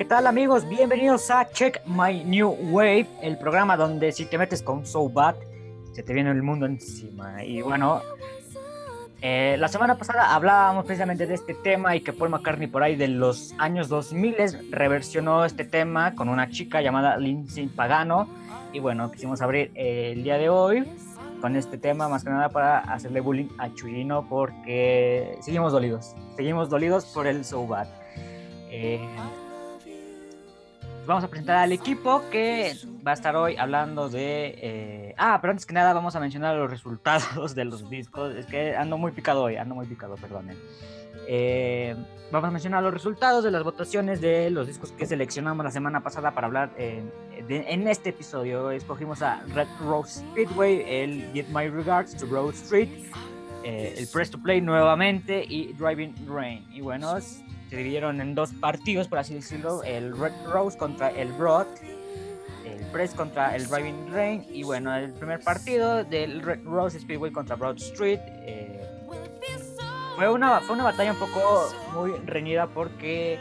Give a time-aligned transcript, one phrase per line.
[0.00, 0.66] ¿qué tal amigos?
[0.66, 5.34] Bienvenidos a Check My New Wave, el programa donde si te metes con So Bad,
[5.92, 7.44] se te viene el mundo encima.
[7.44, 8.00] Y bueno,
[9.20, 12.96] eh, la semana pasada hablábamos precisamente de este tema y que Paul McCartney por ahí
[12.96, 18.26] de los años 2000 reversionó este tema con una chica llamada Lindsay Pagano.
[18.72, 20.90] Y bueno, quisimos abrir el día de hoy
[21.42, 26.70] con este tema, más que nada para hacerle bullying a Chuyino porque seguimos dolidos, seguimos
[26.70, 27.88] dolidos por el So Bad.
[28.70, 29.06] Eh,
[31.10, 34.54] vamos a presentar al equipo que va a estar hoy hablando de...
[34.58, 38.32] Eh, ah, pero antes que nada vamos a mencionar los resultados de los discos.
[38.36, 40.56] Es que ando muy picado hoy, ando muy picado, perdonen.
[41.26, 41.96] Eh,
[42.30, 46.00] vamos a mencionar los resultados de las votaciones de los discos que seleccionamos la semana
[46.00, 47.10] pasada para hablar en,
[47.48, 48.70] en este episodio.
[48.70, 52.88] Escogimos a Red Rose Speedway, el Give My Regards to Broad Street,
[53.64, 56.64] eh, el Press to Play nuevamente y Driving Rain.
[56.72, 57.16] Y bueno,
[57.70, 61.68] se dividieron en dos partidos, por así decirlo, el Red Rose contra el Broad,
[62.64, 67.30] el Press contra el Driving Rain, y bueno, el primer partido del Red Rose Speedway
[67.30, 68.18] contra Broad Street.
[68.44, 68.84] Eh,
[70.16, 73.38] fue, una, fue una batalla un poco muy reñida porque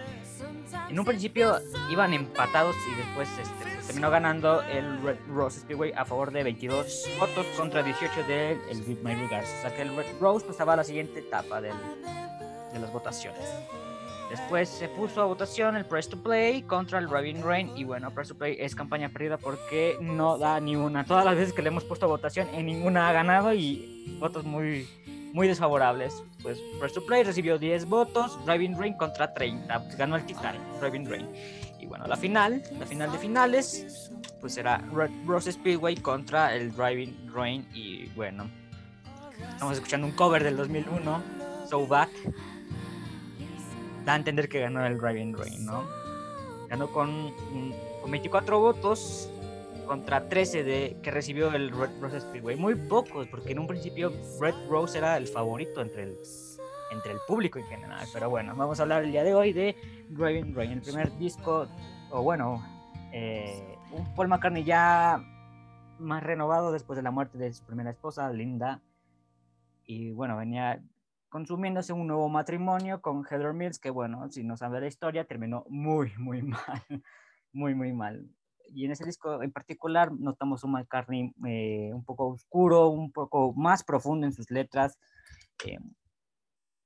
[0.89, 1.57] en un principio
[1.89, 6.43] iban empatados y después este, pues, terminó ganando el Red Rose Speedway a favor de
[6.43, 9.13] 22 votos contra 18 del el Give My.
[9.13, 9.27] O
[9.61, 11.71] sea que el Red Rose pasaba a la siguiente etapa de
[12.79, 13.43] las votaciones.
[14.29, 17.71] Después se puso a votación el Press to Play contra el Driving Rain.
[17.75, 21.03] Y bueno, Press to Play es campaña perdida porque no da ni una.
[21.03, 24.45] Todas las veces que le hemos puesto a votación, en ninguna ha ganado y votos
[24.45, 24.87] muy,
[25.33, 26.23] muy desfavorables.
[26.43, 29.83] Pues Press to Play recibió 10 votos, Driving Rain contra 30.
[29.83, 31.27] Pues ganó el Titanic, Driving Rain.
[31.79, 36.71] Y bueno, la final, la final de finales, pues será Red Rose Speedway contra el
[36.71, 37.67] Driving Rain.
[37.73, 38.47] Y bueno,
[39.53, 41.23] estamos escuchando un cover del 2001,
[41.67, 42.09] So Back
[44.09, 45.83] da a entender que ganó el Driving Rain, ¿no?
[46.67, 47.31] Ganó con,
[48.01, 49.29] con 24 votos
[49.85, 52.55] contra 13 de, que recibió el Red Rose Speedway.
[52.55, 56.17] Muy pocos, porque en un principio Red Rose era el favorito entre el,
[56.91, 58.07] entre el público en general.
[58.11, 59.75] Pero bueno, vamos a hablar el día de hoy de
[60.09, 61.67] Driving Rain, el primer disco,
[62.09, 62.65] o bueno,
[63.11, 65.23] eh, un Paul McCartney ya
[65.99, 68.81] más renovado después de la muerte de su primera esposa, Linda.
[69.85, 70.81] Y bueno, venía
[71.29, 75.65] consumiéndose un nuevo matrimonio con Heather Mills, que bueno, si no sabe la historia, terminó
[75.69, 76.83] muy, muy mal,
[77.53, 78.27] muy, muy mal.
[78.71, 83.53] Y en ese disco en particular notamos un McCartney eh, un poco oscuro, un poco
[83.53, 84.97] más profundo en sus letras.
[85.65, 85.79] Eh,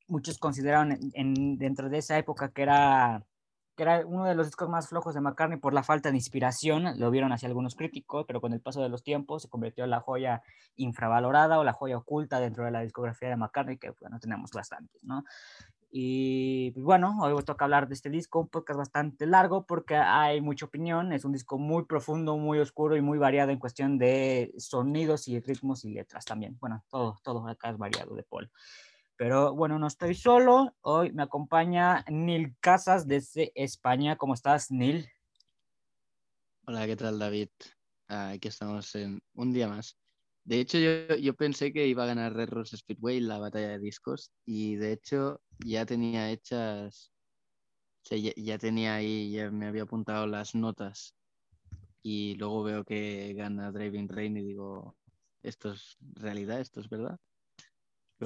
[0.07, 3.25] muchos consideraron en, dentro de esa época que era
[3.75, 6.99] que era uno de los discos más flojos de McCartney por la falta de inspiración,
[6.99, 9.89] lo vieron así algunos críticos, pero con el paso de los tiempos se convirtió en
[9.89, 10.41] la joya
[10.75, 15.03] infravalorada o la joya oculta dentro de la discografía de McCartney, que bueno, tenemos bastantes,
[15.03, 15.23] ¿no?
[15.95, 19.95] Y pues, bueno, hoy os toca hablar de este disco, un podcast bastante largo porque
[19.95, 23.99] hay mucha opinión, es un disco muy profundo, muy oscuro y muy variado en cuestión
[23.99, 26.57] de sonidos y ritmos y letras también.
[26.59, 28.49] Bueno, todo, todo acá es variado de Paul.
[29.23, 30.75] Pero bueno, no estoy solo.
[30.81, 34.17] Hoy me acompaña Neil Casas desde España.
[34.17, 35.07] ¿Cómo estás, Neil?
[36.67, 37.47] Hola, ¿qué tal, David?
[38.09, 39.97] Ah, aquí estamos en un día más.
[40.43, 43.79] De hecho, yo, yo, pensé que iba a ganar Red Rose Speedway la batalla de
[43.79, 47.13] discos y de hecho ya tenía hechas,
[48.03, 51.15] ya, tenía ahí, ya me había apuntado las notas
[52.01, 54.97] y luego veo que gana Driving Rain y digo,
[55.43, 57.17] esto es realidad, esto es verdad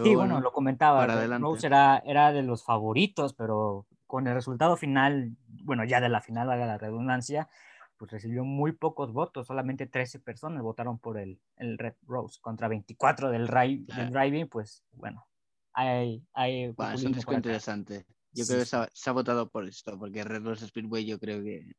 [0.04, 1.06] sí, bueno, lo comentaba.
[1.40, 6.22] Rose era, era de los favoritos, pero con el resultado final, bueno, ya de la
[6.22, 7.50] final, haga la redundancia,
[7.98, 12.68] pues recibió muy pocos votos, solamente 13 personas votaron por el, el Red Rose contra
[12.68, 15.28] 24 del, del Driving, pues bueno,
[15.74, 16.24] hay...
[16.34, 18.06] hay bueno, es un disco interesante.
[18.32, 21.74] Yo creo que se ha, votado por esto, porque Red Rose Speedway yo creo que,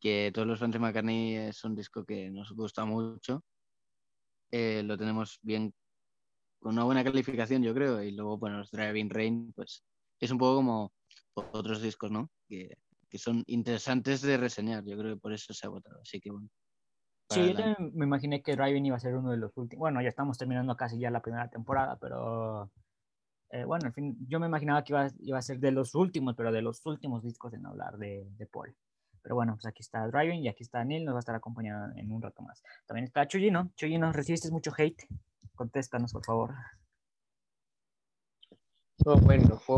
[0.00, 3.42] que todos los fans de McCartney es un disco que nos gusta mucho.
[4.52, 5.74] Eh, lo tenemos bien
[6.62, 8.02] con una buena calificación, yo creo.
[8.02, 9.84] Y luego, bueno, los Driving Rain, pues
[10.20, 10.92] es un poco como
[11.34, 12.30] otros discos, ¿no?
[12.48, 12.78] Que,
[13.10, 14.84] que son interesantes de reseñar.
[14.84, 16.00] Yo creo que por eso se ha votado.
[16.00, 16.48] Así que bueno.
[17.30, 17.64] Sí, yo
[17.94, 19.80] me imaginé que Driving iba a ser uno de los últimos.
[19.80, 22.70] Bueno, ya estamos terminando casi ya la primera temporada, pero
[23.50, 26.34] eh, bueno, en fin, yo me imaginaba que iba, iba, a ser de los últimos,
[26.36, 28.76] pero de los últimos discos en hablar de, de Paul.
[29.22, 31.96] Pero bueno, pues aquí está Driving y aquí está Neil, nos va a estar acompañando
[31.96, 32.62] en un rato más.
[32.86, 33.70] También está Chuyino.
[33.76, 35.06] Chuyino, ¿recibiste mucho hate?
[35.54, 36.54] Contéstanos, por favor.
[39.22, 39.76] bueno, fue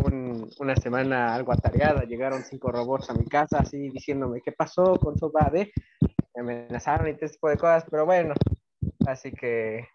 [0.59, 2.05] una semana algo atareada.
[2.05, 5.73] Llegaron cinco robots a mi casa así diciéndome qué pasó con su padre.
[6.35, 8.35] Me amenazaron y todo ese tipo de cosas, pero bueno,
[9.07, 9.87] así que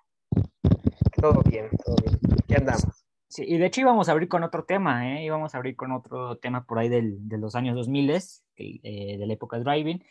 [1.19, 2.19] todo bien, todo bien.
[2.47, 3.05] ¿Qué andamos?
[3.27, 5.23] Sí, y de hecho íbamos a abrir con otro tema, ¿eh?
[5.23, 9.25] íbamos a abrir con otro tema por ahí del, de los años 2000, eh, de
[9.27, 10.03] la época driving,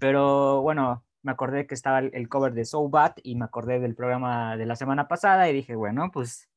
[0.00, 3.94] pero bueno, me acordé que estaba el, cover de So Bad y me acordé del
[3.94, 6.50] programa de la semana pasada y dije, bueno, pues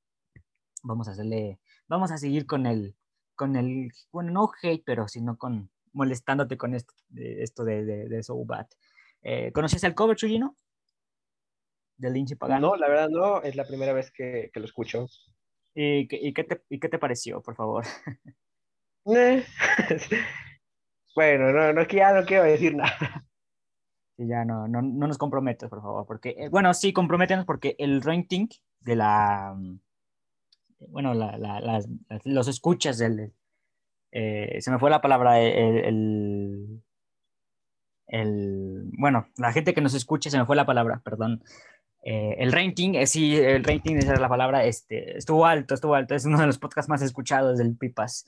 [0.83, 2.93] vamos a hacerle, vamos a seguir con el,
[3.35, 8.23] con el, bueno, no hate, pero sino con molestándote con esto, de, esto de, de,
[8.23, 8.67] So Bad.
[9.21, 10.57] Eh, ¿Conoces el cover, Chuyino?
[11.95, 12.71] De Lynch y Pagano.
[12.71, 15.07] No, la verdad no, es la primera vez que, que lo escucho.
[15.73, 17.85] ¿Y, qué, te, ¿Y qué te pareció, por favor?
[19.09, 19.45] Eh,
[21.15, 23.25] bueno, no, no, ya no quiero decir nada.
[24.17, 28.01] Ya no, no, no nos comprometes, por favor, porque, eh, bueno, sí, comprométenos porque el
[28.01, 28.47] rating
[28.81, 29.79] de la, mm,
[30.89, 31.79] bueno, la, la,
[32.23, 33.33] los escuchas del,
[34.11, 36.81] eh, se me fue la palabra, el,
[38.07, 41.43] el, bueno, la gente que nos escucha, se me fue la palabra, perdón,
[42.03, 45.93] eh, el rating, eh, sí, el rating, esa es la palabra, este, estuvo alto, estuvo
[45.93, 48.25] alto, es uno de los podcasts más escuchados del Pipas.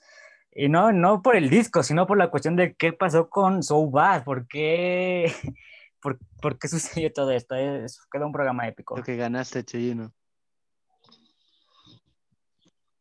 [0.51, 3.89] Y no, no por el disco, sino por la cuestión de qué pasó con So
[3.89, 5.31] Bad, por qué,
[6.01, 7.55] por, qué sucedió todo esto.
[7.55, 8.97] Es, quedó un programa épico.
[8.97, 10.13] Lo que ganaste, Chuyino.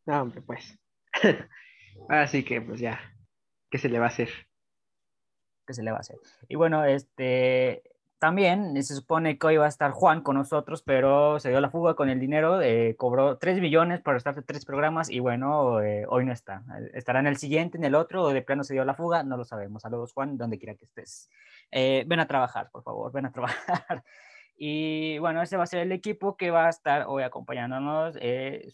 [0.05, 0.77] No, hombre, pues.
[2.09, 2.99] Así que, pues ya,
[3.69, 4.29] ¿qué se le va a hacer?
[5.67, 6.17] ¿Qué se le va a hacer?
[6.47, 7.83] Y bueno, este,
[8.19, 11.69] también se supone que hoy va a estar Juan con nosotros, pero se dio la
[11.69, 16.05] fuga con el dinero, eh, cobró 3 millones para estar tres programas y bueno, eh,
[16.07, 16.63] hoy no está.
[16.93, 19.37] Estará en el siguiente, en el otro, o de plano se dio la fuga, no
[19.37, 19.83] lo sabemos.
[19.83, 21.29] Saludos Juan, donde quiera que estés.
[21.71, 24.03] Eh, ven a trabajar, por favor, ven a trabajar.
[24.57, 28.15] Y bueno, ese va a ser el equipo que va a estar hoy acompañándonos,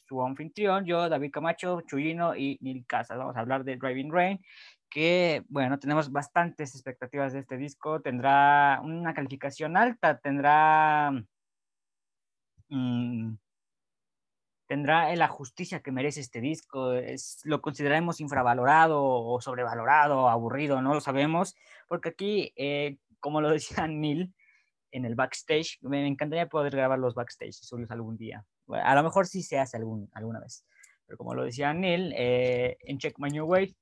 [0.07, 3.19] su anfitrión, yo, David Camacho, Chuyino y Nil Casas.
[3.19, 4.39] Vamos a hablar de Driving Rain
[4.95, 8.01] que, bueno, tenemos bastantes expectativas de este disco.
[8.01, 11.11] Tendrá una calificación alta, tendrá...
[12.69, 13.35] Mm,
[14.67, 16.93] tendrá la justicia que merece este disco.
[17.43, 21.57] Lo consideraremos infravalorado o sobrevalorado, aburrido, no lo sabemos,
[21.89, 24.33] porque aquí, eh, como lo decía Neil
[24.91, 28.45] en el backstage, me, encantaría poder grabar los backstage y subirlos algún día.
[28.69, 30.65] a lo mejor sí se hace alguna vez,
[31.05, 33.75] pero como lo decía Neil, eh, en Check My New Way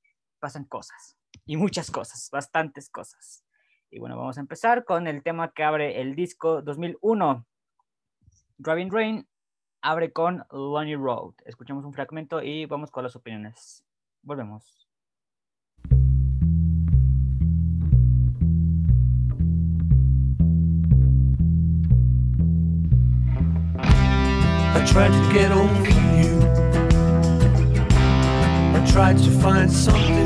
[0.44, 3.46] pasan cosas y muchas cosas, bastantes cosas.
[3.90, 7.46] Y bueno, vamos a empezar con el tema que abre el disco 2001.
[8.58, 9.28] Driving Rain
[9.80, 11.32] abre con Lonely Road.
[11.46, 13.86] Escuchamos un fragmento y vamos con las opiniones.
[14.20, 14.86] Volvemos.
[28.74, 30.23] I tried to find something.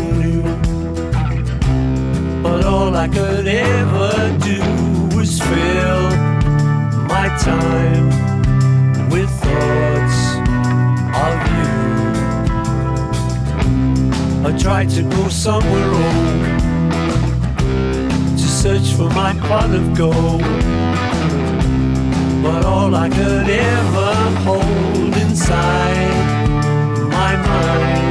[2.49, 4.61] But all I could ever do
[5.15, 6.05] was fill
[7.15, 8.09] my time
[9.11, 10.19] with thoughts
[11.27, 11.73] of you.
[14.49, 16.43] I tried to go somewhere old
[18.41, 20.43] to search for my pot of gold.
[22.43, 24.15] But all I could ever
[24.47, 26.17] hold inside
[27.11, 28.08] my mind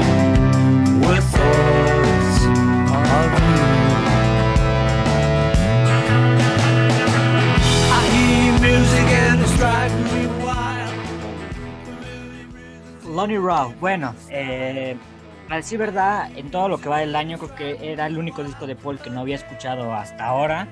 [13.18, 14.96] Lonnie Raw, bueno, eh,
[15.50, 18.44] a decir verdad, en todo lo que va del año creo que era el único
[18.44, 20.68] disco de Paul que no había escuchado hasta ahora.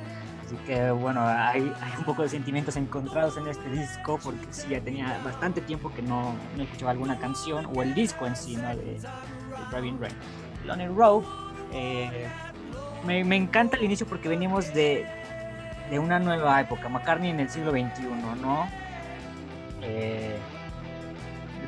[0.46, 1.62] Así que bueno, hay,
[1.98, 6.04] un poco de sentimientos encontrados en este disco porque sí, ya tenía bastante tiempo que
[6.04, 8.70] no, no escuchaba alguna canción o el disco en sí, ¿no?
[8.76, 9.00] De, de
[9.72, 10.14] Driving Rain.
[10.66, 11.26] Lonnie Rowe,
[11.74, 12.28] eh,
[13.08, 15.08] me, me, encanta el inicio porque venimos de,
[15.90, 18.08] de, una nueva época, McCartney en el siglo XXI,
[18.42, 18.68] ¿no?
[19.82, 20.38] Eh,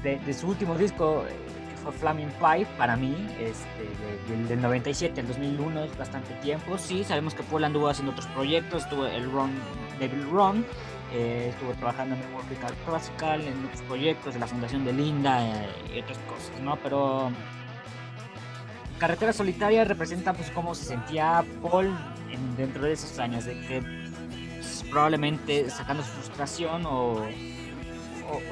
[0.04, 1.36] de, su último disco, eh,
[1.70, 6.78] que fue Flaming Pipe, para mí, este, del, 97 al 2001 es bastante tiempo.
[6.78, 9.52] Sí, sabemos que Paul anduvo haciendo otros proyectos, estuvo el Ron,
[10.00, 10.66] Devil Ron,
[11.14, 15.42] estuvo trabajando en Memorial Classical, en otros proyectos de la Fundación de Linda
[15.94, 16.76] y otras cosas, ¿no?
[16.78, 17.32] Pero
[19.00, 21.96] Carretera Solitaria representa pues cómo se sentía Paul
[22.58, 23.97] dentro de esos años, de que
[24.90, 27.26] probablemente sacando su frustración o,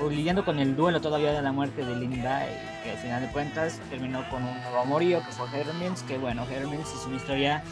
[0.09, 3.27] lidiando con el duelo todavía de la muerte de Linda, y que al final de
[3.29, 7.63] cuentas terminó con un nuevo amorío que fue Hermins, que bueno, Hermins es una historia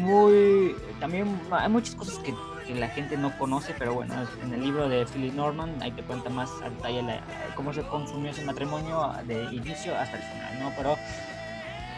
[0.00, 0.74] muy...
[1.00, 2.34] también hay muchas cosas que,
[2.72, 6.30] la gente no conoce, pero bueno, en el libro de Philip Norman ahí te cuenta
[6.30, 7.20] más a detalle
[7.54, 10.72] cómo se consumió ese matrimonio de inicio hasta el final, ¿no?
[10.74, 10.96] Pero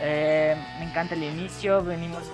[0.00, 2.24] eh, me encanta el inicio, venimos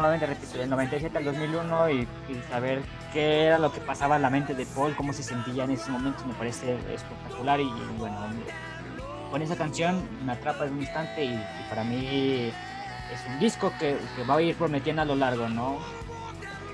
[0.00, 2.08] nuevamente repito, del 97 al 2001 y,
[2.50, 2.82] saber
[3.12, 5.88] qué era lo que pasaba en la mente de Paul, cómo se sentía en esos
[5.88, 8.16] momentos, me parece espectacular y, bueno,
[9.30, 12.52] con esa canción me atrapa en un instante y, para mí
[13.12, 13.96] es un disco que,
[14.28, 15.78] va a ir prometiendo a lo largo, ¿no?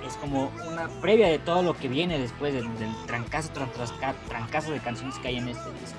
[0.07, 2.69] Es como una previa de todo lo que viene después del,
[3.07, 3.93] trancazo tras,
[4.29, 5.99] trancazo de canciones que hay en este disco.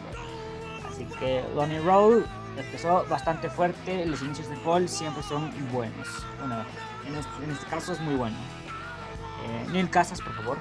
[0.89, 2.23] Así que Lonely Road
[2.57, 6.07] empezó bastante fuerte, los inicios de Paul siempre son buenos.
[6.39, 6.63] Bueno,
[7.11, 8.37] en este, en este caso es muy bueno.
[9.43, 10.57] Eh, Neil Casas, por favor.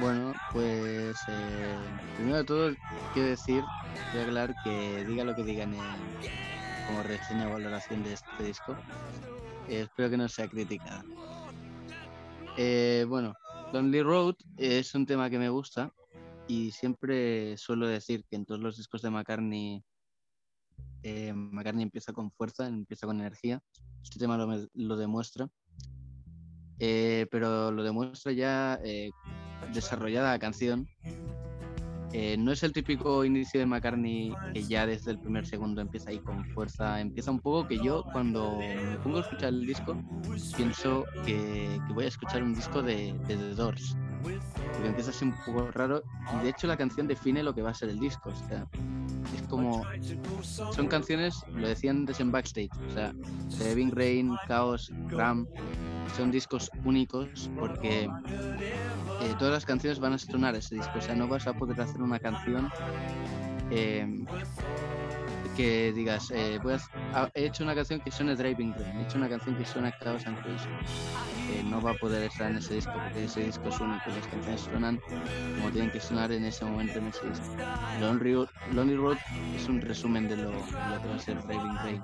[0.00, 1.76] Bueno, pues eh,
[2.16, 2.74] primero de todo
[3.12, 3.62] quiero decir,
[4.10, 5.74] quiero aclarar que diga lo que digan
[6.86, 8.74] como reseña o valoración de este disco,
[9.68, 11.04] eh, espero que no sea criticada.
[13.06, 13.34] bueno,
[13.72, 15.92] Lonely Road es un tema que me gusta
[16.48, 19.84] y siempre suelo decir que en todos los discos de McCartney
[21.34, 23.60] McCartney empieza con fuerza, empieza con energía.
[24.02, 25.48] Este tema lo, lo demuestra.
[26.84, 29.10] Eh, pero lo demuestra ya eh,
[29.72, 30.88] desarrollada la canción.
[32.12, 36.10] Eh, no es el típico inicio de McCartney que ya desde el primer segundo empieza
[36.10, 37.00] ahí con fuerza.
[37.00, 39.96] Empieza un poco que yo cuando me pongo a escuchar el disco
[40.56, 43.96] pienso que, voy a escuchar un disco de, The Doors.
[44.22, 46.02] Porque empieza así un poco raro
[46.34, 48.32] y de hecho la canción define lo que va a ser el disco.
[49.52, 49.84] Como...
[50.40, 53.14] Son canciones, lo decían antes en backstage, o sea,
[53.58, 55.46] Living Rain, Chaos, Ram,
[56.16, 61.14] son discos únicos porque eh, todas las canciones van a sonar ese disco, o sea,
[61.14, 62.70] no vas a poder hacer una canción
[63.70, 64.24] eh,
[65.56, 66.58] que digas, eh,
[67.34, 70.26] he hecho una canción que suena Driving Rain, he hecho una canción que suena Chaos
[70.26, 74.10] and que no va a poder estar en ese disco porque ese disco es único,
[74.10, 75.00] las canciones suenan
[75.56, 77.46] como tienen que sonar en ese momento en ese disco.
[78.00, 79.18] Lonely Road,
[79.56, 82.02] es un resumen de lo, de lo que va a ser Driving Rain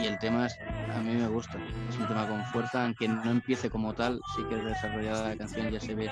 [0.00, 0.46] y el tema
[0.94, 4.42] a mí me gusta, es un tema con fuerza, aunque no empiece como tal, sí
[4.48, 6.10] que desarrollada la canción ya se ve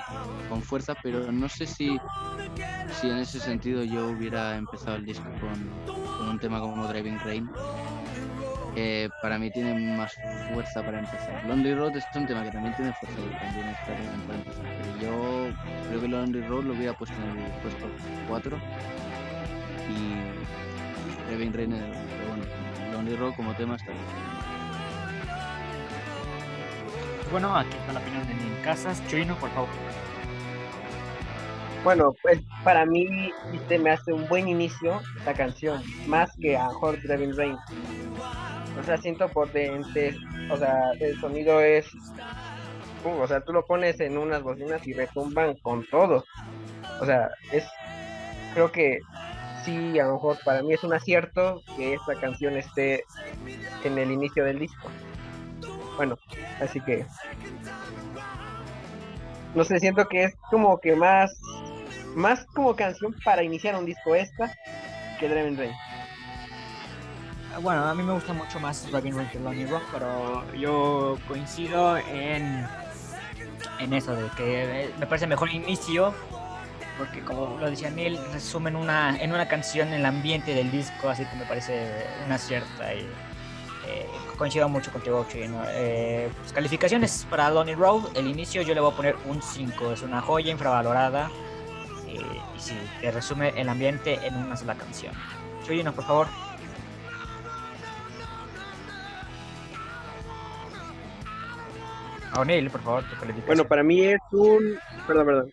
[0.49, 1.99] con fuerza, pero no sé si,
[3.00, 7.50] si en ese sentido yo hubiera empezado el disco con, un tema como Driving Rain.
[9.23, 10.14] para mí tiene más
[10.52, 11.44] fuerza para empezar.
[11.47, 13.76] Lonely Road es un tema que también tiene fuerza también bien
[14.26, 14.64] para empezar.
[14.82, 17.87] Pero yo creo que Lonely Road lo hubiera puesto en el puesto
[18.28, 18.58] 4
[19.88, 21.92] y Driving Rain en el,
[22.28, 23.92] bueno, como tema está
[27.30, 29.02] Bueno, aquí está la opinión de mi Casas.
[29.08, 29.68] Chino, por favor.
[31.85, 33.32] Bueno, pues para mí
[33.68, 37.56] me hace un buen inicio esta canción, más que a Hot Driving Rain.
[38.78, 40.16] O sea, siento potente,
[40.50, 41.87] o sea, el sonido es,
[43.04, 46.25] uh, o sea, tú lo pones en unas bocinas y retumban con todo.
[47.00, 47.64] O sea, es,
[48.54, 49.00] creo que
[49.64, 53.04] sí, a lo mejor para mí es un acierto que esta canción esté
[53.85, 54.88] en el inicio del disco.
[55.97, 56.18] Bueno,
[56.61, 57.04] así que
[59.54, 61.37] no sé, siento que es como que más
[62.15, 64.55] más como canción para iniciar un disco esta
[65.19, 65.73] que Dragon Rain.
[67.62, 71.97] Bueno, a mí me gusta mucho más Dragon Rain que Lonely Rock, pero yo coincido
[71.97, 72.67] en
[73.81, 76.12] en eso de que me parece mejor inicio
[76.99, 81.25] porque como lo decía Neil, resumen una, en una canción el ambiente del disco, así
[81.25, 83.03] que me parece una cierta y
[83.87, 85.62] eh, coincido mucho contigo, Chino.
[85.69, 89.93] Eh, pues, calificaciones para Lonely Road, el inicio yo le voy a poner un 5,
[89.93, 91.31] es una joya infravalorada
[92.09, 95.15] eh, y sí, te resume el ambiente en una sola canción.
[95.65, 96.27] Chuyino, por favor.
[102.37, 103.47] O'Neill, por favor, tu calificación.
[103.47, 104.79] Bueno, para mí es un...
[105.07, 105.53] Perdón, perdón.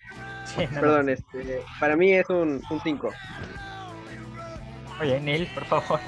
[0.73, 3.11] Perdón, este, para mí es un 5.
[5.01, 5.99] Oye, Neil, por favor.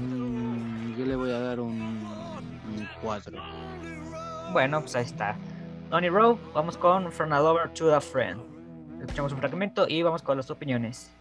[0.00, 2.08] Mm, yo le voy a dar un
[3.02, 3.42] 4.
[4.52, 5.36] Bueno, pues ahí está.
[5.92, 8.40] Donny Rowe, vamos con From a Lover to a Friend.
[9.02, 11.12] Escuchamos un fragmento y vamos con las opiniones.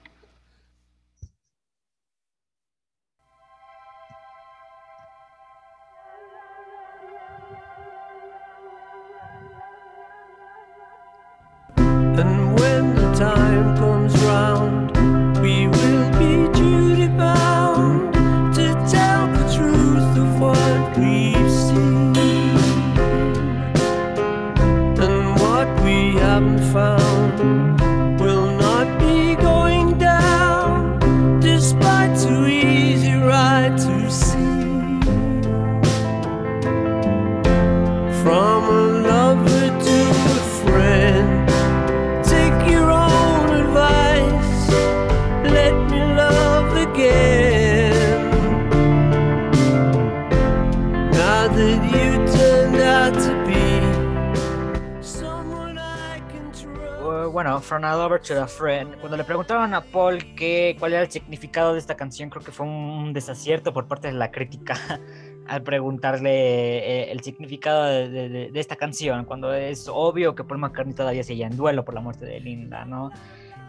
[61.11, 64.75] El significado de esta canción, creo que fue un desacierto por parte de la crítica
[65.47, 71.23] al preguntarle eh, el significado de, esta canción, cuando es obvio que Paul McCartney todavía
[71.23, 73.11] seguía en duelo por la muerte de Linda, ¿no?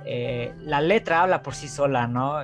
[0.05, 2.39] Eh, la letra habla por sí sola, ¿no?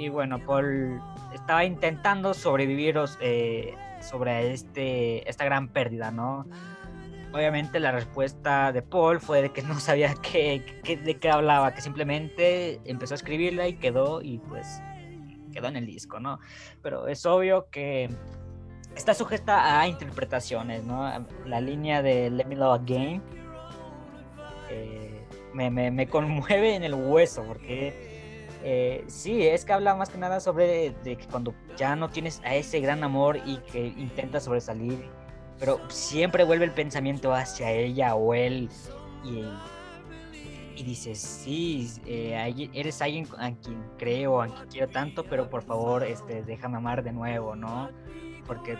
[0.00, 1.00] Y, bueno, Paul
[1.34, 6.46] estaba intentando sobrevivir eh, sobre este, esta gran pérdida, ¿no?
[7.34, 10.62] Obviamente la respuesta de Paul fue de que no sabía qué,
[11.02, 14.80] de qué hablaba, que simplemente empezó a escribirla y quedó y pues
[15.52, 16.38] quedó en el disco, ¿no?
[16.80, 18.08] Pero es obvio que
[18.94, 21.26] está sujeta a interpretaciones, ¿no?
[21.44, 23.20] La línea de Let Me Love Again
[24.70, 30.18] eh, me, me, conmueve en el hueso porque eh, sí, es que habla más que
[30.18, 34.44] nada sobre de que cuando ya no tienes a ese gran amor y que intentas
[34.44, 35.04] sobresalir
[35.58, 38.68] pero siempre vuelve el pensamiento hacia ella o él
[39.24, 39.44] y,
[40.76, 45.62] y dices, sí, eh, eres alguien a quien creo, a quien quiero tanto, pero por
[45.62, 47.90] favor, este, déjame amar de nuevo, ¿no?
[48.46, 48.76] Porque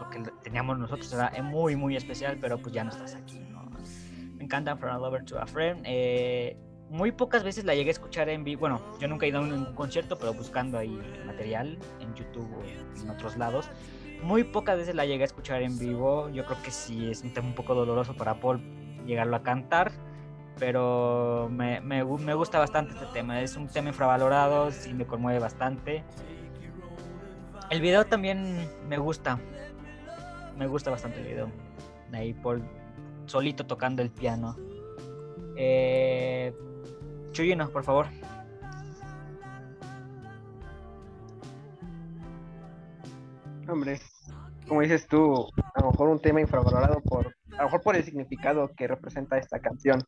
[0.00, 3.70] lo que teníamos nosotros era muy, muy especial, pero pues ya no estás aquí, ¿no?
[4.36, 5.82] Me encanta From a Lover to a Friend.
[5.84, 6.56] Eh,
[6.88, 8.60] muy pocas veces la llegué a escuchar en vivo.
[8.60, 13.00] Bueno, yo nunca he ido a un, concierto, pero buscando ahí material en YouTube o
[13.00, 13.70] en otros lados
[14.22, 16.28] muy pocas veces la llegué a escuchar en vivo.
[16.30, 18.60] Yo creo que sí es un tema un poco doloroso para Paul
[19.06, 19.92] llegarlo a cantar.
[20.58, 23.40] Pero me, me, me gusta bastante este tema.
[23.40, 26.04] Es un tema infravalorado, sí me conmueve bastante.
[27.70, 29.38] El video también me gusta.
[30.56, 31.50] Me gusta bastante el video.
[32.12, 32.62] Ahí Paul
[33.26, 34.56] solito tocando el piano.
[35.56, 36.52] Eh,
[37.32, 38.06] Chuyino, por favor.
[43.68, 44.00] Hombre,
[44.70, 48.04] como dices tú, a lo mejor un tema infravalorado por, a lo mejor por el
[48.04, 50.00] significado que representa esta canción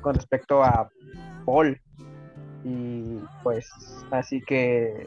[0.00, 0.88] con respecto a
[1.44, 1.78] Paul.
[2.64, 3.68] Y pues,
[4.10, 5.06] así que,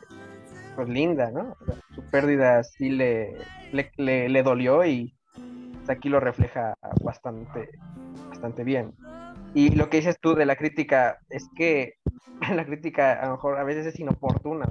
[0.75, 1.55] pues linda, ¿no?
[1.95, 3.35] su pérdida sí le,
[3.71, 5.15] le, le, dolió y
[5.73, 7.67] pues, aquí lo refleja bastante,
[8.29, 8.93] bastante bien.
[9.55, 11.95] Y lo que dices tú de la crítica es que
[12.53, 14.67] la crítica a lo mejor a veces es inoportuna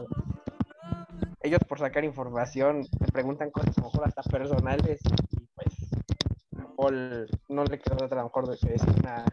[1.44, 4.98] ellos por sacar información te preguntan cosas a lo mejor hasta personales
[5.30, 5.74] y pues
[6.74, 9.26] Paul no le quedó a lo mejor de decir una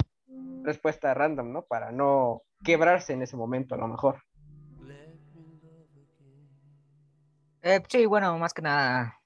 [0.61, 1.61] respuesta random, ¿no?
[1.63, 4.21] Para no quebrarse en ese momento a lo mejor.
[7.63, 9.17] Eh, sí, bueno, más que nada,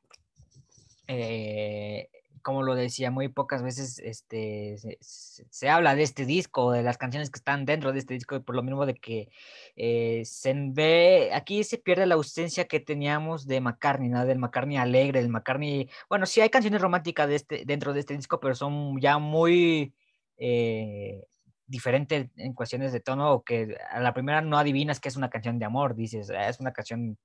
[1.07, 2.07] eh,
[2.45, 7.31] como lo decía, muy pocas veces este, se, habla de este disco, de las canciones
[7.31, 9.29] que están dentro de este disco, por lo mismo de que
[9.75, 14.23] eh, se ve, aquí se pierde la ausencia que teníamos de McCartney, ¿no?
[14.27, 18.15] Del McCartney alegre, del McCartney, bueno, sí hay canciones románticas de este, dentro de este
[18.15, 19.95] disco, pero son ya muy
[20.37, 21.25] eh,
[21.67, 25.57] en cuestiones de tono, o que a la primera no adivinas que es una canción
[25.57, 27.17] de amor, dices, ah, es una canción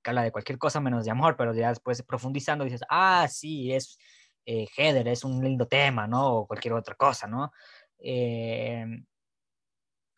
[0.00, 3.72] que habla de cualquier cosa menos de amor, pero ya después profundizando dices, ah, sí,
[3.72, 3.98] es
[4.44, 6.38] eh, Heather es un lindo tema, ¿no?
[6.38, 7.52] O cualquier otra cosa, ¿no?
[7.98, 8.84] Eh,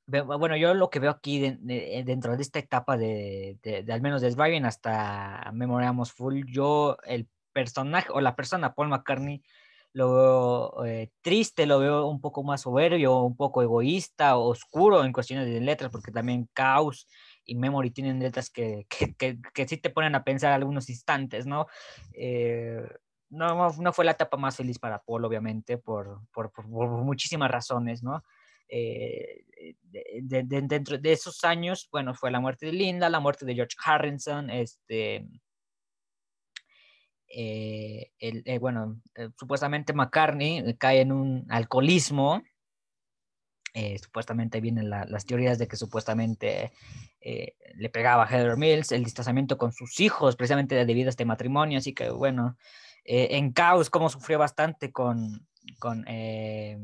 [0.07, 4.21] bueno, yo lo que veo aquí eh, dentro de esta etapa de, de, al menos
[4.21, 9.43] de Driving hasta Memoramos Full, yo el personaje o la persona Paul McCartney
[9.95, 15.13] lo veo eh, triste, lo veo un poco más soberbio, un poco egoísta, oscuro en
[15.13, 17.07] cuestiones de letras, porque también Chaos
[17.45, 21.47] y Memory tienen letras que, que, que, que sí te ponen a pensar algunos instantes,
[21.47, 21.67] ¿no?
[22.15, 22.83] Eh,
[23.33, 28.03] no, no fue la etapa más feliz para Paul, obviamente, por, por, por, muchísimas razones,
[28.03, 28.23] ¿no?
[28.69, 29.45] Eh,
[30.23, 34.51] dentro de esos años, bueno, fue la muerte de Linda, la muerte de George Harrison,
[34.51, 35.27] este,
[37.29, 39.01] eh, el, eh, bueno,
[39.39, 42.43] supuestamente McCartney cae en un alcoholismo,
[44.03, 46.73] supuestamente vienen las teorías de que supuestamente
[47.23, 51.79] le pegaba a Heather Mills, el distanciamiento con sus hijos, precisamente debido a este matrimonio,
[51.79, 52.59] así que bueno,
[53.05, 55.47] eh, en Caos, como sufrió bastante con,
[55.79, 56.79] con, eh,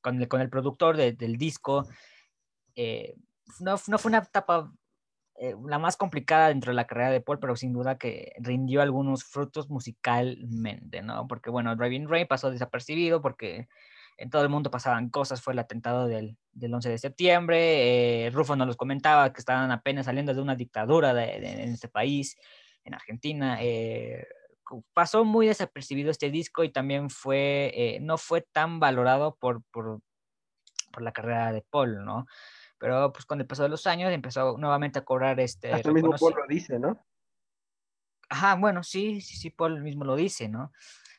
[0.00, 1.86] con, el, con, el, productor del disco.
[2.74, 3.16] Eh,
[3.60, 4.72] no, no, fue una etapa
[5.66, 9.24] la más complicada dentro de la carrera de Paul, pero sin duda que rindió algunos
[9.24, 11.26] frutos musicalmente, ¿no?
[11.26, 13.66] Porque, bueno, Driving Rain pasó desapercibido porque
[14.16, 18.54] en todo el mundo pasaban cosas, fue el atentado del, del 11 de septiembre, Rufo
[18.54, 22.36] nos los comentaba que estaban apenas saliendo de una dictadura de, en este país,
[22.84, 24.26] en Argentina, eh,
[24.92, 30.00] pasó muy desapercibido este disco y también fue, eh, no fue tan valorado por, por,
[30.92, 32.26] por, la carrera de Paul, ¿no?
[32.78, 35.72] Pero pues con el paso de los años empezó nuevamente a cobrar este...
[35.72, 37.04] Hasta mismo Paul lo dice, ¿no?
[38.28, 40.72] Ajá, bueno, sí, sí, sí, Paul mismo lo dice, ¿no?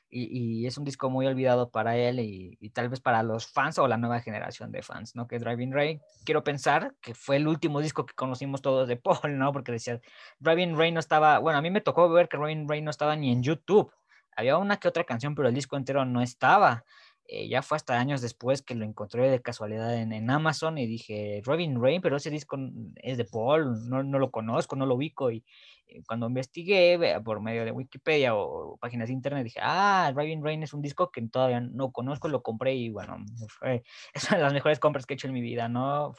[0.10, 3.88] Y, es un disco muy olvidado para él y, tal vez para los fans o
[3.88, 5.28] la nueva generación de fans, ¿no?
[5.28, 9.38] Que Driving Rain, quiero pensar que fue el último disco que conocimos todos de Paul,
[9.38, 9.52] ¿no?
[9.52, 10.00] Porque decía,
[10.39, 13.15] Driving Rain no estaba, bueno, a mí me tocó ver que Driving Rain no estaba
[13.15, 13.91] ni en YouTube,
[14.36, 16.84] había una que otra canción, pero el disco entero no estaba.
[17.27, 21.41] Eh, ya fue hasta años después que lo encontré de casualidad en, Amazon y dije,
[21.43, 22.57] Robin Rain, pero ese disco
[22.97, 25.31] es de Paul, no, no lo conozco, no lo ubico.
[25.31, 25.43] Y
[25.88, 30.61] eh, cuando investigué por medio de Wikipedia o, páginas de internet, dije, ah, Robin Rain
[30.61, 33.83] es un disco que todavía no conozco, lo compré y bueno, fue,
[34.13, 36.13] es una de las mejores compras que he hecho en mi vida, ¿no?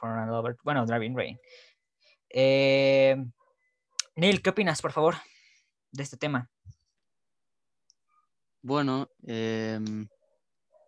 [0.65, 1.39] bueno, Driving Rain.
[2.31, 3.17] Eh,
[4.17, 5.15] Neil, ¿qué opinas, por favor,
[5.93, 6.51] de este tema?
[8.63, 9.79] Bueno, eh,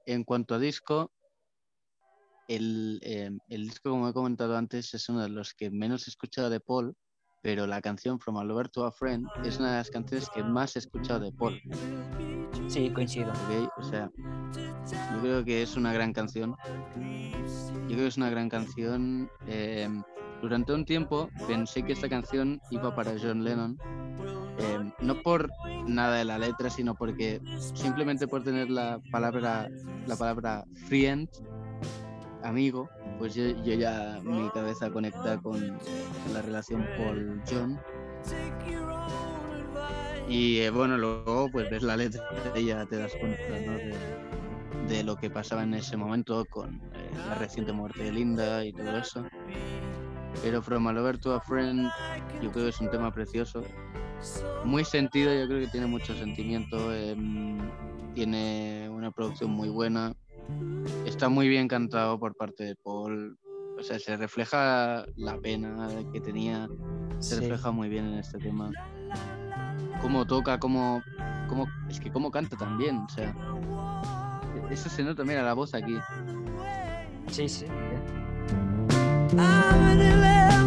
[0.08, 1.12] en cuanto a disco,
[2.48, 6.10] el, em, el, disco, como he comentado antes, es uno de los que menos he
[6.10, 6.96] escuchado de Paul,
[7.42, 10.42] pero la canción From a Lover to a Friend es una de las canciones que
[10.42, 11.60] más he escuchado de Paul.
[12.68, 13.32] Sí, coincido.
[13.76, 16.56] O sea, yo creo que es una gran canción.
[16.96, 19.30] Yo creo que es una gran canción.
[19.46, 20.02] Em,
[20.40, 23.78] durante un tiempo pensé que esta canción iba para John Lennon,
[25.00, 25.50] no por
[25.86, 27.40] nada de la letra, sino porque
[27.74, 29.68] simplemente por tener la palabra,
[30.06, 31.28] la palabra friend,
[32.42, 35.78] amigo, pues yo, ya mi cabeza conecta con,
[36.32, 37.80] la relación Paul-John.
[40.28, 42.22] Y eh, bueno, luego pues ves la letra
[42.54, 43.42] y ya te das cuenta
[44.88, 48.72] de, lo que pasaba en ese momento con eh, la reciente muerte de Linda y
[48.72, 49.24] todo eso.
[50.42, 51.90] Pero From a Lover to a Friend,
[52.42, 53.62] yo creo que es un tema precioso.
[54.64, 56.92] Muy sentido, yo creo que tiene mucho sentimiento.
[56.92, 57.58] Em,
[58.14, 60.14] tiene una producción muy buena.
[61.06, 63.38] Está muy bien cantado por parte de Paul.
[63.78, 66.68] O sea, se refleja la pena que tenía.
[67.20, 68.70] Se refleja muy bien en este tema.
[70.00, 71.02] Cómo toca, cómo,
[71.48, 71.66] cómo.
[71.88, 72.98] Es que cómo canta también.
[72.98, 73.34] O sea.
[74.70, 75.96] Eso se nota, mira la voz aquí.
[77.28, 77.66] Sí, sí.
[79.28, 80.57] Sí,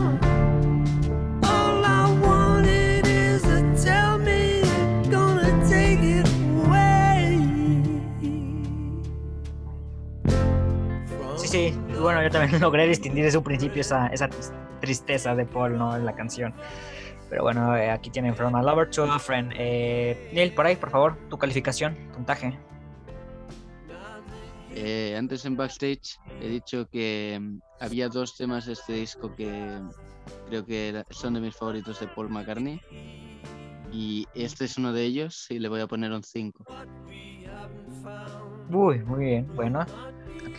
[11.51, 14.29] sí, bueno, yo también logré distinguir desde un principio esa, esa
[14.79, 15.95] tristeza de Paul, ¿no?
[15.95, 16.53] En la canción.
[17.29, 19.51] Pero bueno, eh, aquí tienen From a Lover to a Friend.
[19.55, 22.57] Eh, Neil, por ahí, por favor, tu calificación, puntaje.
[24.73, 29.81] Eh, antes en backstage he dicho que mm, había dos temas de este disco que
[30.47, 32.81] creo que son de mis favoritos de Paul McCartney.
[33.91, 36.63] Y este es uno de ellos y le voy a poner un 5.
[38.69, 39.53] Uy, muy bien.
[39.53, 39.85] Bueno,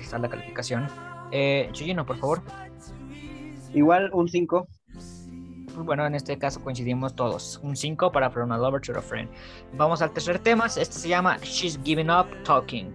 [0.04, 0.86] está la calificación.
[1.30, 2.42] Eh, Chuyino, por favor.
[3.74, 4.68] Igual un 5.
[5.78, 7.58] Bueno, en este caso coincidimos todos.
[7.62, 9.30] Un 5 para From a Lover to a Friend.
[9.74, 10.66] Vamos al tercer tema.
[10.66, 12.92] Este se llama She's Giving Up Talking.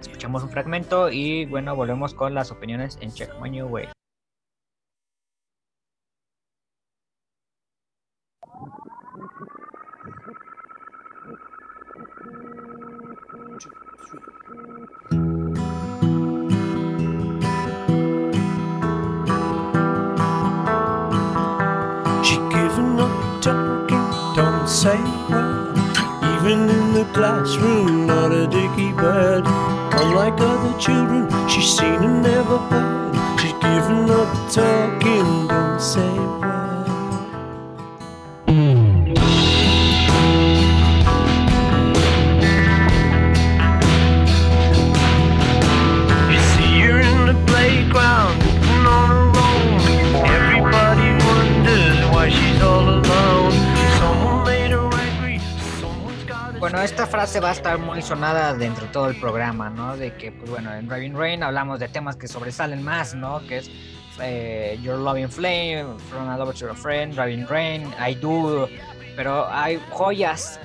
[0.00, 3.97] Escuchamos un fragmento y bueno, volvemos con las opiniones en Check My New Way.
[24.96, 29.44] Even in the classroom, not a dicky bird.
[29.46, 33.14] Unlike other children, she's seen and never heard.
[33.40, 36.37] She's given up talking, don't say
[56.88, 59.94] esta frase va a estar muy sonada dentro de todo el programa, ¿no?
[59.94, 63.46] De que, pues bueno, en Driving Rain hablamos de temas que sobresalen más, ¿no?
[63.46, 63.70] Que es
[64.22, 68.70] eh, Your Loving Flame, From a Lover to a Friend, Driving Rain, I Do,
[69.16, 70.58] pero hay joyas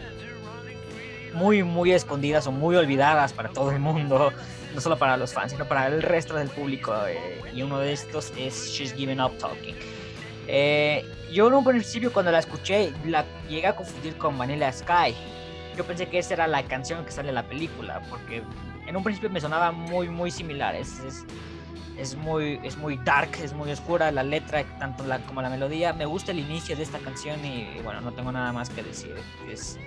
[1.33, 4.31] muy, muy escondidas o muy olvidadas para todo el mundo,
[4.73, 6.95] no solo para los fans, sino para el resto del público.
[7.05, 9.75] eh, y uno de estos es She's Giving Up Talking.
[10.47, 15.13] Eh, yo en un principio cuando la escuché la llegué a confundir con Vanilla Sky.
[15.75, 18.43] Yo pensé que esa era la canción que sale en la película, porque
[18.85, 20.75] en un principio me sonaba muy, muy similar.
[20.75, 21.25] Es, es,
[21.97, 25.93] es muy, es muy dark, es muy oscura la letra, tanto la, como la melodía.
[25.93, 29.15] Me gusta el inicio de esta canción y, bueno, no tengo nada más que decir.
[29.49, 29.77] Es,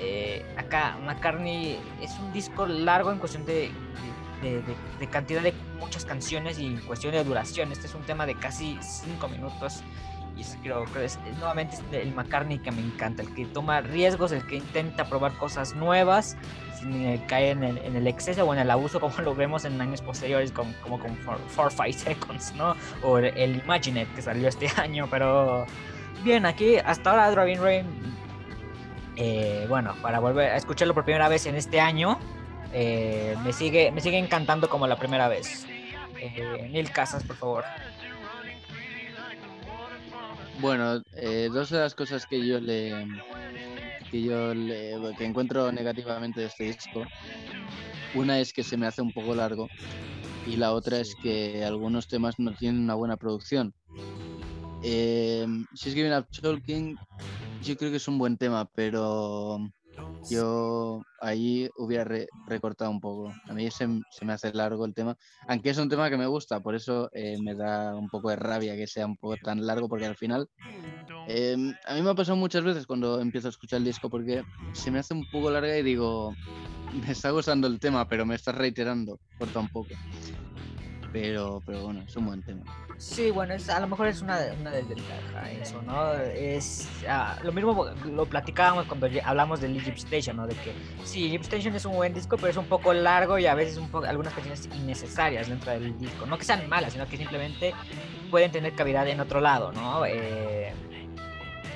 [0.00, 3.70] eh, acá, McCartney es un disco largo en cuestión de,
[4.42, 4.62] de,
[5.00, 7.72] de- cantidad de muchas canciones y en cuestión de duración.
[7.72, 9.82] Este es un tema de casi 5 minutos
[10.36, 14.32] Y es, creo que es, nuevamente el McCartney que me encanta, el que toma riesgos,
[14.32, 16.36] el que intenta probar cosas nuevas
[16.78, 19.64] sin eh, caer en el, en el exceso o en el abuso como lo vemos
[19.64, 22.76] en años posteriores como, como con 4-5 Seconds, ¿no?
[23.02, 25.66] O el, el Imagine que salió este año, pero
[26.22, 27.86] bien, aquí hasta ahora Driving Rain,
[29.16, 32.18] eh, bueno, para volver a escucharlo por primera vez en este año,
[32.72, 35.66] eh, me, sigue, me sigue encantando como la primera vez.
[36.20, 37.64] Eh, Neil Casas, por favor.
[40.60, 43.06] Bueno, eh, dos de las cosas que yo le
[44.10, 47.04] que yo le, que encuentro negativamente de este disco,
[48.14, 49.68] una es que se me hace un poco largo
[50.46, 53.74] y la otra es que algunos temas no tienen una buena producción.
[54.82, 56.96] Eh, She's Giving Up Talking,
[57.62, 59.58] yo creo que es un buen tema, pero
[60.28, 63.34] yo ahí hubiera re- recortado un poco.
[63.48, 66.60] A mí se, me hace largo el tema, aunque es un tema que me gusta,
[66.60, 69.88] por eso eh, me da un poco de rabia que sea un poco tan largo,
[69.88, 70.48] porque al final
[71.26, 71.56] eh,
[71.86, 74.90] a mí me ha pasado muchas veces cuando empiezo a escuchar el disco, porque se
[74.90, 76.34] me hace un poco larga y digo,
[77.06, 79.94] me está gustando el tema, pero me está reiterando, corta un poco.
[81.18, 82.62] Pero, pero bueno, es un buen tema.
[82.98, 86.12] Sí, bueno, es, a lo mejor es una, una desventaja eso, ¿no?
[86.12, 90.46] Es ah, lo mismo lo platicábamos cuando hablamos del Egypt Station, ¿no?
[90.46, 90.74] De que
[91.04, 93.78] sí, Egypt Station es un buen disco, pero es un poco largo y a veces
[93.78, 96.26] un poco, algunas canciones innecesarias dentro del disco.
[96.26, 97.72] No que sean malas, sino que simplemente
[98.30, 100.04] pueden tener cavidad en otro lado, ¿no?
[100.04, 100.74] Eh,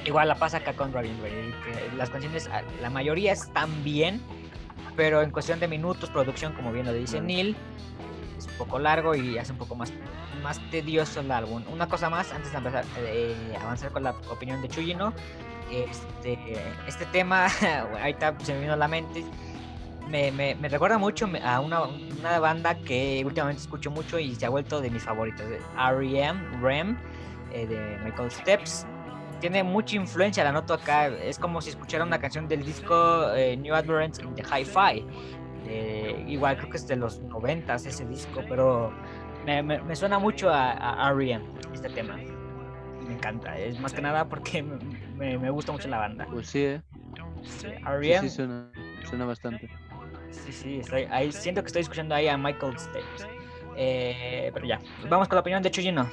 [0.04, 4.20] igual la pasa acá con Driving Rain, que las canciones, ah, la mayoría están bien,
[4.96, 7.22] pero en cuestión de minutos, producción, como bien lo dice.
[7.22, 7.56] Neil,
[8.40, 9.92] es un poco largo y hace un poco más,
[10.42, 11.62] más tedioso el álbum.
[11.72, 15.12] Una cosa más, antes de empezar, eh, avanzar con la opinión de Chuyino,
[15.70, 16.38] este,
[16.88, 17.46] este tema,
[18.00, 19.24] ahorita se me vino a la mente,
[20.08, 24.46] me, me, me recuerda mucho a una, una banda que últimamente escucho mucho y se
[24.46, 25.46] ha vuelto de mis favoritos,
[25.78, 26.98] R.E.M., REM,
[27.52, 28.86] eh, de Michael Steps.
[29.40, 31.06] Tiene mucha influencia, la noto acá.
[31.06, 35.06] Es como si escuchara una canción del disco eh, New Adverence in the Hi-Fi.
[35.72, 38.92] Eh, igual creo que es de los 90 ese disco, pero
[39.46, 41.44] me, me- me suena mucho a, a R.E.M.
[41.72, 42.16] este tema.
[43.06, 44.62] Me encanta, es más que nada porque
[45.16, 46.26] me, me- gusta mucho la banda.
[46.30, 46.82] Pues sí, ¿eh?
[47.44, 48.28] Sí, Sí, R.E.M.
[48.28, 48.72] sí, suena,
[49.08, 49.68] suena bastante.
[50.32, 53.28] Sí, sí, estoy ahí, siento que estoy escuchando ahí a Michael Steps.
[53.76, 56.10] Eh, pero ya, vamos con la opinión de Chuyino.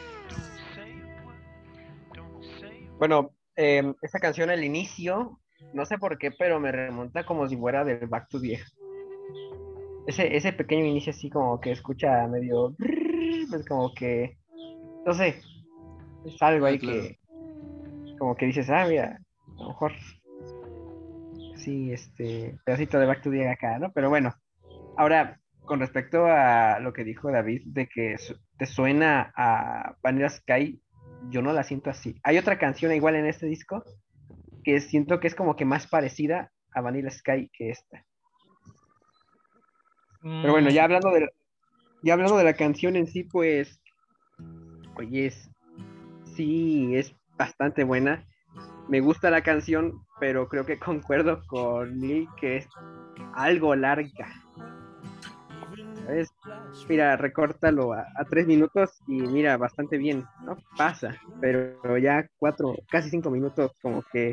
[3.00, 5.40] Bueno, eh, esta canción al inicio,
[5.74, 8.60] no sé por qué, pero me remonta como si fuera de Back to the
[10.08, 12.76] Ese, ese pequeño inicio así como que escucha medio...
[13.50, 14.38] Pues como que...
[15.06, 15.42] No sé.
[16.26, 17.02] Es algo Ah, ahí claro.
[17.02, 17.20] que...
[18.18, 19.20] Como que dices, ah, mira,
[19.58, 19.92] a lo mejor...
[21.56, 22.58] Sí, este...
[22.66, 23.92] Pedacito de Back to the acá, ¿no?
[23.92, 24.34] Pero bueno.
[24.96, 30.30] Ahora, con respecto a lo que dijo David, de que su- te suena a Vanilla
[30.30, 30.82] Sky,
[31.30, 32.20] yo no la siento así.
[32.24, 33.84] Hay otra canción igual en este disco
[34.64, 38.04] que siento que es como que más parecida a Vanilla Sky que esta.
[40.22, 41.30] Pero bueno, ya hablando de
[42.04, 43.82] ya hablando de la canción en sí, pues
[44.96, 45.50] oye, es,
[46.36, 48.26] sí es bastante buena.
[48.88, 52.70] Me gusta la canción, pero creo que concuerdo con Neil que es
[53.34, 54.28] algo larga.
[56.06, 56.30] ¿Sabes?
[56.88, 60.56] Mira, recórtalo a, a tres minutos y mira, bastante bien, ¿no?
[60.78, 64.32] Pasa, pero ya cuatro, casi cinco minutos, como que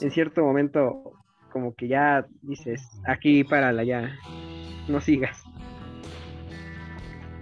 [0.00, 1.12] en cierto momento,
[1.52, 4.16] como que ya dices, aquí párala, ya,
[4.92, 5.42] no sigas.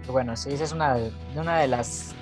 [0.07, 2.15] Bueno, sí, esa es una de, una de las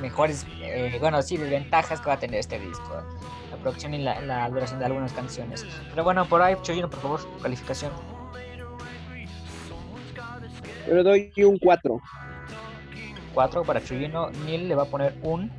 [0.00, 3.02] mejores, eh, bueno, sí, desventajas que va a tener este disco.
[3.50, 5.66] La producción y la, la duración de algunas canciones.
[5.90, 7.90] Pero bueno, por ahí, Chuyino, por favor, calificación.
[10.86, 12.00] Yo le doy un 4.
[13.34, 14.30] 4 para Chuyino.
[14.44, 15.50] Neil le va a poner un.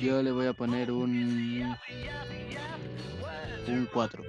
[0.00, 1.74] Yo le voy a poner un.
[3.66, 4.24] Un 4.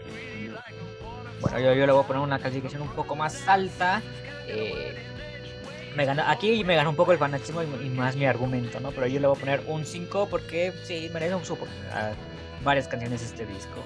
[1.41, 4.01] Bueno, yo, le voy a poner una calificación un poco más alta.
[4.47, 4.95] eh,
[6.25, 8.91] aquí me gana un poco el fanatismo y, más mi argumento, ¿no?
[8.91, 12.15] Pero yo le voy a poner un 5 porque sí, merece un oportunidad
[12.63, 13.83] varias canciones este disco.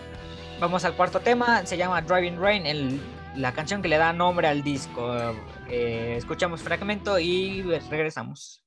[0.59, 3.01] Vamos al cuarto tema, se llama Driving Rain,
[3.35, 5.13] la canción que le da nombre al disco.
[5.69, 8.64] Eh, escuchamos fragmento y regresamos.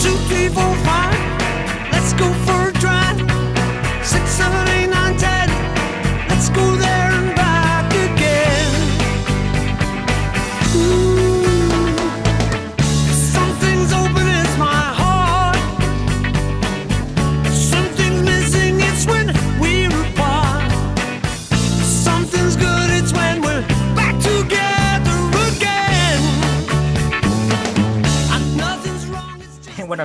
[0.00, 1.14] Two, three, four, five.
[1.92, 2.59] Let's go for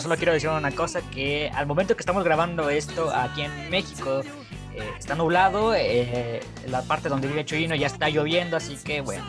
[0.02, 4.22] solo quiero decir una cosa, que al momento que estamos grabando esto aquí en México,
[4.74, 9.24] eh, está nublado, eh, la parte donde vive Chuyino ya está lloviendo, así que bueno,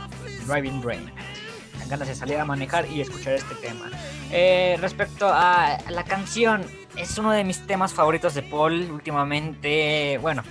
[0.46, 1.12] driving rain.
[1.88, 3.90] Ganas de salir a manejar y escuchar este tema.
[4.32, 6.64] Eh, respecto a la canción,
[6.96, 10.18] es uno de mis temas favoritos de Paul últimamente.
[10.20, 10.42] Bueno,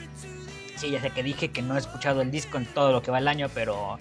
[0.77, 3.11] sí, ya sé que dije que no he escuchado el disco en todo lo que
[3.11, 3.97] va el año, pero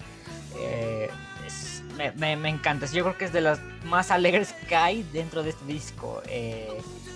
[1.97, 2.85] me, me- me encanta.
[2.87, 6.21] Yo creo que es de las más alegres que hay dentro de este disco.
[6.27, 6.69] Eh,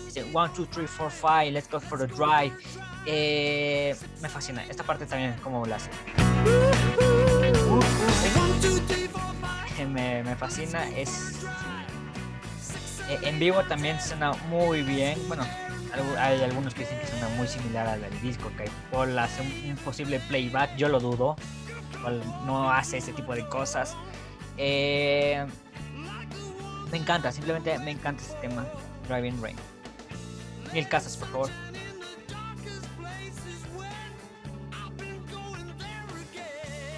[0.05, 2.53] dice 1, 2, 3, 4, 5, let's go for the drive.
[3.05, 4.63] Eh, me fascina.
[4.65, 5.89] Esta parte también, como la hace.
[9.87, 10.87] Me, me fascina.
[10.89, 11.39] Es.
[13.09, 15.17] eh, En vivo también suena muy bien.
[15.27, 15.43] Bueno,
[16.19, 18.51] hay algunos que dicen que suena muy similar al disco.
[18.57, 20.75] Que Paul hace un, un posible playback.
[20.75, 21.35] Yo lo dudo.
[22.03, 23.95] Paul no hace ese tipo de cosas.
[24.61, 25.45] Eh,
[26.91, 28.67] me encanta, simplemente me encanta este tema.
[29.07, 29.55] Driving Rain.
[30.73, 31.49] Mil casas, por favor.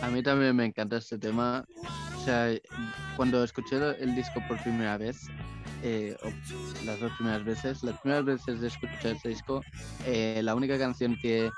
[0.01, 1.63] A mí también me encanta este tema.
[2.17, 2.49] O sea,
[3.15, 5.27] cuando escuché el disco por primera vez,
[5.83, 6.15] eh,
[6.85, 9.61] las dos primeras veces, las primeras veces de escuchar este disco,
[10.05, 11.49] eh, la única canción que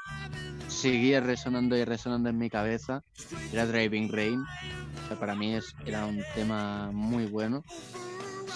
[0.67, 3.03] seguía resonando y resonando en mi cabeza
[3.51, 4.39] era Driving Rain.
[4.41, 7.63] O sea, para mí es, era un tema muy bueno.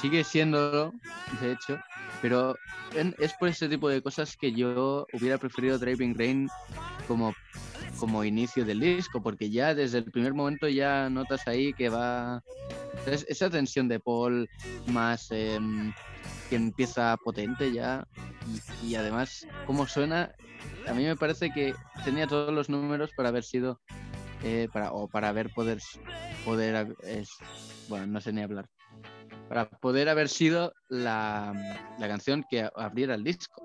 [0.01, 0.93] Sigue siéndolo,
[1.41, 1.80] de hecho,
[2.21, 2.56] pero
[3.19, 6.49] es por ese tipo de cosas que yo hubiera preferido Driving Rain
[7.08, 7.34] como
[7.99, 12.41] como inicio del disco, porque ya desde el primer momento ya notas ahí que va
[13.05, 14.49] es- esa tensión de Paul
[14.88, 15.91] más em,
[16.49, 18.05] que empieza potente ya
[18.83, 20.31] y, además cómo suena,
[20.88, 21.73] a mí me parece que
[22.05, 23.79] tenía todos los números para haber sido
[24.43, 25.79] eh, para o para haber poder
[26.45, 27.31] poder es,
[27.89, 28.65] bueno no sé ni hablar
[29.49, 31.53] para poder haber sido la,
[31.97, 33.62] la canción que abriera el disco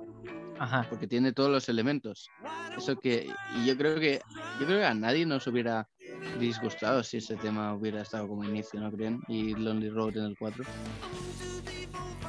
[0.63, 0.87] Ajá.
[0.89, 2.31] porque tiene todos los elementos.
[2.77, 4.21] Eso que, y yo creo que,
[4.61, 5.89] yo creo que a nadie nos hubiera
[6.39, 9.21] disgustado si ese tema hubiera estado como inicio, ¿no creen?
[9.29, 10.65] Y Lonely Road en el 4.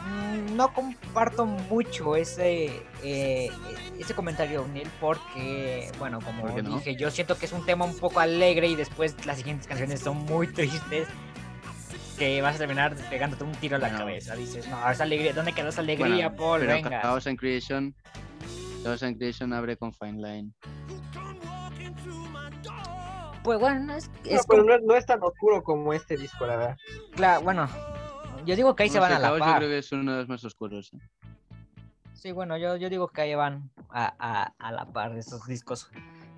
[0.05, 3.49] Mm, No comparto mucho ese eh,
[3.99, 6.77] ese comentario, Neil, porque, bueno, como ¿Por no?
[6.77, 9.99] dije, yo siento que es un tema un poco alegre y después las siguientes canciones
[10.01, 11.07] son muy tristes.
[12.17, 13.99] Que vas a terminar pegándote un tiro a la Bueno.
[14.05, 14.35] cabeza.
[14.35, 16.59] Dices, no, esa alegría, ¿dónde quedó esa alegría, Bueno, Paul?
[16.61, 17.01] pero Venga.
[17.01, 17.95] Chaos and Creation,
[18.83, 20.51] Chaos and Creation abre con Fine Line.
[23.43, 26.45] Pues bueno, es, No, es pero como- no, no es tan oscuro como este disco,
[26.45, 26.77] la verdad.
[27.15, 27.67] claro, bueno.
[28.45, 29.57] Yo digo que ahí se No van sé, a la Chaos Yo par.
[29.57, 30.93] creo que es uno de los más oscuros.
[30.93, 30.97] ¿eh?
[32.13, 35.45] Sí, bueno, yo, yo digo que ahí van a, a, a la par de esos
[35.47, 35.89] discos.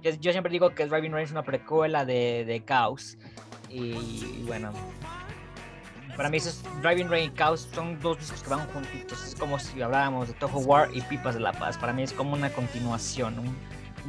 [0.02, 3.18] Yo, yo siempre digo que Driving Rain es una precuela de, de Chaos.
[3.70, 4.72] Y, y bueno,
[6.16, 9.24] para mí esos Driving Rain y Chaos son dos discos que van juntitos.
[9.26, 11.78] Es como si habláramos de Toho War y Pipas de la Paz.
[11.78, 13.58] Para mí es como una continuación, un,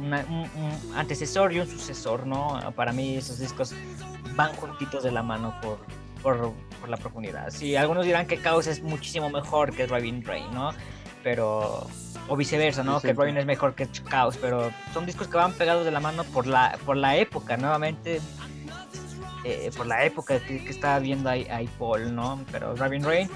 [0.05, 2.59] una- un- un antecesor y un sucesor, ¿no?
[2.75, 3.73] Para mí esos discos
[4.35, 5.79] van juntitos de la mano por,
[6.21, 7.49] por, por la profundidad.
[7.49, 10.71] Sí, algunos dirán que Chaos es muchísimo mejor que Driving Rain, ¿no?
[11.23, 11.87] Pero
[12.29, 12.99] o viceversa, ¿no?
[12.99, 13.13] Sí, que.
[13.13, 16.45] Rain es mejor que Chaos, pero son discos que van pegados de la mano por
[16.47, 18.21] la por la época, nuevamente
[19.43, 22.43] eh, por la época que, que estaba viendo ahí, ahí Paul, ¿no?
[22.51, 23.29] Pero Driving Rain,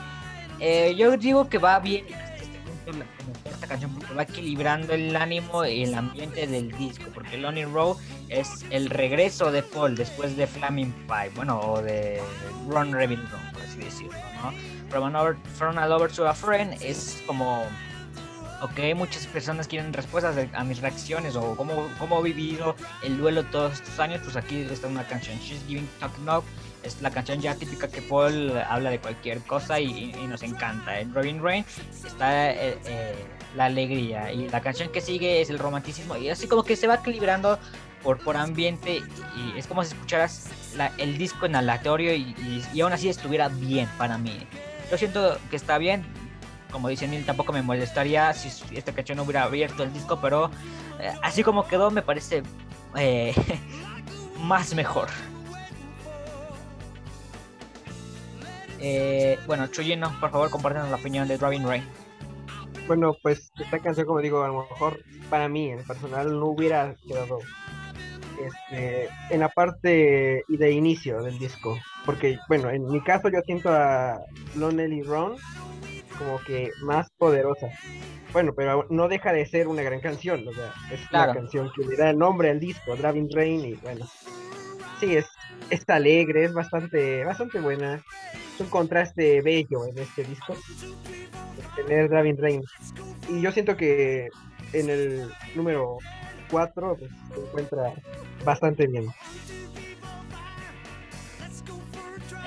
[0.59, 2.05] eh, yo digo que va bien
[3.45, 7.97] esta canción porque va equilibrando el ánimo y el ambiente del disco, porque Lonely Road
[8.27, 12.19] es el regreso de Paul después de Flaming Pipe, bueno, o de
[12.67, 14.51] Run Rebel Run, por así decirlo, ¿no?
[14.89, 17.63] From, an over- from a lover to a friend es como
[18.61, 23.43] ok, muchas personas quieren respuestas a mis reacciones o cómo, cómo he vivido el duelo
[23.45, 26.45] todos estos años, pues aquí está una canción, She's Giving Talk Knock,
[26.83, 30.99] es la canción ya típica que Paul habla de cualquier cosa y- y nos encanta.
[30.99, 31.65] En Robin Rain
[32.05, 33.15] está eh, eh,
[33.55, 36.87] la alegría y la canción que sigue es el romanticismo y así como que se
[36.87, 37.59] va equilibrando
[38.03, 39.01] por, por ambiente
[39.35, 40.45] y es como si escucharas
[40.75, 44.37] la- el disco en aleatorio y, y, y aún así estuviera bien para mí.
[44.89, 46.03] Yo siento que está bien,
[46.71, 50.49] como dice Neil, tampoco me molestaría si esta canción no hubiera abierto el disco, pero
[50.99, 52.43] eh, así como quedó me parece
[52.95, 53.33] eh,
[54.39, 55.09] más mejor.
[58.79, 61.83] Eh, bueno, Chuyino, por favor, compártenos la opinión de Driving Rain.
[62.87, 66.95] Bueno, pues esta canción, como digo, a lo mejor para mí, en personal, no hubiera
[67.07, 67.39] quedado
[68.43, 71.77] este, en la parte de inicio del disco.
[72.05, 74.19] Porque, bueno, en mi caso yo siento a
[74.55, 75.35] Lonely Run
[76.23, 77.67] como que más poderosa.
[78.31, 81.33] Bueno, pero no deja de ser una gran canción, o sea, es Claro.
[81.33, 84.05] la canción que le da el nombre al disco, Driving Rain, y bueno,
[84.99, 85.25] sí, es,
[85.69, 87.95] es alegre, es bastante, bastante buena,
[88.53, 90.55] es un contraste bello en este disco.
[91.75, 92.61] tener Gravin Rain.
[93.29, 94.27] Y yo siento que
[94.73, 95.97] en el número
[96.49, 97.93] 4 pues, se encuentra
[98.43, 99.07] bastante bien.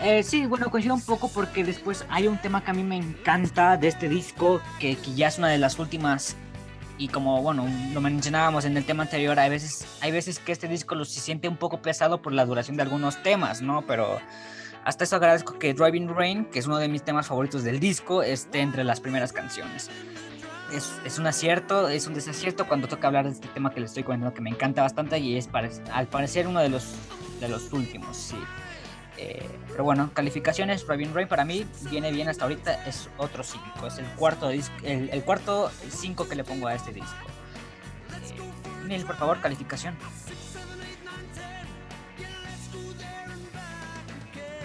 [0.02, 2.96] Eh, sí, bueno, coincido un poco porque después hay un tema que a mí me
[2.96, 6.36] encanta de este disco, que, que ya es una de las últimas.
[6.96, 10.68] Y como, bueno, lo mencionábamos en el tema anterior, hay veces, hay veces que este
[10.68, 13.82] disco lo se siente un poco pesado por la duración de algunos temas, ¿no?
[13.82, 14.20] Pero
[14.84, 18.22] hasta eso agradezco que Driving Rain, que es uno de mis temas favoritos del disco,
[18.22, 19.90] esté entre las primeras canciones.
[20.72, 23.86] Es, es un acierto, es un desacierto cuando toca hablar de este tema que le
[23.86, 25.48] estoy comentando que me encanta bastante y es
[25.92, 26.94] al parecer uno de los,
[27.40, 28.36] de los últimos, sí.
[29.16, 33.86] Eh, pero bueno, calificaciones, Driving Rain para mí viene bien hasta ahorita, es otro 5,
[33.86, 37.14] es el cuarto disco, el, el cuarto 5 que le pongo a este disco.
[38.12, 39.96] Eh, Neil, por favor, calificación.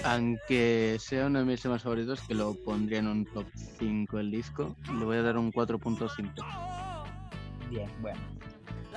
[0.04, 3.46] Aunque sea uno de mis temas favoritos, que lo pondría en un top
[3.80, 6.34] 5 el disco, le voy a dar un 4.5.
[7.70, 8.20] Bien, bueno.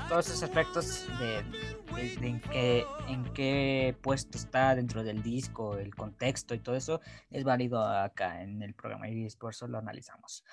[0.08, 1.44] Todos esos aspectos de,
[3.08, 8.42] en qué puesto está dentro del disco, el contexto y todo eso, es válido acá
[8.42, 10.44] en el programa y por eso lo analizamos.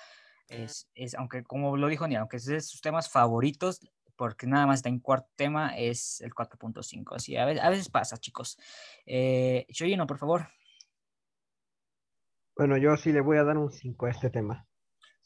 [0.48, 3.80] Es, es, aunque como lo dijo Ni, aunque es de sus temas favoritos,
[4.16, 7.16] porque nada más está en cuarto tema, es el 4.5.
[7.16, 8.58] Así, a veces, a veces pasa, chicos.
[9.06, 10.48] Eh, Shoyino, por favor.
[12.54, 14.66] Bueno, yo sí le voy a dar un 5 a este tema.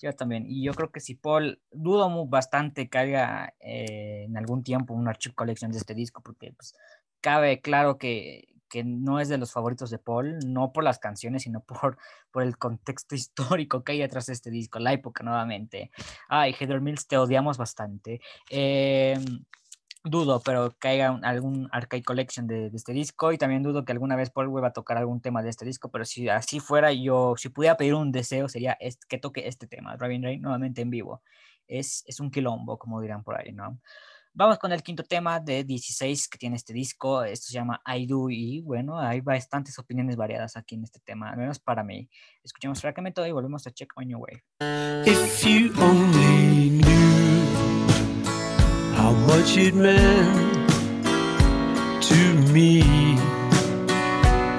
[0.00, 0.44] Yo también.
[0.46, 5.10] Y yo creo que si Paul, dudo bastante que haga eh, en algún tiempo una
[5.10, 6.74] archive collection de este disco, porque pues,
[7.20, 11.44] cabe claro que, que no es de los favoritos de Paul, no por las canciones,
[11.44, 11.96] sino por,
[12.30, 15.90] por el contexto histórico que hay detrás de este disco, la época nuevamente.
[16.28, 18.20] Ay, Heather Mills, te odiamos bastante.
[18.50, 19.16] Eh,
[20.04, 23.84] dudo, pero que haya un- algún arcade collection de, de este disco y también dudo
[23.84, 26.60] que alguna vez Paul vuelva a tocar algún tema de este disco, pero si así
[26.60, 30.42] fuera, yo, si pudiera pedir un deseo, sería est- que toque este tema, Driving Rain,
[30.42, 31.22] nuevamente en vivo.
[31.66, 33.80] Es, es un quilombo, como dirán por ahí, ¿no?
[34.36, 37.22] Vamos con el quinto tema de 16 que tiene este disco.
[37.22, 41.30] Esto se llama I Do y bueno, hay bastantes opiniones variadas aquí en este tema,
[41.30, 42.10] al menos para mí.
[42.42, 44.42] Escuchemos fragmento y volvemos a Check On Your Way.
[45.06, 46.80] If you only
[49.04, 50.72] how much it meant
[52.00, 52.20] to
[52.54, 52.80] me,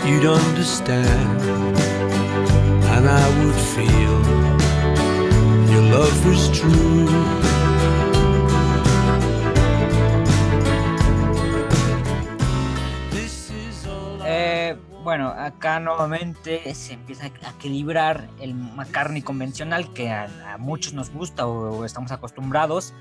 [0.05, 1.41] you'd understand,
[2.93, 4.17] and I would feel
[5.73, 7.09] your love was true.
[14.27, 20.93] Eh, bueno, acá nuevamente se empieza a equilibrar el McCartney convencional que a, a muchos
[20.93, 22.93] nos gusta o, o estamos acostumbrados.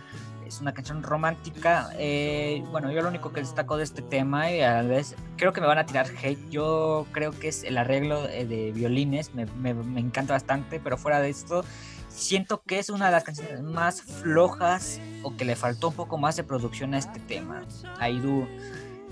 [0.47, 1.91] Es una canción romántica.
[1.99, 5.53] eh, bueno, yo lo único que destaco de este tema y a la vez creo
[5.53, 6.39] que me van a tirar hate.
[6.51, 10.97] Yo creo que es el arreglo eh, de violines, me, me- me encanta bastante, pero
[10.99, 11.65] fuera de esto,
[12.09, 16.19] siento que es una de las canciones más flojas o que le faltó un poco
[16.19, 17.63] más de producción a este tema.
[18.01, 18.47] I do.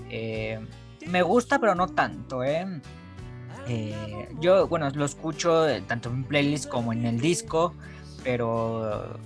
[0.09, 0.65] Eh,
[1.07, 2.65] me gusta, pero no tanto, ¿eh?
[3.67, 7.73] Eh, yo, bueno, lo escucho tanto en playlist como en el disco,
[8.23, 9.17] pero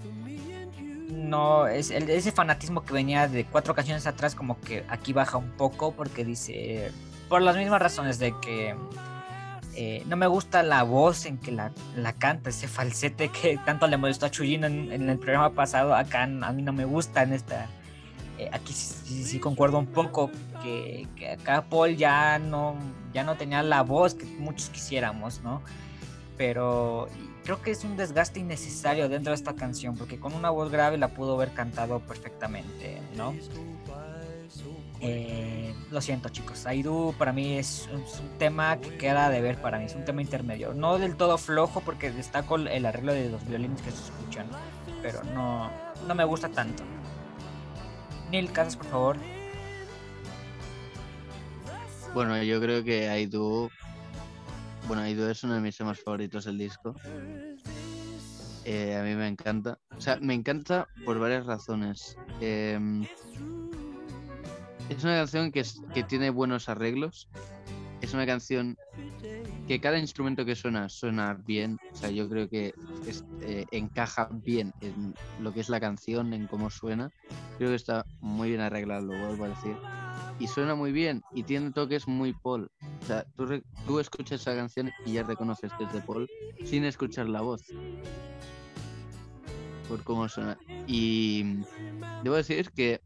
[1.27, 5.51] no, es ese fanatismo que venía de cuatro canciones atrás, como que aquí baja un
[5.51, 6.91] poco, porque dice,
[7.29, 8.75] por las mismas razones de que
[9.75, 13.85] eh, no me gusta la voz en que la, la canta, ese falsete que tanto
[13.87, 17.33] le molestó a Chuyino en, el programa pasado, acá a mí no me gusta en
[17.33, 17.67] esta.
[18.39, 20.31] eh, aquí sí, sí- sí concuerdo un poco
[20.63, 22.75] que, que acá Paul ya no,
[23.13, 25.61] ya no tenía la voz que muchos quisiéramos, ¿no?
[26.37, 27.07] Pero
[27.47, 30.97] creo que es un desgaste innecesario dentro de esta canción, porque con una voz grave
[30.97, 33.33] la pudo haber cantado perfectamente, ¿no?
[34.99, 38.03] Eh, lo siento chicos, Aidu para mí es, un
[38.37, 41.79] tema que queda de ver para mí, es un tema intermedio, no del todo flojo
[41.79, 44.47] porque destaco el- arreglo de los violines que se escuchan,
[45.01, 45.71] pero no,
[46.05, 46.83] no me gusta tanto.
[48.29, 49.17] Neil Casas, por favor.
[52.13, 53.69] Bueno, yo creo que I Do.
[54.87, 56.95] Bueno, I Do es uno de mis temas favoritos del disco.
[58.63, 59.77] Eh, a mí me encanta.
[59.97, 62.17] O sea, me encanta por varias razones.
[62.39, 63.05] Em,
[64.89, 67.27] es una canción que, que tiene buenos arreglos.
[67.99, 68.77] Es una canción
[69.67, 71.77] que cada instrumento que suena suena bien.
[71.91, 72.73] O sea, yo creo que
[73.41, 77.11] eh, encaja bien en lo que es la canción, en cómo suena.
[77.57, 79.75] Creo que está muy bien arreglado, lo vuelvo a decir
[80.39, 82.69] y suena muy bien y tiene toques muy Paul.
[83.03, 86.27] O sea, tú, re- tú escuchas esa canción y ya reconoces que es de Paul
[86.65, 87.61] sin escuchar la voz.
[89.87, 90.57] Por cómo suena.
[90.87, 91.43] Y
[92.23, 93.01] debo decir que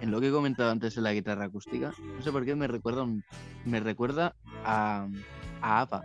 [0.00, 2.66] en lo que he comentado antes de la guitarra acústica, no sé por qué me
[2.68, 3.24] recuerda un-
[3.64, 5.06] me recuerda a,
[5.60, 6.02] a ABBA.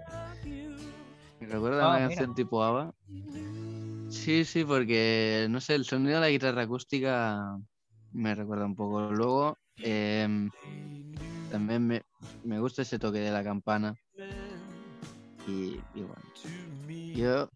[1.40, 2.08] Me recuerda a Ah, una mira.
[2.10, 2.94] canción tipo ABBA.
[4.10, 7.58] Sí, sí, porque no sé, el sonido de la guitarra acústica
[8.14, 9.12] me recuerda un poco.
[9.12, 10.50] Luego, em,
[11.52, 12.02] también me,
[12.44, 13.96] me gusta ese toque de la campana.
[15.48, 16.22] Y, y bueno,
[17.16, 17.50] yo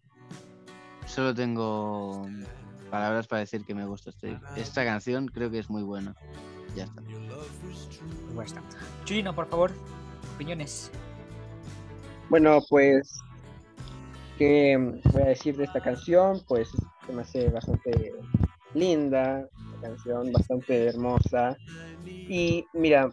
[1.06, 2.26] solo tengo
[2.90, 6.14] palabras para decir que me gusta este- esta canción, creo que es muy buena.
[6.74, 7.02] Ya está.
[8.34, 8.62] Pues está.
[9.04, 9.72] Chino, por favor,
[10.34, 10.90] opiniones.
[12.30, 13.20] Bueno, pues,
[14.38, 14.78] ¿qué
[15.12, 16.40] voy a decir de esta canción?
[16.48, 16.70] Pues
[17.06, 18.14] se me hace bastante
[18.72, 21.58] linda, una canción bastante hermosa.
[22.06, 23.12] Y mira,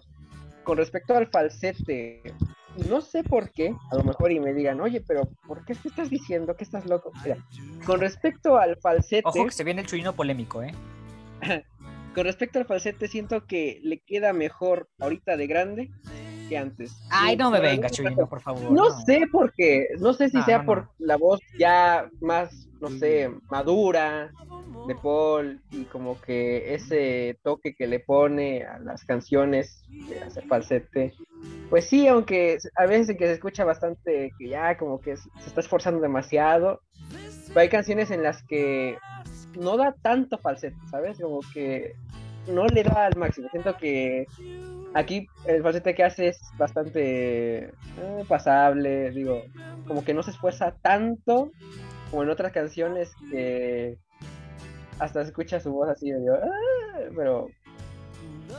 [0.63, 2.21] con respecto al falsete,
[2.87, 5.87] no sé por qué, a lo mejor y me digan, oye, pero ¿por qué te
[5.87, 7.11] estás diciendo que estás loco?
[7.23, 7.37] Mira,
[7.85, 10.73] con respecto al falsete, Ojo que se viene el chino polémico, ¿eh?
[12.15, 15.91] con respecto al falsete, siento que le queda mejor ahorita de grande
[16.49, 16.97] que antes.
[17.09, 18.71] Ay, no me por venga, alguna chino, por favor.
[18.71, 22.67] No sé por qué, no sé si No, sea no, por la voz ya más,
[22.81, 24.31] no sé, madura
[24.87, 30.45] de Paul y como que ese toque que le pone a las canciones de hacer
[30.47, 31.13] falsete.
[31.69, 35.61] Pues sí, aunque a veces que se escucha bastante que ya como que se está
[35.61, 36.81] esforzando demasiado,
[37.49, 38.97] pero hay canciones en las que
[39.57, 41.19] no da tanto falsete, ¿sabes?
[41.19, 41.93] Como que
[42.47, 43.47] no le da al máximo.
[43.51, 44.25] Siento que
[44.93, 47.71] aquí el falsete que hace es bastante eh,
[48.27, 49.43] pasable, digo,
[49.87, 51.51] como que no se esfuerza tanto
[52.09, 53.97] como en otras canciones que
[54.99, 57.47] hasta se escucha su voz así medio, "Ah", pero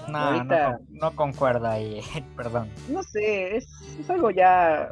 [0.08, 2.00] No, ahorita- no, no concuerda ahí,
[2.36, 2.68] perdón.
[2.88, 3.68] no sé, es,
[3.98, 4.90] es algo ya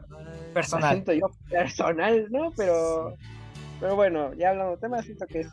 [0.55, 0.91] Personal.
[0.93, 2.53] siento yo personal, ¿no?
[2.57, 3.15] Pero
[3.81, 5.49] pero bueno, ya hablando de temas, siento que es,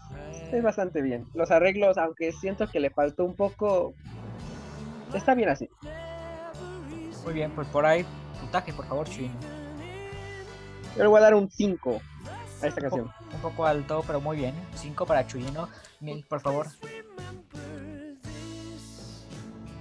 [0.52, 1.26] es bastante bien.
[1.36, 3.94] Los arreglos, aunque siento que le faltó un poco,
[5.18, 5.70] está bien así.
[7.24, 8.06] Muy bien, pues por ahí,
[8.40, 9.34] puntaje, por favor, chino.
[10.96, 12.02] Yo le voy a dar un 5
[12.62, 13.12] a esta canción.
[13.34, 14.54] Un poco alto, pero muy bien.
[14.76, 15.68] 5 para Chuyino.
[16.00, 16.68] Mil, por favor.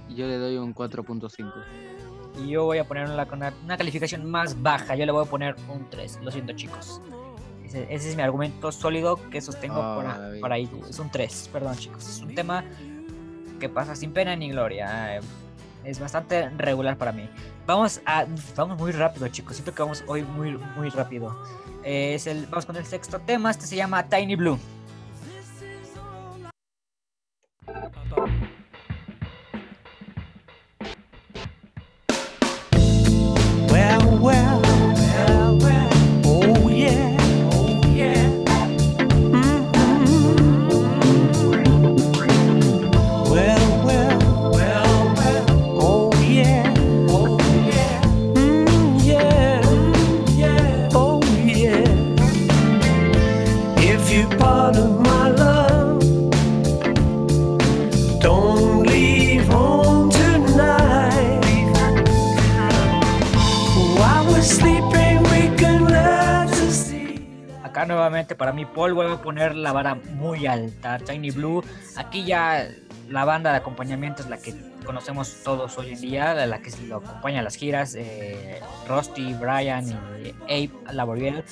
[0.09, 1.53] Yo le doy un 4.5.
[2.43, 4.97] Y yo voy a poner una, una, una calificación más baja.
[4.97, 6.20] Yo le voy a poner un 3.
[6.22, 7.01] Lo siento, chicos.
[7.64, 10.41] Ese, ese es mi argumento sólido que sostengo por, maravilla.
[10.41, 10.68] por ahí.
[10.89, 11.51] Es un 3.
[11.53, 12.09] Perdón, chicos.
[12.09, 12.64] Es un tema
[13.59, 15.20] que pasa sin pena ni gloria.
[15.84, 17.28] Es bastante regular para mí.
[17.66, 18.26] Vamos a.
[18.57, 19.57] Vamos muy rápido, chicos.
[19.57, 21.36] Siento que vamos hoy muy, muy rápido.
[21.82, 23.50] Eh, es el, vamos con el sexto tema.
[23.50, 24.59] Este se llama Tiny Blue.
[33.70, 34.63] Well, well,
[68.45, 70.99] para mí Paul vuelve a poner la vara muy alta.
[70.99, 71.64] Tiny Blue.
[71.97, 72.68] Aquí ya
[73.09, 76.97] la banda de acompañamiento es la que conocemos todos hoy en día, la, que lo
[76.97, 77.95] acompaña a las giras.
[77.95, 81.42] eh, Rusty, Brian y Abe Laboriel.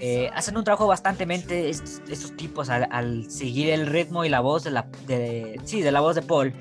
[0.00, 4.64] eh, hacen un trabajo bastante mente estos, tipos al, seguir el ritmo y la voz
[4.64, 6.52] de la de, sí, de la voz de Paul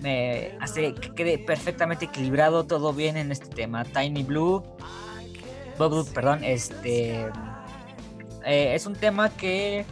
[0.00, 4.62] me hace que quede perfectamente equilibrado todo bien en este tema Tiny Blue
[5.76, 7.26] Bubble, perdón este
[8.44, 9.84] eh, es un tema que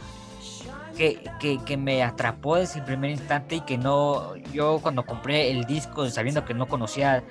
[0.97, 5.51] que, que, que me atrapó desde el primer instante y que no, yo cuando compré
[5.51, 7.23] el disco, sabiendo que no conocía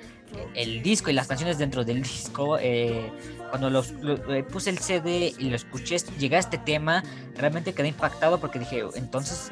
[0.55, 3.11] el disco y las canciones dentro del disco, eh,
[3.49, 7.03] cuando los, lo- eh, puse el CD y lo escuché, llegué a este tema,
[7.35, 9.51] realmente quedé impactado porque dije, entonces,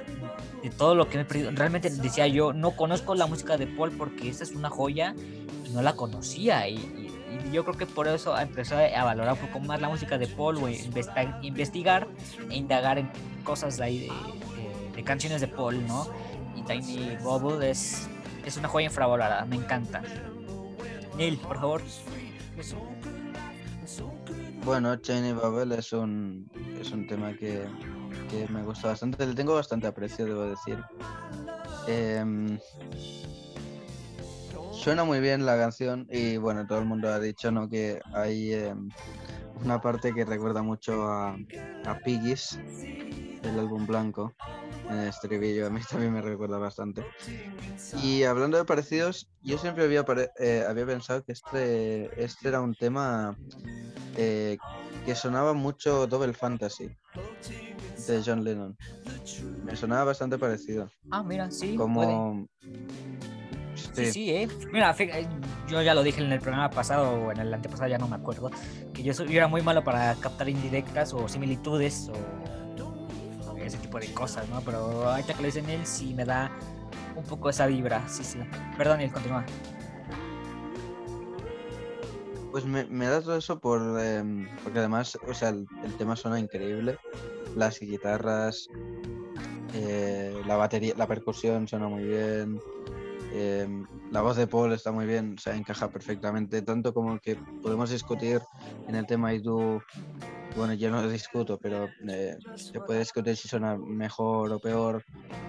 [0.63, 3.68] de todo lo que me he perdido, realmente decía yo, no conozco la música de
[3.68, 5.13] Paul porque esta es una joya
[5.66, 7.11] y no la conocía y, y-
[7.48, 10.28] y yo creo que por eso empecé a valorar un poco más la música de
[10.28, 10.70] Paul, o
[11.42, 12.08] investigar
[12.50, 13.10] e indagar en
[13.44, 16.08] cosas de ahí de, de- de canciones de Paul, ¿no?
[16.56, 18.08] Y Tiny Bubble es,
[18.46, 20.02] es una joya infravalorada, me encanta.
[21.18, 21.82] Neil, por favor.
[24.64, 27.66] Bueno, Tiny Bubble es un, es un tema que,
[28.30, 29.26] que me gusta bastante.
[29.26, 30.82] Le tengo bastante aprecio, debo decir.
[31.88, 32.58] Em,
[34.86, 37.68] suena muy bien la canción y bueno, todo el mundo ha dicho ¿no?
[37.68, 38.88] que hay em,
[39.64, 41.36] una parte que recuerda mucho a,
[41.86, 42.60] a Piggies,
[43.42, 44.36] del álbum blanco,
[44.88, 45.66] en el estribillo.
[45.66, 47.04] A mí también me recuerda bastante.
[48.04, 50.06] Y hablando de parecidos, yo siempre había,
[50.40, 53.36] eh, había pensado que este, este era un tema
[54.18, 54.60] eh,
[55.04, 56.96] que sonaba mucho Double Fantasy.
[58.06, 58.78] de John Lennon.
[59.64, 60.92] Me sonaba bastante parecido.
[61.10, 61.76] Ah, mira, sí.
[61.76, 62.48] puede.
[63.84, 63.95] Como.
[63.95, 64.47] Sí, sí, ¿eh?
[64.71, 65.28] Mira, eh,
[65.67, 68.15] yo ya lo dije en el programa pasado o en el antepasado, ya no me
[68.15, 68.49] acuerdo,
[68.93, 72.45] que yo, soy- yo era muy malo para captar indirectas o similitudes o
[73.65, 74.61] ese tipo de cosas, ¿no?
[74.61, 76.51] Pero ahorita que lo dice él sí me da
[77.15, 78.38] un poco esa vibra, sí, sí.
[78.78, 79.43] Perdón, él continúa.
[82.51, 86.15] Pues me, me da todo eso por, em, porque además, o sea, el, el tema
[86.15, 86.97] suena increíble.
[87.55, 88.69] Las guitarras,
[89.73, 92.59] eh, la batería, la percusión suena muy bien.
[93.36, 96.62] Em, la voz de Paul está muy bien, o sea, encaja perfectamente.
[96.62, 98.42] Tanto como que podemos discutir
[98.88, 99.82] en el tema y tú,
[100.56, 105.04] bueno, yo no discuto, pero eh, se puede discutir si suena mejor o peor.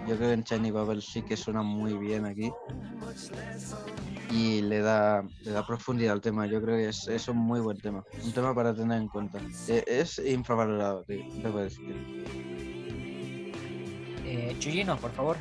[0.06, 2.52] Yo creo que en Shiny Bubble sí que suena muy bien aquí
[4.30, 6.46] y le da, le da profundidad al tema.
[6.46, 8.04] Yo creo que es, es un muy buen tema.
[8.24, 9.38] Un tema para tener en cuenta.
[9.68, 11.94] E- Es infravalorado, tío, debo decir.
[14.24, 15.36] Eh, Chuyino, por favor.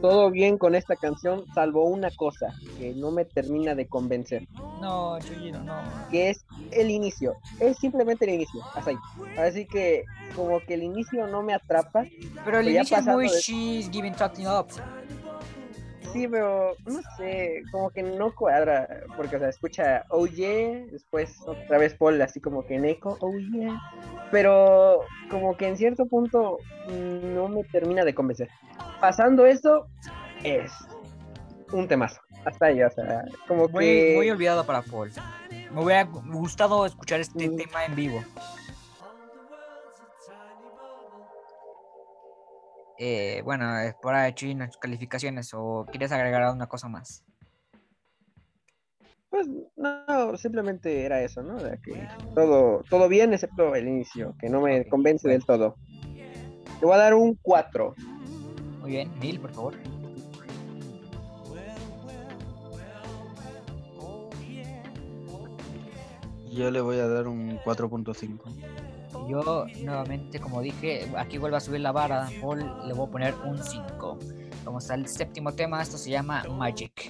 [0.00, 4.46] Todo bien con esta canción, salvo una cosa que no me termina de convencer,
[4.80, 5.74] No, Chuyino, no.
[6.10, 7.34] que es el inicio.
[7.58, 8.96] Es simplemente el inicio, hasta ahí.
[9.38, 12.04] Así que como que el inicio no me atrapa.
[12.44, 14.68] Pero el inicio es muy de- She's Giving Something Up.
[16.12, 21.40] Sí, pero no sé, como que no cuadra, porque o sea, escucha oh yeah, después
[21.46, 23.80] otra vez Paul así como que en eco, oh yeah,
[24.30, 25.00] pero
[25.30, 26.58] como que en cierto punto
[26.88, 28.48] no me termina de convencer.
[29.00, 29.86] Pasando eso,
[30.44, 30.72] es
[31.72, 34.12] un temazo, hasta ahí, o sea, como Muy, que...
[34.16, 35.10] muy olvidado para Paul.
[35.72, 37.56] Me hubiera gustado escuchar este Mm.
[37.56, 38.24] tema en vivo.
[43.02, 47.24] Eh, bueno, es por ahí Chuyino, tus calificaciones o quieres agregar alguna cosa más.
[49.30, 51.56] Pues no, simplemente era eso, ¿no?
[51.56, 55.76] De que todo, todo bien excepto el inicio, que no me convence del todo.
[56.12, 57.94] Le voy a dar un 4.
[58.80, 59.74] Muy bien, Neil, por favor.
[66.52, 68.69] Yo le voy a dar un 4.5.
[69.28, 72.28] Yo, nuevamente, como dije, aquí vuelvo a subir la vara.
[72.40, 74.18] Paul le voy a poner un 5.
[74.64, 75.82] Vamos al séptimo tema.
[75.82, 77.08] Esto se llama Magic.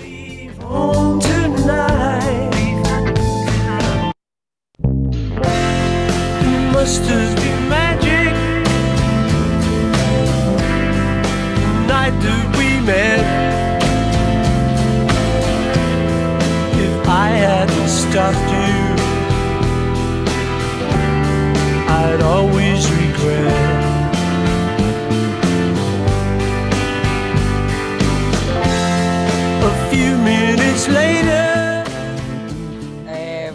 [33.08, 33.52] Eh,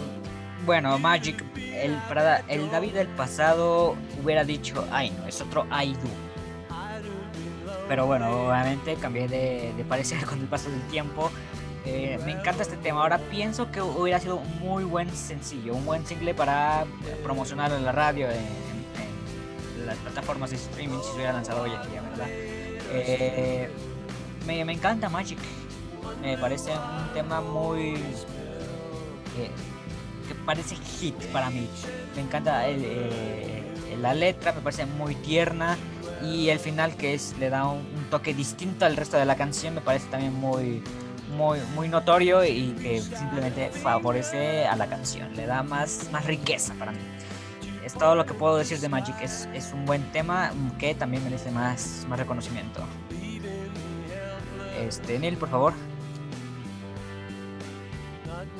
[0.64, 1.42] bueno, Magic,
[1.74, 1.98] el,
[2.70, 6.08] David del pasado hubiera dicho, ay no, es otro I do.
[7.88, 11.30] Pero bueno, obviamente cambié de, de parecer con el paso del tiempo.
[11.84, 13.02] Eh, me encanta este tema.
[13.02, 16.84] Ahora pienso que hubiera sido un muy buen sencillo, un buen single para
[17.24, 18.36] promocionar en la radio, en,
[19.78, 22.26] en las plataformas de streaming, si se hubiera lanzado hoy en día, ¿verdad?
[22.28, 23.68] Eh,
[24.46, 25.38] me, me encanta Magic.
[26.20, 27.94] Me parece un tema muy.
[29.34, 31.68] que parece hit para mí.
[32.14, 35.76] Me encanta el, eh, la letra, me parece muy tierna.
[36.22, 39.36] Y el final, que es le da un, un toque distinto al resto de la
[39.36, 40.82] canción, me parece también muy,
[41.36, 45.34] muy, muy notorio y que simplemente favorece a la canción.
[45.36, 46.98] Le da más, más riqueza para mí.
[47.84, 49.14] Es todo lo que puedo decir de Magic.
[49.22, 52.82] Es, es un buen tema que también merece más, más reconocimiento.
[54.80, 55.72] Este, Neil, por favor.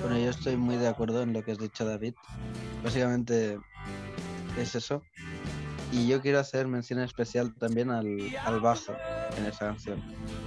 [0.00, 2.14] Bueno, yo estoy muy de acuerdo en lo que has dicho, David.
[2.84, 3.58] Básicamente
[4.58, 5.02] es eso.
[5.92, 8.06] Y yo quiero hacer mención especial también al,
[8.44, 8.92] al bajo
[9.36, 10.02] en esa canción.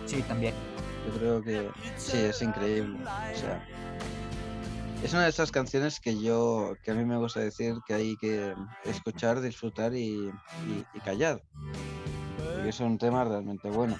[0.05, 0.53] Sí, también.
[1.07, 2.97] Yo creo que sí, es increíble.
[3.33, 3.65] O sea,
[5.03, 8.17] es una de esas canciones que yo, que a mí me gusta decir que hay
[8.17, 8.53] que
[8.85, 10.29] escuchar, disfrutar y,
[10.67, 11.41] y- y callar.
[12.53, 13.97] Porque es un tema realmente bueno.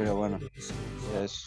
[0.00, 0.38] Pero bueno,
[1.22, 1.44] es...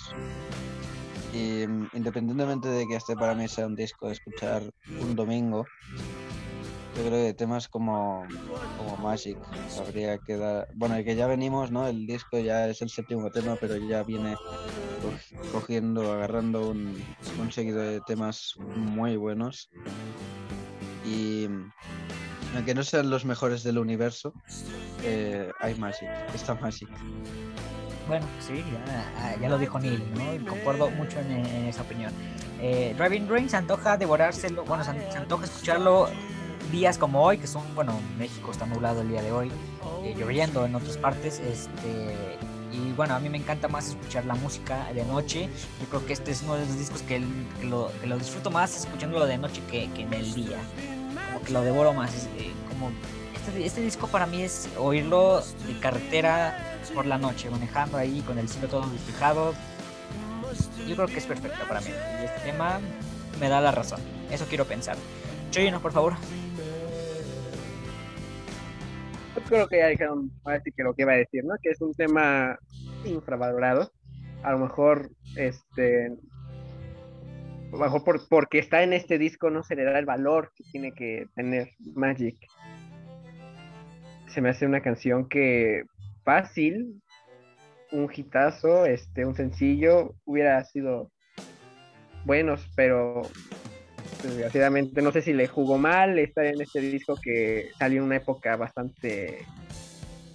[1.33, 4.61] Y mm, independientemente de que este para mí sea un disco de escuchar
[5.01, 5.67] un domingo,
[6.95, 8.27] yo creo que temas como,
[8.77, 9.39] como Magic
[9.83, 10.67] habría que dar.
[10.75, 11.87] Bueno, y que ya venimos, ¿no?
[11.87, 14.35] El disco ya es el séptimo tema, pero ya viene
[15.01, 17.03] co- cogiendo, agarrando un,
[17.41, 19.67] un seguido de temas muy buenos.
[21.07, 21.47] Y
[22.55, 24.31] aunque no sean los mejores del universo,
[25.03, 26.89] eh, hay Magic, está Magic.
[28.07, 30.33] Bueno, sí, ya, ah, ya lo dijo Neil, ¿no?
[30.33, 32.11] Y concuerdo mucho en, en esa opinión.
[32.61, 36.09] Eh, Driving Rain se antoja devorárselo, bueno, se antoja escucharlo
[36.71, 39.51] días como hoy, que son, bueno, México está nublado el día de hoy,
[40.03, 42.37] eh, lloviendo en otras partes, este,
[42.71, 45.49] y bueno, a mí me encanta más escuchar la música de noche.
[45.79, 47.23] Yo creo que este es uno de los discos que,
[47.59, 50.57] que lo, que lo disfruto más escuchándolo de noche que, que en el día.
[51.27, 52.15] Como que lo devoro más.
[52.15, 52.91] es, eh, como
[53.35, 58.37] este, este disco para mí es oírlo de carretera por la noche, manejando ahí con
[58.37, 59.53] el cielo todo despejado.
[60.87, 61.87] Yo creo que es perfecto para mí.
[61.89, 62.79] Y este tema
[63.39, 63.99] me da la razón.
[64.31, 64.97] Eso quiero pensar.
[65.51, 66.13] Choyino, por favor.
[69.35, 71.55] Yo creo que ya dijeron ahora sí que lo que iba a decir, ¿no?
[71.61, 72.57] Que es un tema
[73.05, 73.91] infravalorado.
[74.43, 79.75] A lo mejor, este, a lo mejor por, porque está en este disco no se
[79.75, 82.37] le da el valor que tiene que tener Magic.
[84.27, 85.83] Se me hace una canción que
[86.23, 87.01] fácil,
[87.91, 91.11] un hitazo, este, un sencillo, hubiera sido
[92.25, 93.21] buenos, pero
[94.23, 98.15] desgraciadamente no sé si le jugó mal estar en este disco que salió en una
[98.15, 99.45] época bastante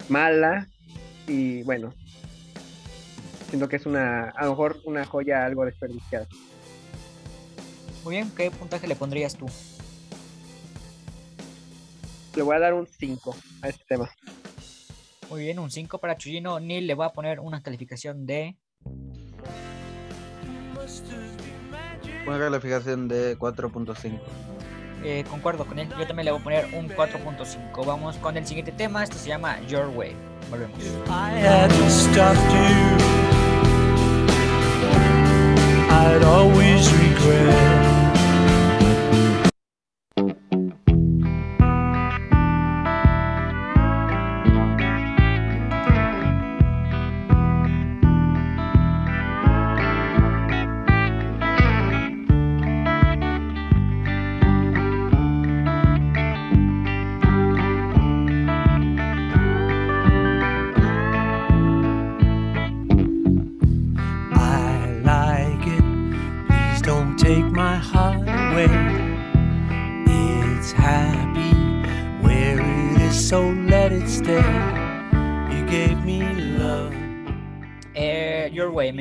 [0.08, 0.68] mala
[1.26, 1.94] y bueno
[3.48, 6.26] siento que es una a lo mejor una joya algo desperdiciada
[8.04, 9.46] Muy bien, ¿qué puntaje le pondrías tú?
[12.36, 14.08] le voy a dar un 5 a este tema
[15.30, 16.58] Muy bien, un 5 para Chuyino.
[16.60, 18.56] Neil le va a poner una calificación de.
[22.26, 24.20] Una calificación de 4.5.
[25.04, 25.88] eh, concuerdo con él.
[25.98, 27.86] Yo también le voy a poner un 4.5.
[27.86, 29.04] Vamos con el siguiente tema.
[29.04, 30.14] Este se llama Your Way.
[30.50, 30.78] Volvemos.
[31.08, 33.18] I hadn't stopped you.
[35.90, 37.77] I'd always regret.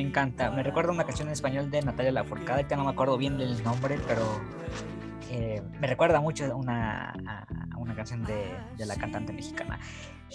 [0.07, 0.49] Encanta.
[0.51, 2.65] Me recuerda una canción en español de Natalia Lafourcade.
[2.69, 4.23] Ya no me acuerdo bien del nombre, pero
[5.29, 9.79] eh, me recuerda mucho una, a una canción de, de la cantante mexicana.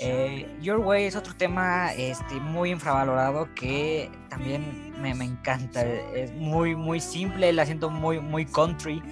[0.01, 5.83] Eh, Your Way es otro tema este, muy infravalorado que también me, me encanta.
[5.83, 9.03] Es muy, muy simple, la siento muy, muy country.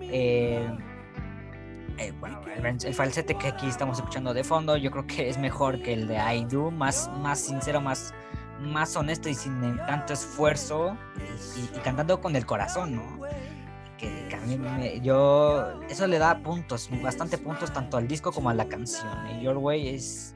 [0.00, 0.68] Eh,
[1.98, 2.14] el,
[2.84, 6.06] el falsete que aquí estamos escuchando de fondo, yo creo que es mejor que el
[6.08, 8.14] de I Do, más, más sincero, más,
[8.60, 10.96] más honesto y sin tanto esfuerzo
[11.56, 13.20] y, cantando con el corazón, ¿no?
[13.96, 18.32] Que, que a mí me- yo eso le da puntos, bastante puntos tanto al disco
[18.32, 19.08] como a la canción.
[19.30, 20.34] Y Your Way es,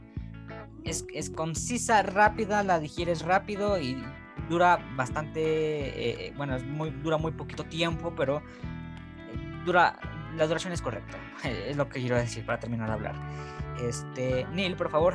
[0.85, 4.03] es, es concisa, rápida, la digieres rápido y
[4.49, 9.99] dura bastante, eh, bueno, es muy, dura muy poquito tiempo, pero eh, dura,
[10.37, 13.15] la duración es correcta, es lo que quiero decir para terminar de hablar.
[13.81, 15.15] Este, Neil, por favor.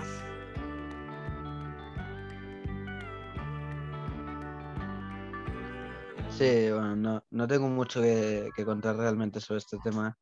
[6.37, 10.15] Sí, bueno, no, no tengo mucho que, que contar realmente sobre este tema.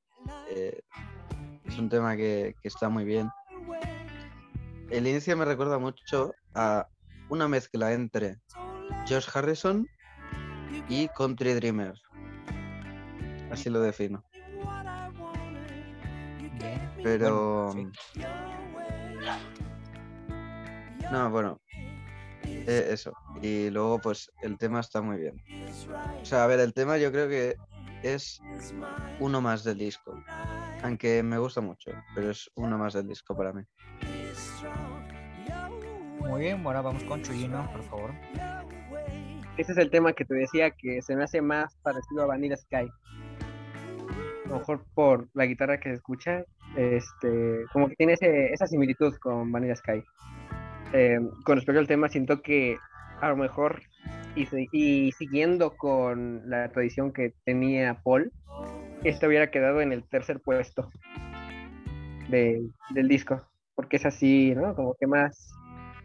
[0.50, 0.80] Eh,
[1.66, 3.30] es un tema que, que está muy bien.
[4.90, 6.88] El inicio me recuerda mucho a
[7.28, 8.38] una mezcla entre
[9.10, 9.86] Josh Harrison
[10.88, 11.94] y Country Dreamer.
[13.52, 14.24] Así lo defino.
[17.04, 17.74] Pero.
[21.12, 21.60] No, bueno.
[22.46, 23.14] Eh, eso.
[23.42, 25.42] Y luego, pues, el tema está muy bien.
[26.22, 27.56] O sea, a ver, el tema yo creo que
[28.04, 28.42] es
[29.20, 30.18] uno más del disco.
[30.84, 33.64] Aunque me gusta mucho, pero es uno más del disco para mí.
[36.20, 38.12] Muy bien, bueno, vamos con Chuyino, por favor.
[39.58, 42.58] ese es el tema que te decía que se me hace más parecido a Vanilla
[42.58, 42.90] Sky
[44.46, 46.44] a lo mejor por la guitarra que se escucha
[46.76, 50.04] este como que tiene ese- esa similitud con Vanilla Sky
[50.98, 52.78] Eh, con respecto al tema siento que
[53.22, 53.82] a lo mejor
[54.34, 58.32] y, si- y siguiendo con la tradición que tenía Paul
[59.04, 60.90] este hubiera quedado en el tercer puesto
[62.30, 65.52] de- del disco porque es así no como que más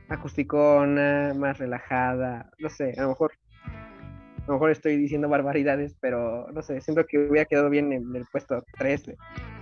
[0.09, 3.33] acusticona, más relajada, no sé, a lo mejor
[3.65, 8.17] a lo mejor estoy diciendo barbaridades, pero no sé, siento que hubiera quedado bien en
[8.17, 9.17] el puesto 3, de-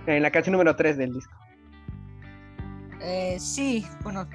[0.07, 1.35] en la canción número 3 del disco.
[3.01, 4.27] Eh, sí, bueno,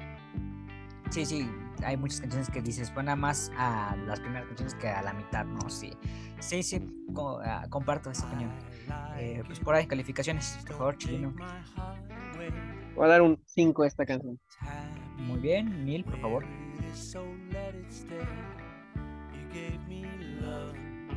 [1.09, 1.49] sí, sí,
[1.83, 5.45] hay muchas canciones que dices, suena más a las primeras canciones que a la mitad,
[5.45, 5.69] ¿no?
[5.69, 5.91] Sí,
[6.39, 6.81] sí, sí,
[7.13, 8.51] co- ah, comparto esa opinión.
[9.17, 11.33] Eh, pues por ahí, calificaciones, por favor, chileno.
[12.95, 14.39] Voy a dar un 5 a esta canción.
[15.17, 16.45] Muy bien, Neil, por favor.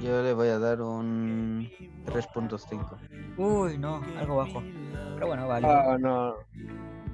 [0.00, 1.68] Yo le voy a dar un
[2.04, 2.98] 3.5.
[3.36, 4.62] Uy, no, algo bajo.
[5.14, 5.66] Pero bueno, vale.
[5.68, 6.34] Oh, no.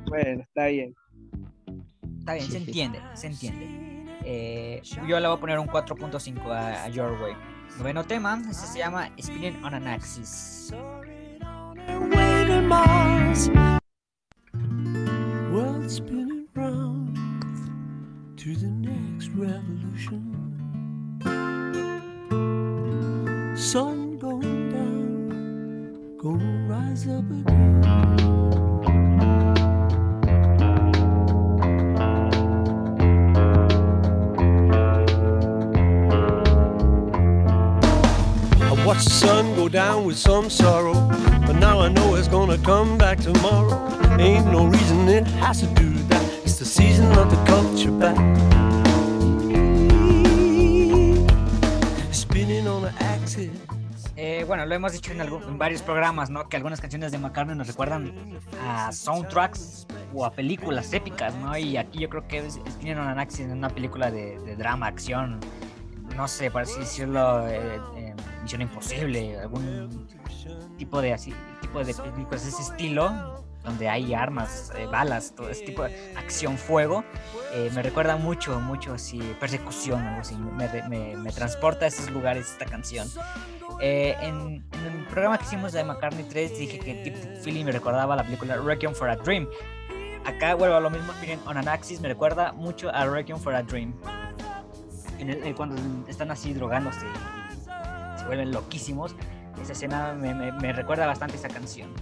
[0.07, 0.95] Bueno, está bien.
[2.25, 2.64] Está bien, se sí.
[2.64, 3.66] entiende, se entiende.
[4.25, 7.35] Eh, yo le voy a poner un 4.5 a, a Your Way.
[7.77, 10.72] Noveno tema, este se llama Spinning on an Axis.
[11.87, 13.51] Waiting Mars.
[15.53, 17.14] World spinning round
[18.39, 20.33] to the next revolution.
[23.55, 28.64] Sun going down, gonna rise up again.
[38.95, 40.95] The sun go down with some sorrow,
[41.47, 43.78] but now I know it's gonna come back tomorrow.
[44.18, 46.22] Ain't no reason it has to do that.
[46.45, 48.16] It's the season of the culture back.
[52.12, 53.51] Spinning on an axis.
[54.16, 56.49] Eh, bueno, lo hemos dicho en, en varios programas, ¿no?
[56.49, 58.12] Que algunas canciones de McCartney nos recuerdan
[58.64, 61.57] a soundtracks o a películas épicas, ¿no?
[61.59, 64.86] Y aquí yo creo que es- Spinning on an Axis es una película de, drama,
[64.86, 65.40] acción,
[66.16, 67.80] no sé, por así decirlo, eh,
[68.45, 70.07] Misión Imposible, algún
[70.76, 75.49] tipo de así, tipo de películas de ese estilo, donde hay armas, eh, balas, todo
[75.49, 77.03] ese tipo de acción, fuego,
[77.55, 82.11] eh, me recuerda mucho, mucho así, persecución, algo así, me, me- me transporta a esos
[82.11, 83.09] lugares esta canción.
[83.80, 87.72] Eh, en, en el programa que hicimos de McCartney 3 dije que Deep Feeling me
[87.72, 89.49] recordaba la película Requiem for a Dream.
[90.26, 93.55] Acá vuelvo a lo mismo, Spinning on an Axis me recuerda mucho a Requiem for
[93.55, 93.95] a Dream.
[95.18, 95.76] En el- eh, cuando
[96.09, 97.07] están así drogándose
[98.27, 99.14] vuelven loquísimos,
[99.61, 101.93] esa escena me, me- me recuerda bastante esa canción.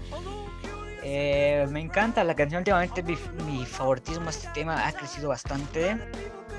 [1.04, 3.16] Eh, me encanta la canción últimamente, mi,
[3.46, 5.96] mi favoritismo a este tema ha crecido bastante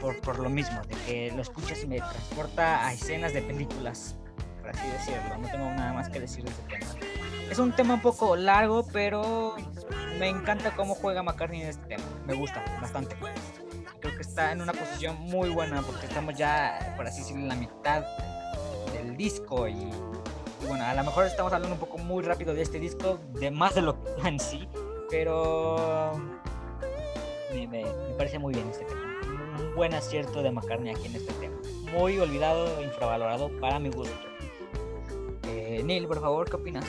[0.02, 4.16] por, por lo mismo, de que lo escuchas y me transporta a escenas de películas,
[4.60, 5.38] por así decirlo.
[5.40, 6.92] No tengo nada más que decir de este tema.
[7.50, 9.56] Es un tema un poco largo, pero
[10.20, 12.04] me encanta cómo juega McCartney en este tema.
[12.28, 13.16] Me gusta bastante.
[14.02, 17.48] Creo que está en una posición muy buena porque estamos ya, por así decirlo, en
[17.48, 18.04] la mitad
[19.18, 19.90] disco y,
[20.68, 23.76] bueno, a lo mejor estamos hablando un poco muy rápido de este disco, de más
[23.76, 24.68] de lo que en sí,
[25.10, 26.14] pero
[27.70, 27.86] me,
[28.18, 29.02] parece muy bien este tema.
[29.60, 31.56] Un buen acierto de McCartney aquí en este tema.
[31.92, 34.28] Muy olvidado infravalorado para mi gusto.
[35.48, 36.86] Eh, Neil, por favor, ¿qué opinas?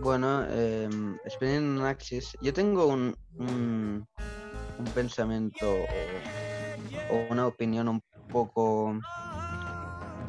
[0.00, 0.88] Bueno, eh,
[1.28, 4.06] Spinning on Axis, yo tengo un, un,
[4.78, 5.66] un pensamiento
[7.10, 8.98] o una opinión un poco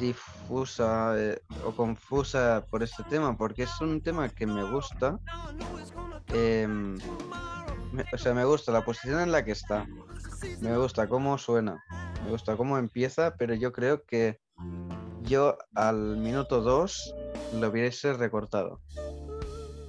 [0.00, 5.18] difusa eh, o confusa por este tema, porque es un tema que me gusta.
[6.32, 6.96] em,
[7.92, 9.86] me- o sea, me gusta la posición en la que está,
[10.60, 11.82] me gusta cómo suena,
[12.24, 14.40] me gusta cómo empieza, pero yo creo que
[15.22, 17.14] yo al minuto 2
[17.54, 18.80] lo hubiese recortado.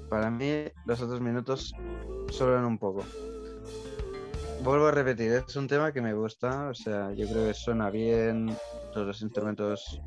[0.10, 1.74] Para mí, los otros minutos
[2.32, 3.04] sobran un poco.
[4.64, 7.90] Vuelvo a repetir, es un tema que me gusta, o sea, yo creo que suena
[7.90, 8.56] bien,
[8.94, 10.00] todos los instrumentos,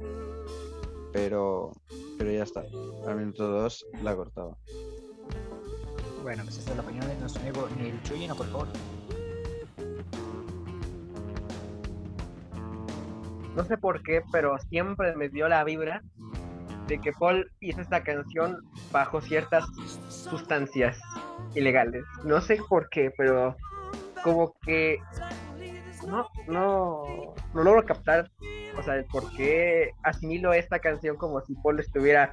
[1.12, 1.72] pero,
[2.16, 2.62] pero ya está.
[3.04, 4.56] Al minuto 2 la he cortado.
[6.22, 8.68] Bueno, pues esta es la opinión de nuestro amigo Neil Chuyino, por favor.
[13.56, 16.00] No sé por qué, pero siempre me dio la vibra
[16.86, 18.58] de que Paul hizo esta canción
[18.92, 19.64] bajo ciertas
[20.08, 21.00] sustancias
[21.56, 22.04] ilegales.
[22.24, 23.56] No sé por qué, pero
[24.24, 24.98] como que
[26.08, 28.30] no, no, no logro captar,
[28.76, 32.32] o sea, el por qué asimilo esta canción como si Paul estuviera,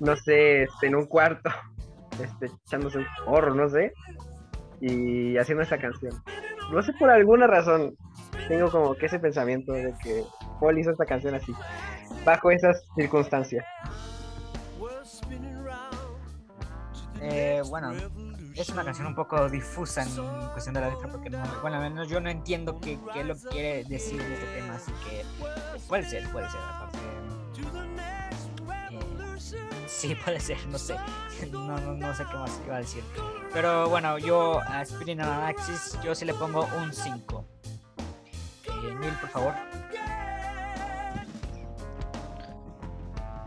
[0.00, 1.50] no sé, este, en un cuarto,
[2.22, 3.92] este, echándose un porro, no sé,
[4.80, 6.12] y haciendo esta canción.
[6.72, 7.96] No sé por alguna razón,
[8.46, 10.22] tengo como que ese pensamiento de que
[10.60, 11.52] Paul hizo esta canción así,
[12.24, 13.64] bajo esas circunstancias.
[17.22, 17.92] Eh, bueno,
[18.60, 20.10] es una canción un poco difusa en
[20.52, 23.84] cuestión de la letra porque no, bueno, al menos yo no entiendo qué, lo quiere
[23.84, 25.24] decir de este tema, así que
[25.88, 26.98] puede ser, puede ser, aparte.
[28.90, 30.96] eh, sí, puede ser, no sé,
[31.50, 33.02] no, no, no sé qué más iba a decir.
[33.52, 37.44] Pero bueno, yo a an Axis, yo sí le pongo un 5.
[38.66, 39.54] Eh, Neil, por favor.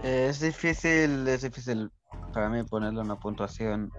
[0.03, 1.89] Es difícil, es difícil
[2.33, 3.91] para mí ponerle una puntuación.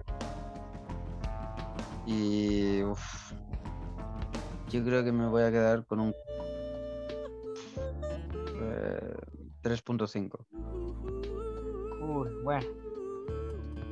[2.05, 3.33] Y uf,
[4.69, 6.13] Yo creo que me voy a quedar con un
[8.61, 9.15] eh,
[9.63, 10.45] 3.5.
[12.01, 12.65] Uy, bueno.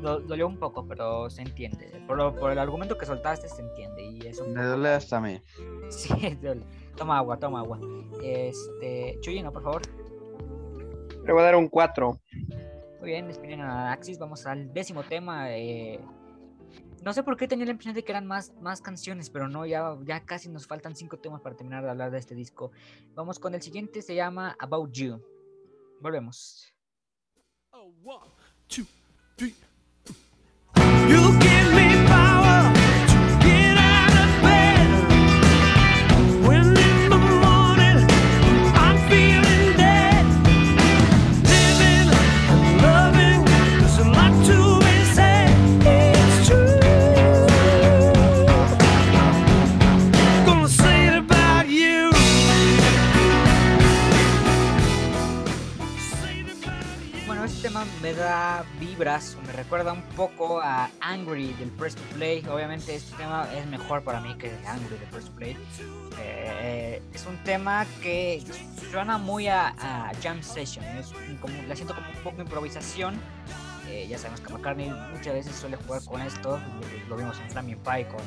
[0.01, 1.89] Do- dolió un poco, pero se entiende.
[2.07, 4.03] Por, lo- por el argumento que soltaste se entiende.
[4.03, 5.39] Y eso Me duele hasta a mí.
[5.89, 6.09] Sí,
[6.41, 6.64] duele.
[6.95, 7.80] Toma agua, toma agua.
[8.24, 9.82] Este, Chuyino, por favor.
[11.26, 12.20] Le voy a dar un 4.
[12.99, 14.18] Muy bien, despiden a Axis.
[14.20, 15.51] Vamos al décimo tema.
[15.55, 15.99] eh,
[17.03, 19.65] No sé por qué tenía la impresión de que eran más, más canciones, pero no,
[19.65, 22.71] ya, ya casi nos faltan cinco temas para terminar de hablar de este disco.
[23.13, 25.21] Vamos con el siguiente, se llama About You.
[25.99, 26.73] Volvemos.
[28.69, 28.85] You
[58.97, 62.45] me recuerda un poco a Angry del Press to Play.
[62.47, 65.57] Obviamente este tema es mejor para mí que Angry del Press to Play.
[66.19, 68.43] Eh, es un tema que
[68.91, 71.11] suena muy a, a jam session, es
[71.67, 73.19] la siento como un poco improvisación.
[73.89, 76.59] Eh, ya sabemos que McCartney muchas veces suele jugar con esto,
[77.09, 78.21] lo, vimos en Flaming Pie con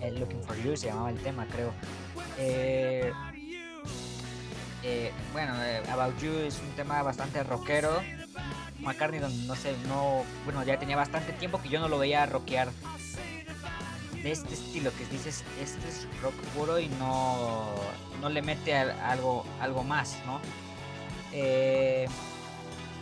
[0.00, 1.72] eh, Looking for You, se llamaba el tema creo.
[2.38, 3.12] Eh,
[5.32, 5.52] bueno,
[5.90, 8.00] About You es un tema bastante rockero.
[8.80, 10.24] McCartney, no, no sé, no.
[10.44, 12.68] Bueno, ya tenía bastante tiempo que yo no lo veía rockear
[14.22, 17.66] de este estilo, que dices, este es rock puro y no,
[18.20, 20.40] no le mete al- algo, algo más, ¿no?
[21.32, 22.06] Eh,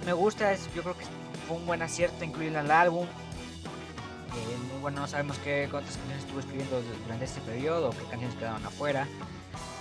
[0.05, 1.05] me gusta, es- yo creo que
[1.47, 3.07] fue un buen acierto incluirla al álbum.
[3.07, 8.37] Eh, muy bueno, no sabemos qué cuántas canciones estuvo escribiendo durante este periodo qué canciones
[8.37, 9.07] quedaron afuera.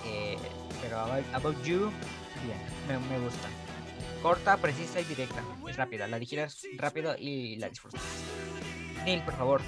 [0.06, 0.38] Eh,
[0.82, 1.00] pero
[1.34, 1.92] About, You,
[2.46, 3.48] bien, me gusta.
[4.24, 5.44] Corta, precisa y directa.
[5.70, 8.02] Es rápida, la digieres rápido y la disfrutas.
[9.04, 9.62] Neil, por favor.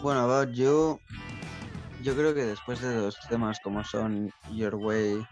[0.00, 0.98] Bueno, About You,
[2.02, 5.26] yo creo que después de dos temas como son Your Way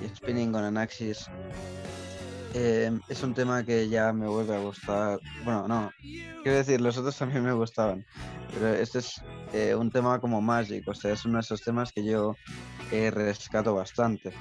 [0.00, 1.28] y Spinning on an Axis,
[2.56, 5.18] eh, es un tema que ya me vuelve a gustar.
[5.44, 8.06] Bueno, no, quiero decir, los otros también me gustaban,
[8.52, 9.20] pero este es
[9.52, 12.36] eh, un tema como Magic, o sea, es uno de esos temas que yo
[12.92, 14.32] eh, rescato bastante.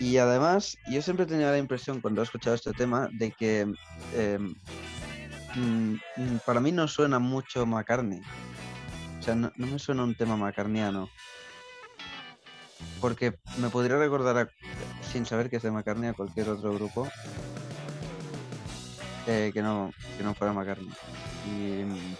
[0.00, 3.66] Y además, yo siempre tenido la impresión cuando he escuchado este tema de que
[4.16, 4.54] em,
[5.54, 8.22] mm, mm, para mí no suena mucho McCartney.
[9.18, 11.10] O sea, no, no me suena un tema McCartneyano.
[13.00, 14.50] Porque me podría recordar, a-
[15.12, 17.08] sin saber que es de McCartney, a cualquier otro grupo
[19.26, 20.90] eh, que, no, que no fuera McCartney.
[21.46, 22.14] Y, mm,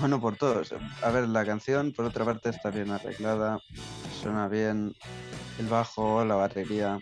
[0.00, 0.74] bueno, por todos.
[1.02, 3.58] A ver, la canción, por otra parte, está bien arreglada,
[4.22, 4.94] suena bien.
[5.58, 6.98] El bajo, la batería,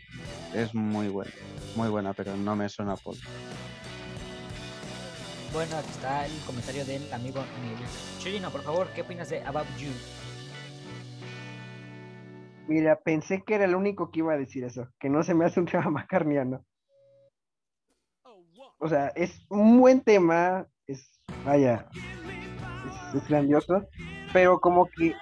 [0.55, 1.30] es muy buena.
[1.76, 3.16] Muy buena, pero no me suena Paul.
[5.53, 7.78] Bueno, aquí está el comentario del amigo Neil.
[8.20, 9.91] Chuyino, por favor, ¿qué opinas de About You?
[12.69, 15.47] Mira, pensé que era el único que iba a decir eso, que no se me
[15.47, 16.64] hace un tema macarniano.
[18.79, 21.89] O sea, es un buen tema, es, vaya,
[23.14, 23.89] es, grandioso,
[24.33, 25.14] pero como que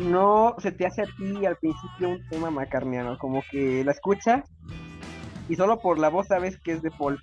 [0.00, 4.50] no se te hace a ti al principio un tema macarniano, como que la escuchas
[5.48, 7.22] y solo por la voz sabes que es de Paul.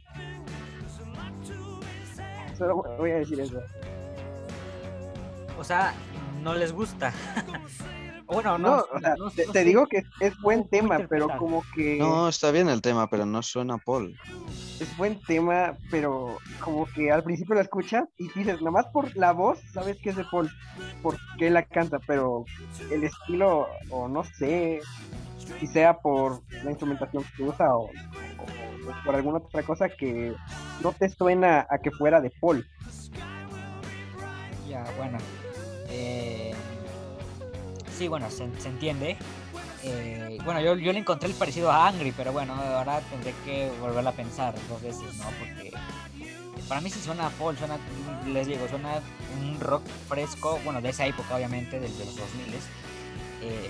[2.56, 3.60] Solo voy a decir eso.
[5.58, 5.94] O sea,
[6.42, 7.12] no les gusta.
[8.28, 8.84] bueno, No, no.
[8.94, 9.66] o sea, no- te, no te sé.
[9.66, 11.98] digo que es, es buen ¿Cómo tema, pero como que...
[11.98, 14.16] No, está bien el tema, pero no suena Paul.
[14.80, 19.32] es buen tema, pero como que al principio la escuchas y dices, nomás por la
[19.32, 20.50] voz, sabes que es de Paul,
[21.02, 22.46] porque la canta, pero
[22.92, 24.82] el estilo, o no sé,
[25.60, 30.34] si sea por la instrumentación que usa o, o- o por alguna otra cosa que
[30.84, 32.64] no te suena a que fuera de Paul.
[34.68, 35.18] Ya, bueno.
[35.90, 36.47] Eh,
[37.98, 39.18] sí, bueno, se, se entiende.
[39.84, 43.72] Eh, bueno, yo, yo le encontré el parecido a Angry, pero bueno, ahora tendré que
[43.82, 45.26] volverla a pensar dos veces, ¿no?
[45.40, 45.72] Porque
[46.68, 47.78] para mí sí suena a Paul, suena,
[48.28, 49.02] les digo, suena
[49.42, 52.56] un rock fresco, bueno, de esa época obviamente, del de los 2000
[53.42, 53.70] eh,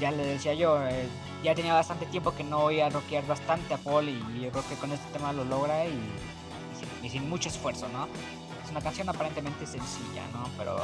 [0.00, 1.08] Ya le decía yo, eh,
[1.42, 4.74] ya tenía bastante tiempo que no oía rockear bastante a Paul y yo creo que
[4.76, 8.08] con este tema lo logra y, y sin, y sin mucho esfuerzo, ¿no?
[8.66, 10.50] es una canción aparentemente sencilla, ¿no?
[10.58, 10.76] Pero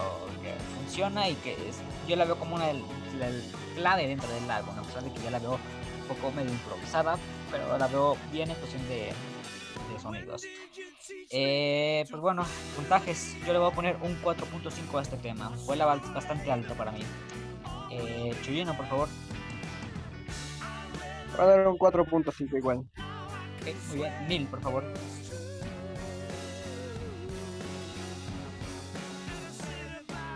[0.92, 2.84] funciona y que es, yo la veo como una del-
[3.18, 3.30] la-
[3.74, 7.16] clave dentro del álbum, a pesar de que ya la veo un poco medio improvisada,
[7.50, 9.06] pero la veo bien en cuestión de,
[9.90, 10.42] de sonidos.
[11.30, 12.44] Eh, pues bueno,
[12.76, 13.34] puntajes.
[13.46, 15.48] Yo le voy a poner un 4.5 a este tema.
[15.64, 17.00] Fue bastante alto para mí.
[17.90, 19.08] Eh, Chuyino, por favor.
[21.36, 22.82] Voy a dar un 4.5 igual.
[23.88, 24.26] Muy bien.
[24.28, 24.84] Mil, por favor.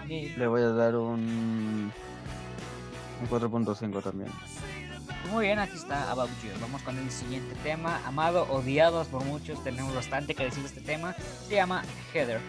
[0.08, 1.92] Le voy a dar un,
[3.20, 4.30] un 4.5 también.
[5.30, 6.50] Muy bien, aquí está About You.
[6.60, 8.00] Vamos con el siguiente tema.
[8.06, 11.14] Amado, odiados por muchos, tenemos bastante que decir de este tema.
[11.48, 11.82] Se llama
[12.12, 12.40] Heather.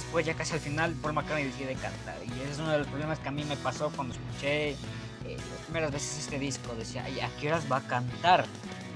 [0.00, 2.16] Después ya casi al final, Paul McCartney decide cantar.
[2.24, 4.76] Y ese es uno de los problemas que a mí me pasó cuando escuché eh,
[5.24, 6.74] las primeras veces este disco.
[6.74, 8.46] Decía, "Ay, ¿a qué horas va a cantar?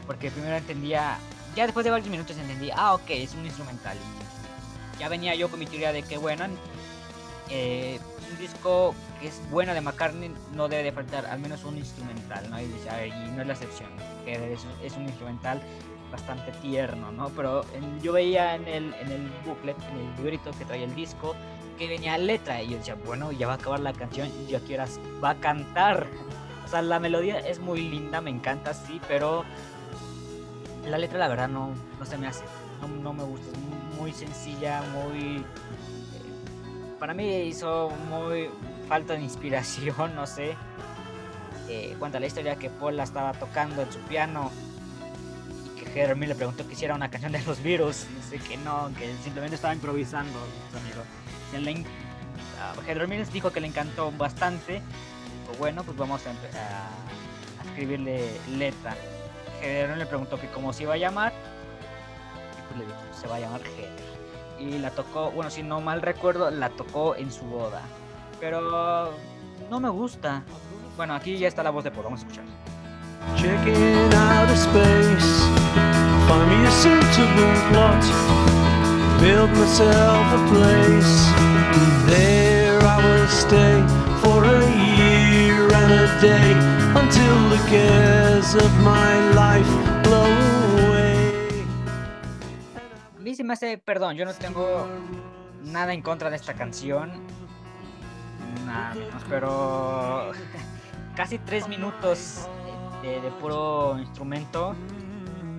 [0.07, 1.19] Porque primero entendía,
[1.55, 3.97] ya después de varios minutos entendí, ah, ok, es un instrumental.
[4.97, 6.47] Y ya venía yo con mi teoría de que, bueno,
[7.51, 8.01] eh,
[8.31, 12.49] un disco que es bueno de McCartney no debe de faltar al menos un instrumental,
[12.51, 12.61] ¿no?
[12.61, 13.91] Y, dice, "A ver, y no es la excepción,
[14.25, 15.61] que es, es un instrumental
[16.15, 17.29] bastante tierno, ¿no?
[17.31, 17.65] Pero
[18.03, 21.35] yo veía en el, en el booklet, en el librito que traía el disco,
[21.79, 25.01] que venía letra y yo decía, bueno, ya va a acabar la canción ya quieras,
[25.23, 26.07] va a cantar.
[26.65, 29.45] O sea, la melodía es muy linda, me encanta, sí, pero
[30.87, 32.45] la letra la verdad no, no se me hace,
[32.81, 35.39] no, no me gusta, es mu- muy sencilla, muy...
[35.39, 35.45] eh,
[37.01, 38.49] para mí hizo muy
[38.89, 40.55] falta de inspiración, no sé.
[41.69, 44.51] Eh, cuenta la historia que Paul la estaba tocando en su piano
[46.17, 48.07] Mills le preguntó que hiciera una canción de los virus.
[48.11, 50.39] Y dice que no, que simplemente estaba improvisando,
[50.71, 51.03] su amigo.
[51.53, 51.87] Y le en-
[52.61, 54.75] a Heather Mills dijo que le encantó bastante.
[54.75, 58.95] Dijo, bueno, pues vamos a, a- escribirle letra.
[59.63, 61.33] Mills le preguntó que cómo se iba a llamar.
[61.33, 64.15] Y pues le dijo, se va a llamar Heather.
[64.61, 67.83] Y la tocó, bueno, si no mal recuerdo, la tocó en su boda.
[68.41, 69.13] Pero
[69.71, 70.43] no me gusta.
[70.97, 72.45] Bueno, aquí ya está la voz de Paul, vamos a escuchar.
[73.37, 75.64] Checking out of space,
[76.29, 78.03] find me a suitable plot,
[79.21, 81.15] build myself a place.
[82.07, 83.77] There I will stay
[84.23, 84.61] for a
[84.99, 86.51] year and a day
[87.01, 89.73] until the cares of my life
[90.05, 90.31] blow
[90.87, 91.65] away.
[93.17, 94.87] A mí se me hace, perdón, yo no tengo
[95.63, 97.13] nada en contra de esta canción.
[98.67, 100.33] Nada menos, pero
[101.17, 102.49] casi tres minutos
[103.03, 104.75] de, de puro instrumento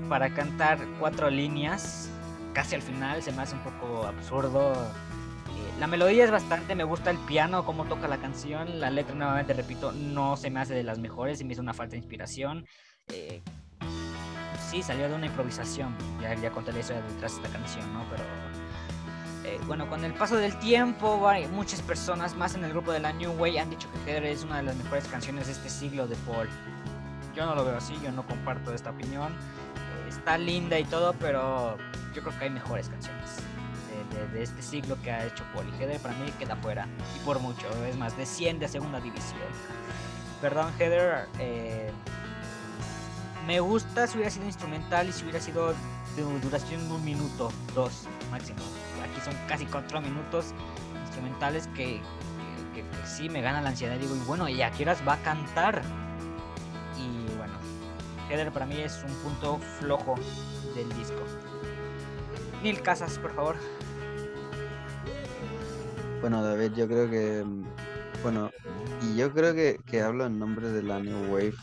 [0.10, 2.10] para cantar cuatro líneas.
[2.54, 4.74] Casi al final se me hace un poco absurdo.
[4.74, 8.80] Eh, La melodía es bastante, me gusta el piano, cómo toca la canción.
[8.80, 11.74] La letra, nuevamente repito, no se me hace de las mejores y me hizo una
[11.74, 12.66] falta de inspiración.
[13.08, 13.42] Eh,
[14.70, 15.96] sí, salió de una improvisación.
[16.22, 18.06] Ya, ya conté detrás de esta canción, ¿no?
[18.10, 18.24] Pero
[19.46, 21.22] eh, bueno, con el paso del tiempo,
[21.52, 24.44] muchas personas más en el grupo de la New Way han dicho que Heather es
[24.44, 26.50] una de las mejores canciones de este siglo de Paul.
[27.36, 29.34] Yo no lo veo así, yo no comparto esta opinión.
[30.18, 31.78] Está linda y todo, pero
[32.14, 33.38] yo creo que hay mejores canciones
[34.12, 35.44] de, de- de este siglo que ha hecho.
[35.56, 39.40] Y Heather para mí queda fuera, y por mucho, es más, desciende a segunda división.
[40.42, 41.28] Perdón, Heather.
[41.40, 41.92] eh,
[43.46, 45.74] me gusta si hubiera sido instrumental y si hubiera sido
[46.16, 48.60] de duración de un minuto, dos máximo.
[49.04, 50.48] Aquí son casi cuatro minutos
[51.06, 52.02] instrumentales que,
[52.74, 53.98] que, que- que sí me gana la ansiedad.
[53.98, 55.84] Digo, y bueno, ¿y a qué horas va a cantar?
[58.30, 60.16] Heather para mí es un punto flojo
[60.76, 61.22] del disco.
[62.64, 63.56] Neil Casas, por favor.
[66.22, 67.46] Bueno, David, yo creo que
[68.24, 68.52] Bueno,
[69.02, 71.54] y yo creo que, que hablo en nombre de la New Wave,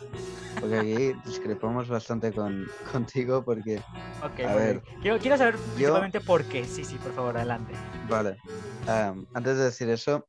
[0.60, 3.82] porque aquí discrepamos bastante con, contigo, porque,
[4.22, 4.82] Ok, A ver.
[5.00, 6.64] Quiero, quiero saber principalmente por qué.
[6.64, 7.72] Sí, sí, por favor, adelante.
[8.08, 8.36] vale,
[9.34, 10.28] antes de decir eso,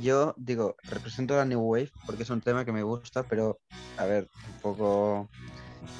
[0.00, 3.58] yo digo, represento la New Wave porque es un tema que me gusta, pero,
[3.98, 5.28] a ver, un poco,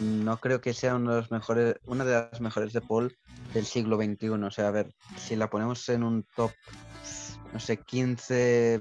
[0.00, 3.16] no creo que sea uno de los mejores, una de las mejores de Paul
[3.54, 6.52] del siglo XXI, o sea, a ver, si la ponemos en un top,
[7.52, 8.80] no sé, 15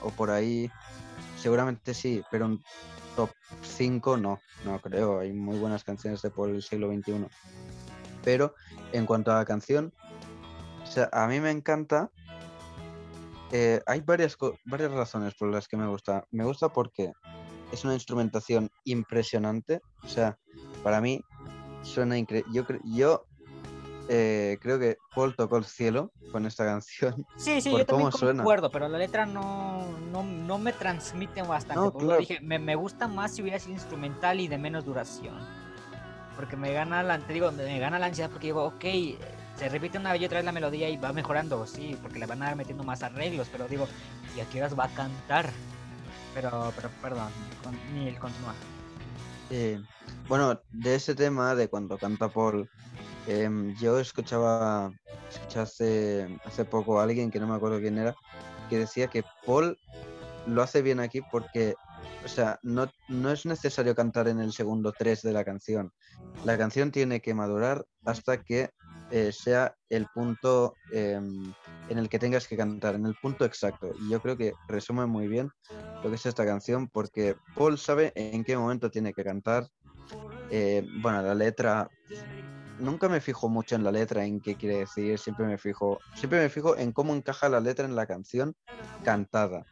[0.00, 0.70] o por ahí,
[1.38, 2.62] seguramente sí, pero un
[3.16, 3.30] top
[3.62, 5.20] 5 no, no creo.
[5.20, 7.26] Hay muy buenas canciones de Paul del siglo XXI.
[8.22, 8.54] Pero
[8.92, 9.92] en cuanto a la canción,
[10.82, 12.10] o sea, a mí me encanta.
[13.52, 16.26] eh, hay varias, varias razones por las que me gusta.
[16.30, 17.12] Me gusta porque
[17.70, 19.82] es una instrumentación impresionante.
[20.04, 20.38] O sea,
[20.82, 21.24] para mí
[21.82, 22.50] suena increíble.
[22.52, 23.26] Yo, cre- yo
[24.08, 27.26] eh, creo que Paul tocó el cielo con esta canción.
[27.36, 28.42] Sí, sí, por yo también cómo suena.
[28.42, 31.74] concuerdo, pero la letra no, no, no me transmite bastante.
[31.74, 32.20] No, por eso claro.
[32.20, 35.34] dije, me, me gusta más si hubiera sido instrumental y de menos duración.
[36.36, 38.84] Porque me gana la, te digo, me gana la ansiedad porque digo, ok,
[39.56, 42.42] se repite una y otra vez la melodía y va mejorando, sí, porque le van
[42.42, 43.86] a ir metiendo más arreglos, pero digo,
[44.36, 45.50] ¿y a qué horas va a cantar?
[46.34, 47.30] Pero, pero, perdón,
[47.62, 48.54] con, Neil, continúa.
[49.50, 49.80] Eh,
[50.28, 52.68] bueno, de ese tema, de cuando canta Paul,
[53.26, 54.92] em, yo escuchaba,
[55.30, 58.16] escuché hace, hace poco a alguien que no me acuerdo quién era,
[58.68, 59.78] que decía que Paul
[60.46, 61.74] lo hace bien aquí porque,
[62.24, 65.92] o sea, no, no es necesario cantar en el segundo 3 de la canción.
[66.44, 68.70] La canción tiene que madurar hasta que
[69.10, 71.52] eh, sea el punto em,
[71.88, 73.92] en el que tengas que cantar, en el punto exacto.
[74.00, 75.50] Y yo creo que resume muy bien
[76.02, 79.68] lo que es esta canción porque Paul sabe en qué momento tiene que cantar.
[80.50, 81.88] Eh, bueno, la letra,
[82.78, 86.40] nunca me fijo mucho en la letra, en qué quiere decir, siempre me fijo, siempre
[86.40, 88.54] me fijo en cómo encaja la letra en la canción
[89.04, 89.64] cantada.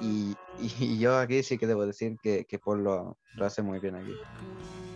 [0.00, 3.78] Y, y yo aquí sí que debo decir que, que Paul lo, lo hace muy
[3.80, 4.14] bien aquí.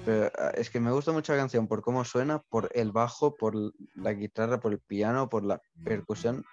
[0.04, 3.34] Pero ah, es que me gusta mucho la canción por cómo suena, por el bajo,
[3.36, 3.54] por
[3.94, 6.44] la guitarra, por el piano, por la percusión,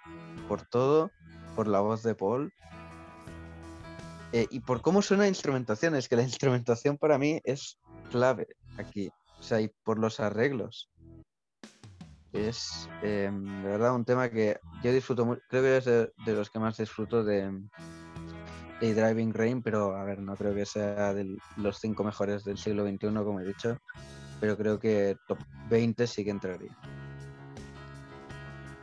[0.48, 1.10] por todo,
[1.54, 2.52] por la voz de Paul.
[4.32, 7.78] Eh, y por cómo suena la instrumentación, es que la instrumentación para mí es
[8.10, 8.46] clave
[8.78, 9.10] aquí.
[9.38, 10.90] O sea, y por los arreglos.
[12.32, 16.48] Es eh, de verdad un tema que yo disfruto creo que es de, de los
[16.48, 17.52] que más disfruto de,
[18.88, 22.58] de Driving Rain, pero a ver, no creo que sea de los cinco mejores del
[22.58, 23.78] siglo XXI, como he dicho,
[24.40, 25.38] pero creo que top
[25.70, 26.76] 20 sí que entraría.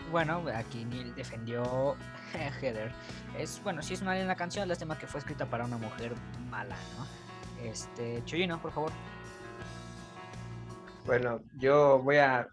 [0.10, 1.98] Bueno, aquí Neil defendió
[2.62, 2.92] Heather.
[3.38, 6.14] Es, bueno, sí es una linda canción, lástima que fue escrita para una mujer
[6.50, 7.70] mala, ¿no?
[7.70, 8.92] Este, Chuyino, por favor.
[11.06, 12.48] Bueno, yo voy a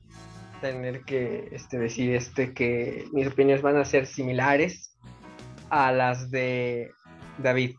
[0.60, 4.98] tener que este, decir este que mis opiniones van a ser similares
[5.70, 6.90] a las de
[7.38, 7.76] David.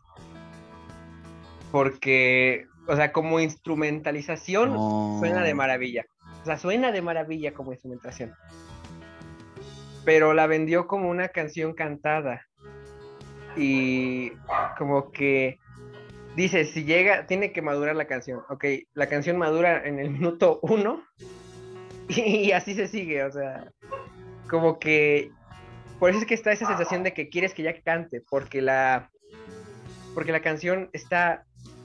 [1.70, 4.72] Porque, o sea, como instrumentalización
[5.18, 6.06] suena de maravilla.
[6.42, 8.32] O sea, suena de maravilla como instrumentación.
[10.04, 12.46] Pero la vendió como una canción cantada.
[13.56, 14.32] Y
[14.78, 15.58] como que
[16.36, 18.42] dice, si llega, tiene que madurar la canción.
[18.48, 18.64] Ok,
[18.94, 21.02] la canción madura en el minuto uno
[22.08, 23.70] y así se sigue, o sea,
[24.48, 25.30] como que
[25.98, 29.10] por eso es que está esa sensación de que quieres que ya cante, porque la
[30.18, 31.44] porque la canción está,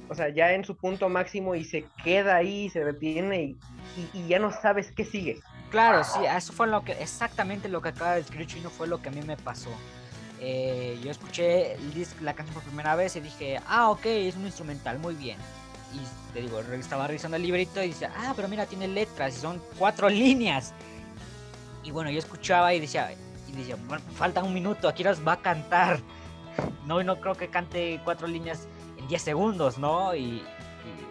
[0.09, 3.57] o sea, ya en su punto máximo y se queda ahí, se detiene y,
[3.95, 5.39] y- y ya no sabes qué sigue.
[5.69, 8.99] Claro, sí, eso fue lo que, exactamente lo que acaba de escribir Chino fue lo
[9.03, 9.69] que a mí me pasó.
[10.39, 14.35] Eh, yo escuché el disc- la canción por primera vez y dije, ah, ok, es
[14.35, 15.37] un instrumental, muy bien.
[15.93, 19.41] Y te digo, estaba revisando el librito y dice, ah, pero mira, tiene letras y
[19.41, 20.73] son cuatro líneas.
[21.83, 23.11] Y bueno, yo escuchaba y decía,
[23.47, 23.77] y decía
[24.15, 25.99] falta un minuto, aquí nos va a cantar.
[26.85, 28.67] No, no creo que cante cuatro líneas
[28.97, 30.15] en 10 segundos, ¿no?
[30.15, 30.43] Y,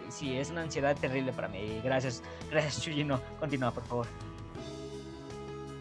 [0.09, 1.81] sí, es una ansiedad terrible para mí.
[1.83, 3.19] Gracias, gracias, Chuyino.
[3.39, 4.07] Continúa, por favor.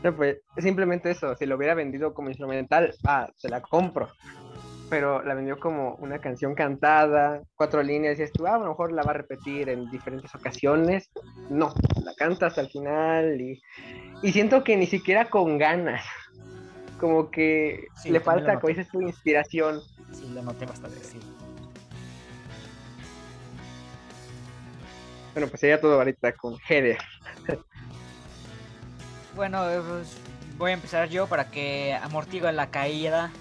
[0.02, 4.08] No, pues simplemente eso, si lo hubiera vendido como instrumental, ah, se la compro.
[4.90, 8.92] Pero la vendió como una canción cantada, cuatro líneas, y tú, ah, a lo mejor
[8.92, 11.10] la va a repetir en diferentes ocasiones.
[11.48, 11.72] No,
[12.04, 13.62] la canta hasta el final y,
[14.22, 16.04] y siento que ni siquiera con ganas.
[17.02, 19.82] Como que Sí, le falta, como dices tú, inspiración.
[20.12, 21.18] Sí, lo noté bastante, sí.
[25.32, 26.98] Bueno, pues sería todo ahorita con Heather.
[29.34, 30.16] Bueno, pues,
[30.56, 33.32] voy a empezar yo para que amortigue la caída.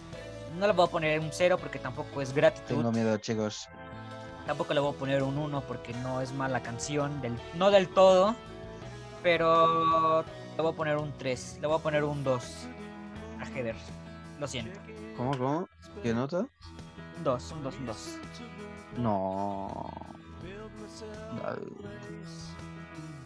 [0.57, 2.77] No le voy a poner un 0 porque tampoco es gratitud.
[2.77, 3.69] Tengo miedo, chicos.
[4.47, 7.21] Tampoco le voy a poner un 1 porque no es mala canción.
[7.21, 8.35] Del, no del todo.
[9.21, 10.23] Pero
[10.57, 11.59] le voy a poner un 3.
[11.61, 12.67] Le voy a poner un 2
[13.41, 13.76] a Heather.
[14.39, 14.80] Lo siento.
[15.18, 15.69] ¿Cómo, cómo?
[16.01, 16.47] ¿Qué nota?
[17.23, 18.19] 2, un 2, un 2.
[18.97, 19.89] No.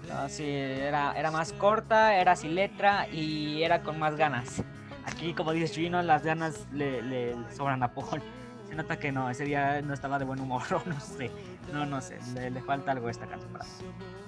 [0.08, 4.64] No, sí, era, era más corta, era sin letra y era con más ganas.
[5.06, 8.22] Aquí, como dice Chino, las ganas le, le sobran a Paul.
[8.68, 11.32] Se nota que no, ese día no estaba de buen humor, no sé.
[11.72, 13.52] No, no sé, le, le falta algo a esta canción.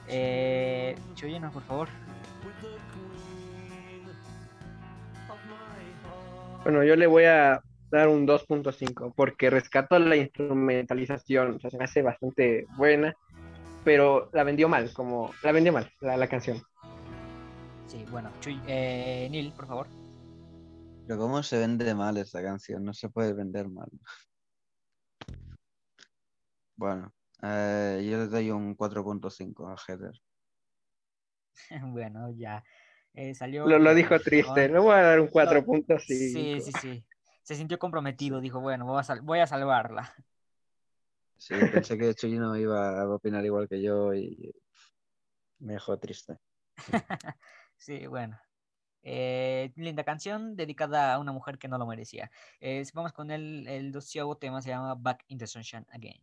[0.08, 1.90] Eh, Chuyino, por favor.
[6.64, 7.62] Bueno, yo le voy a
[7.92, 13.16] dar un 2.5 porque rescato la instrumentalización, o sea, se me hace bastante buena,
[13.84, 16.62] pero la vendió mal, como la vendió mal la, la canción.
[17.88, 19.88] Sí, bueno, Chuy, eh, Neil, por favor.
[21.08, 22.84] Pero ¿cómo se vende mal esta canción?
[22.84, 23.90] No se puede vender mal.
[26.76, 30.12] Bueno, eh, yo le doy un 4.5 a Heather.
[31.94, 32.64] bueno, ya.
[33.18, 33.66] Eh, salió.
[33.68, 36.00] Lo, lo dijo triste, le voy a dar un 4.5.
[36.00, 37.06] Sí, sí, sí.
[37.44, 40.14] Se sintió comprometido, dijo, bueno, voy a, sal- voy a salvarla.
[41.38, 44.54] Sí, pensé que Chuyino iba a opinar igual que yo y
[45.60, 46.38] me dejó triste.
[47.80, 48.40] Sí, bueno.
[49.04, 52.32] Eh, linda canción dedicada a una mujer que no lo merecía.
[52.60, 56.20] Eh, vamos con el, el doceavo tema, se llama Back in the Sunshine Again.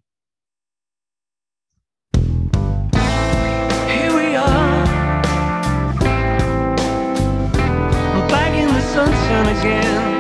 [8.94, 10.13] Sunshine again.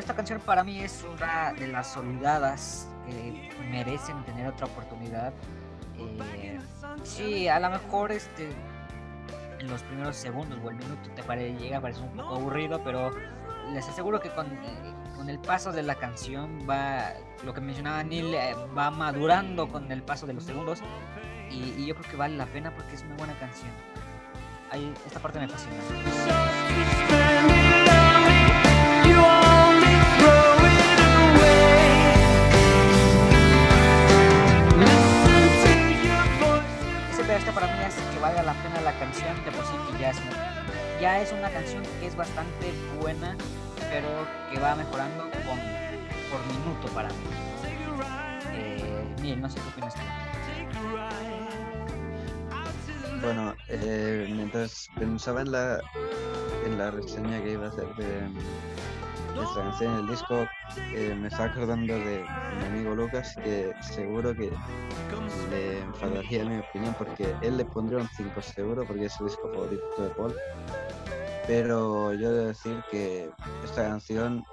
[0.00, 5.32] Esta canción para mí es una de las olvidadas que merecen tener otra oportunidad.
[5.98, 6.58] Eh,
[7.04, 8.48] sí, a lo mejor este
[9.58, 12.82] en los primeros segundos o el minuto te pare, llega a parecer un poco aburrido,
[12.82, 13.10] pero
[13.74, 17.12] les aseguro que con, eh, con el paso de la canción va,
[17.44, 20.80] lo que mencionaba Neil, eh, va madurando con el paso de los segundos
[21.50, 23.70] y, y yo creo que vale la pena porque es una buena canción.
[24.70, 25.74] Ahí, esta parte me fascina.
[37.40, 40.10] Pedacito para mí hace que valga la pena la canción de por sí que ya
[40.10, 40.18] es
[41.00, 43.34] ya es una canción que es bastante buena,
[43.90, 44.08] pero
[44.50, 45.58] que va mejorando con,
[46.30, 47.14] por minuto para mí.
[48.52, 50.00] Eh, Neil, no sé qué opinas tú.
[53.22, 55.80] Bueno, eh, mientras pensaba en la,
[56.64, 58.30] en la reseña que iba a hacer de,
[59.42, 60.48] esta canción en el disco,
[60.94, 62.24] eh, me estaba acordando de
[62.58, 64.50] mi amigo Lucas, que seguro que
[65.50, 69.48] le enfadaría mi opinión porque él le pondría un 5 seguro porque es su disco
[69.48, 70.34] favorito de Paul.
[71.46, 73.30] Pero yo debo decir que
[73.64, 74.44] esta canción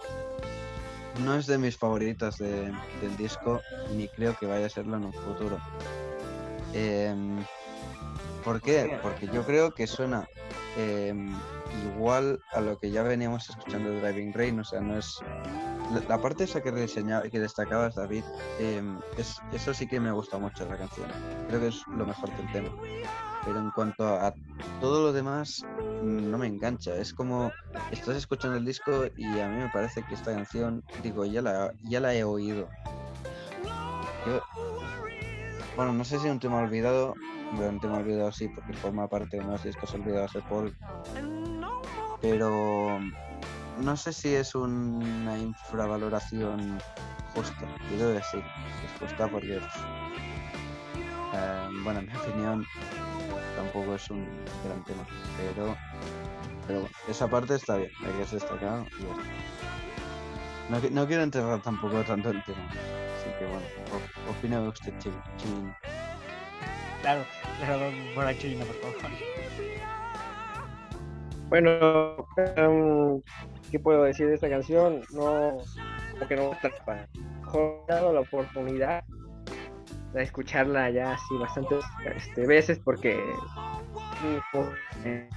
[1.23, 2.71] no es de mis favoritas de-
[3.01, 3.61] del disco,
[3.95, 5.57] ni creo que vaya a serlo en un futuro.
[6.73, 7.37] Em,
[8.47, 8.97] ¿Por qué?
[9.01, 10.25] Porque yo creo que suena
[10.77, 11.35] em,
[11.83, 15.19] igual a lo que ya veníamos escuchando de Driving Rain, o sea, no es...
[15.91, 18.23] La, la parte esa que, reseñaba, que destacabas, David,
[18.57, 21.09] em, es, eso sí que me gusta mucho la canción.
[21.49, 22.69] Creo que es lo mejor del tema.
[23.43, 24.33] Pero en cuanto a
[24.79, 25.65] todo lo demás,
[26.01, 26.95] no me engancha.
[26.95, 27.51] Es como
[27.91, 31.73] estás escuchando el disco y a mí me parece que esta canción, digo, ya la,
[31.83, 32.69] ya la he oído.
[34.25, 34.41] Yo-
[35.77, 37.13] bueno, no sé si un tema olvidado,
[37.51, 40.75] bueno, un tema olvidado sí, porque forma parte de unos discos olvidados de Paul,
[42.19, 42.99] pero
[43.79, 46.79] no sé si es una infravaloración
[47.35, 47.67] justa.
[47.91, 48.43] Debo decir
[48.85, 49.57] es justa porque,
[51.33, 52.65] eh, bueno, en mi opinión,
[53.55, 54.25] tampoco es un
[54.65, 55.05] gran tema,
[55.37, 55.77] pero,
[56.65, 60.89] pero bueno, esa parte está bien, hay que es destacado y ya está.
[60.89, 62.67] No, no quiero enterrar tampoco tanto el tema,
[63.27, 65.75] así que bueno, op- opina usted, Chi- Chivino.
[67.01, 67.25] Claro,
[67.59, 68.97] claro, por la chulina, por favor.
[71.49, 72.27] Bueno,
[72.57, 73.21] em,
[73.71, 75.01] ¿qué puedo decir de esta canción?
[75.13, 75.57] No,
[76.11, 76.69] como que no me
[77.53, 79.03] he dado la oportunidad
[80.13, 81.85] de escucharla ya así bastantes
[82.15, 83.35] este, veces porque
[84.51, 84.75] por-
[85.05, 85.29] eh,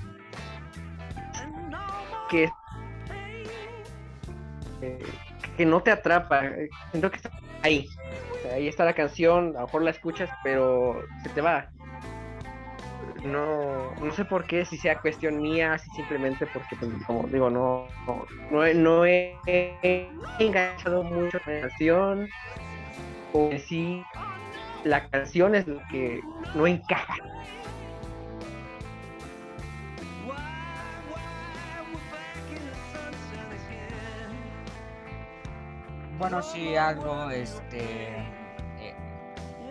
[2.29, 2.53] que
[4.83, 4.99] eh,
[5.57, 6.43] que no te atrapa,
[6.91, 7.31] siento que está
[7.63, 7.89] ahí,
[8.53, 11.71] ahí está la canción, a lo mejor la escuchas, pero se te va.
[13.25, 17.51] No, no sé por qué, si sea cuestión mía, si simplemente porque, pues, como digo,
[17.51, 19.37] no, no, no he, no he
[20.39, 22.29] enganchado mucho la canción,
[23.35, 24.03] o sí,
[24.85, 26.23] la canción es lo que
[26.55, 27.15] no encaja.
[36.21, 38.11] Bueno, sí, algo, este...
[38.79, 38.95] eh,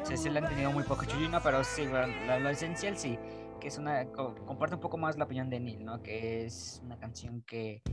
[0.04, 3.20] sí, sí, le han tenido muy poco chulino, pero sí, lo, lo- esencial sí,
[3.62, 4.06] que es una...
[4.08, 6.02] co- comparte un poco más la opinión de Neil, ¿no?
[6.02, 7.84] Que es una canción que...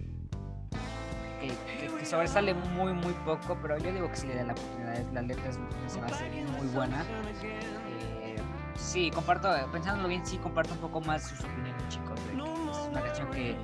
[1.38, 4.52] Que, que- que sobresale muy, muy poco, pero yo digo que sí le dan la
[4.54, 7.04] oportunidad, la letra es, se me hace muy buena.
[7.42, 8.36] Eh,
[8.74, 12.18] sí, comparto, pensándolo bien, sí comparto un poco más sus opiniones, chicos.
[12.30, 13.54] es una canción que,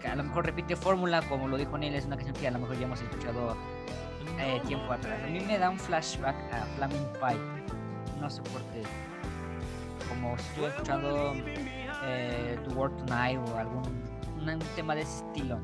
[0.00, 2.50] que a lo mejor repite fórmula, como lo dijo Neil, es una canción que a
[2.50, 3.54] lo mejor ya hemos escuchado
[4.38, 5.20] eh, tiempo atrás.
[5.24, 7.40] A mí me da un flashback a Flaming Fight.
[8.20, 8.82] No sé por qué.
[10.08, 11.34] Como si estuviera escuchando
[12.04, 14.06] eh, To Work Tonight o algún
[14.46, 15.58] un tema de ese estilo.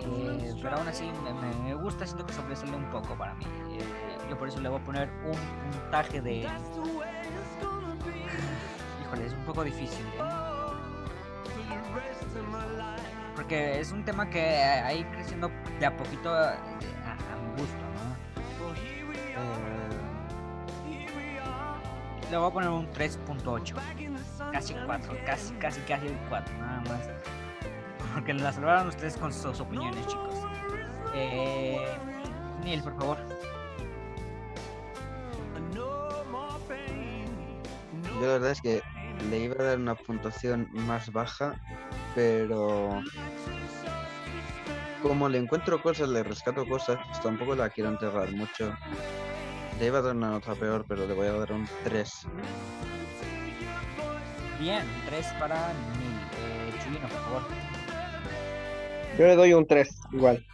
[0.00, 3.44] Eh, pero aún así me, me- gusta, siento que sobresale un poco para mí.
[3.72, 3.80] Eh,
[4.30, 5.36] yo por eso le voy a poner un
[5.72, 6.46] puntaje de.
[9.02, 10.04] Híjole, es un poco difícil.
[10.06, 10.22] ¿eh?
[13.34, 16.32] Porque es un tema que ha ido creciendo de a poquito
[17.64, 17.88] eh.
[20.86, 23.74] Eh, le voy a poner un 3.8.
[24.52, 27.08] Casi 4, casi, casi, casi el 4, nada más.
[28.14, 30.34] Porque la salvaron ustedes con sus opiniones, chicos.
[31.14, 31.86] Eh,
[32.64, 33.18] Neil, por favor.
[38.20, 38.82] Yo la verdad es que
[39.30, 41.54] le iba a dar una puntuación más baja,
[42.14, 43.00] pero
[45.02, 48.74] como le encuentro cosas, le rescato cosas, pues tampoco la quiero enterrar mucho.
[49.78, 52.26] Le iba a dar una nota peor, pero le voy a dar un 3.
[54.58, 56.18] Bien, 3 para Neil.
[56.40, 57.42] Eh, Chuyino, por favor.
[59.18, 60.44] Yo le doy un 3, igual.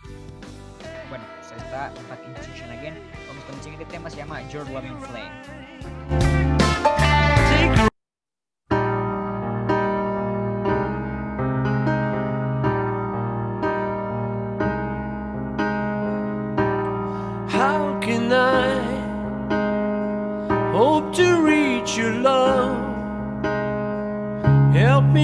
[1.08, 2.94] Bueno, pues ahí está Back in Again.
[3.28, 6.33] Vamos con el siguiente tema, se llama Your Loving Flame.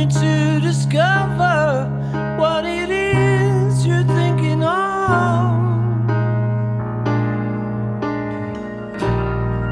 [0.08, 1.86] To discover
[2.38, 5.50] what it is you're thinking of.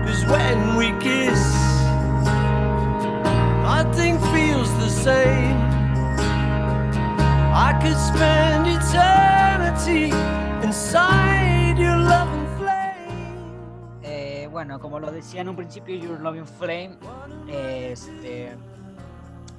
[0.04, 1.42] Cause when we kiss,
[3.62, 5.56] nothing feels the same.
[7.54, 10.10] I could spend eternity
[10.62, 14.02] inside your loving flame.
[14.02, 16.98] Eh, bueno, como lo decía en un principio, Your Flame
[17.48, 18.56] este,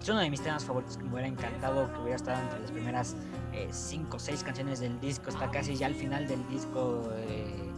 [0.02, 2.72] es uno de mis temas favoritos que me hubiera encantado que hubiera estado entre las
[2.72, 3.16] primeras
[3.70, 5.30] 5 o 6 canciones del disco.
[5.30, 7.10] Está casi ya al final del disco.
[7.16, 7.70] eh,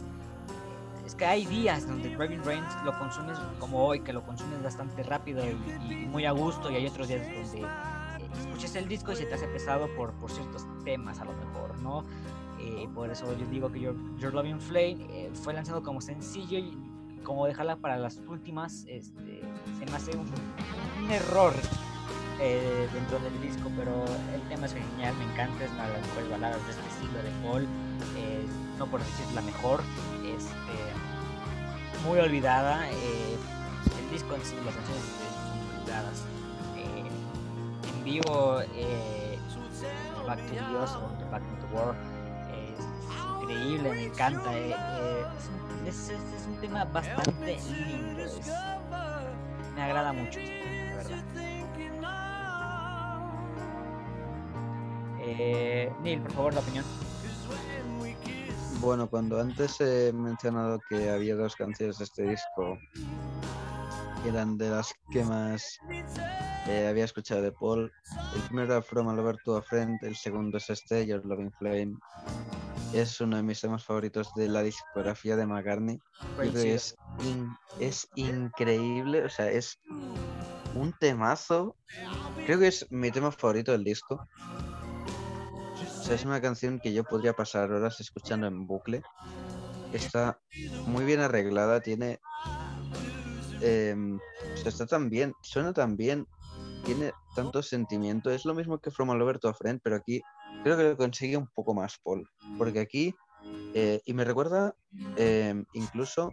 [1.05, 5.03] es que hay días donde Driving Rain lo consumes como hoy, que lo consumes bastante
[5.03, 9.11] rápido y, y muy a gusto, y hay otros días donde eh, escuchas el disco
[9.11, 12.05] y se te hace pesado por, por ciertos temas, a lo mejor, ¿no?
[12.59, 16.59] Eh, por eso yo digo que Your, Your Loving Flame eh, fue lanzado como sencillo
[16.59, 16.77] y
[17.23, 19.41] como dejarla para las últimas, este,
[19.79, 20.27] se me hace un,
[21.03, 21.53] un error
[22.41, 24.03] eh, dentro del disco, pero
[24.33, 27.21] el tema es genial, me encanta, es una de las mejores baladas de este estilo
[27.21, 27.67] de Paul,
[28.17, 28.45] eh,
[28.79, 29.81] no por decir la mejor,
[30.25, 33.37] este, muy olvidada, eh,
[34.03, 36.23] el disco en las canciones son olvidadas.
[36.75, 38.59] En vivo,
[40.25, 41.95] Back to Dios o Back to
[42.49, 44.57] eh, es increíble, me encanta.
[44.57, 46.11] es,
[46.47, 48.23] un, tema bastante lindo,
[49.75, 50.39] me agrada mucho,
[55.39, 56.85] Eh, Neil, por favor, la opinión.
[58.79, 62.77] Bueno, cuando antes he mencionado que había dos canciones de este disco
[64.23, 65.77] que eran de las que más
[66.67, 67.91] eh, había escuchado de Paul,
[68.35, 71.51] el primero era From a Lover to a Friend, el segundo es este, Your Loving
[71.53, 71.95] Flame.
[72.93, 75.97] Es uno de mis temas favoritos de la discografía de McCartney.
[76.21, 79.79] Yo creo que es, in- es increíble, o sea, es
[80.75, 81.77] un temazo.
[82.45, 84.27] Creo que es mi tema favorito del disco.
[86.11, 89.01] Es una canción que yo podría pasar horas escuchando en bucle.
[89.93, 90.39] Está
[90.85, 92.19] muy bien arreglada, tiene.
[93.61, 94.19] em,
[94.55, 96.27] sea, está tan bien, suena tan bien,
[96.83, 98.29] tiene tanto sentimiento.
[98.29, 100.21] Es lo mismo que From a Lover to a Friend, pero aquí
[100.63, 102.27] creo que lo consigue un poco más Paul.
[102.57, 103.15] Porque aquí
[103.73, 104.75] Eh, y me recuerda
[105.17, 106.31] eh, incluso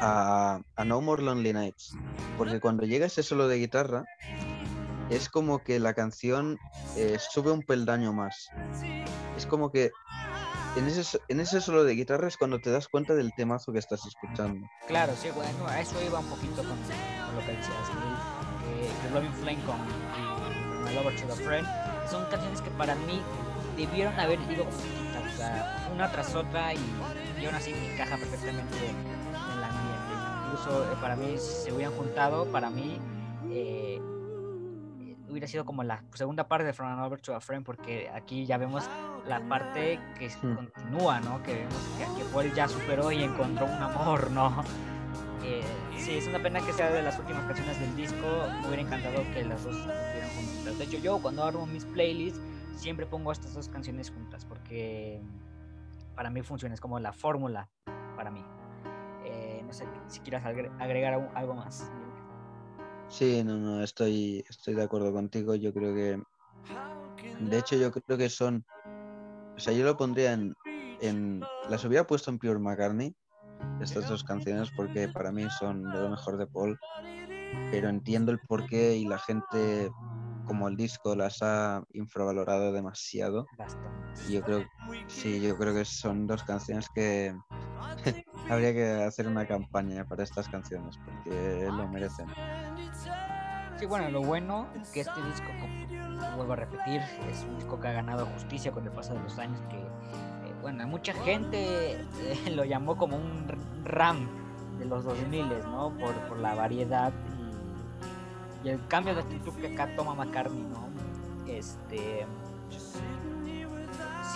[0.00, 1.96] a No More Lonely Nights,
[2.38, 4.04] porque cuando llega ese solo de guitarra,
[5.14, 6.58] es como que la canción
[6.96, 8.48] eh, sube un peldaño más.
[9.36, 9.90] Es como que
[10.76, 13.78] en ese, en ese solo de guitarra es cuando te das cuenta del temazo que
[13.78, 14.66] estás escuchando.
[14.86, 17.88] Claro, sí, bueno, a eso iba un poquito con, con lo que decías,
[18.64, 19.76] que, que Robin Flame con
[20.84, 21.66] My Lover to the Friend,
[22.10, 23.20] son canciones que para mí
[23.76, 26.78] debieron haber ido o sea, una tras otra y,
[27.40, 30.12] y aún así encaja perfectamente en el ambiente.
[30.46, 32.98] Incluso eh, para mí, se hubieran juntado, para mí
[33.50, 34.00] eh, eh,
[35.32, 38.46] hubiera sido como la segunda parte de From an Over to a Friend, porque aquí
[38.46, 38.88] ya vemos
[39.26, 40.54] la parte que s- Hmm.
[40.54, 41.42] continúa, ¿no?
[41.42, 44.62] Que vemos que, que Paul ya superó y encontró un amor, ¿no?
[45.44, 45.62] Eh,
[45.98, 48.26] sí, es una pena que sea de las últimas canciones del disco.
[48.60, 50.78] Me hubiera encantado que las dos estuvieran juntas.
[50.78, 52.40] De hecho, yo cuando armo mis playlists
[52.76, 55.20] siempre pongo estas dos canciones juntas porque
[56.14, 57.68] para mí funciona, es como la fórmula
[58.16, 58.44] para mí.
[59.24, 61.90] Eh, no sé si quieras agre- agregar algo más.
[63.12, 65.54] Sí, no, no, estoy, estoy de acuerdo contigo.
[65.54, 66.22] Yo creo que,
[67.40, 68.64] de hecho, yo creo que son,
[69.54, 70.54] o sea, yo lo pondría en,
[71.02, 73.14] en las hubiera puesto en Pure McCartney,
[73.82, 76.78] estas dos canciones, porque para mí son de lo mejor de Paul,
[77.70, 79.92] pero entiendo el porqué y la gente,
[80.46, 83.46] como el disco, las ha infravalorado demasiado.
[83.58, 84.22] Bastante.
[84.26, 84.64] Y yo creo,
[85.06, 87.34] sí, yo creo que son dos canciones que
[88.50, 92.26] habría que hacer una campaña para estas canciones, porque lo merecen.
[93.78, 97.00] Sí, bueno, lo bueno que este disco, como vuelvo a repetir,
[97.30, 100.54] es un disco que ha ganado justicia con el paso de los años, que, eh,
[100.60, 103.46] bueno, mucha gente eh, lo llamó como un
[103.84, 104.28] RAM
[104.78, 105.92] de los 2000, ¿no?
[105.98, 107.12] Por, por la variedad
[108.64, 110.88] y, y el cambio de actitud que acá toma McCartney, ¿no?
[111.46, 112.26] Este...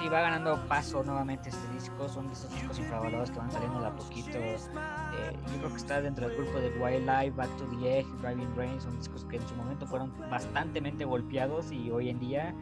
[0.07, 3.81] Sí, va ganando paso nuevamente este disco, son de esos discos infravalorados que van saliendo
[3.81, 4.39] de a poquito.
[4.39, 4.57] Eh,
[5.51, 8.81] yo creo que está dentro del grupo de Wildlife, Back to the Edge, Driving Rain,
[8.81, 12.55] son discos que en su momento fueron bastantemente golpeados y hoy en día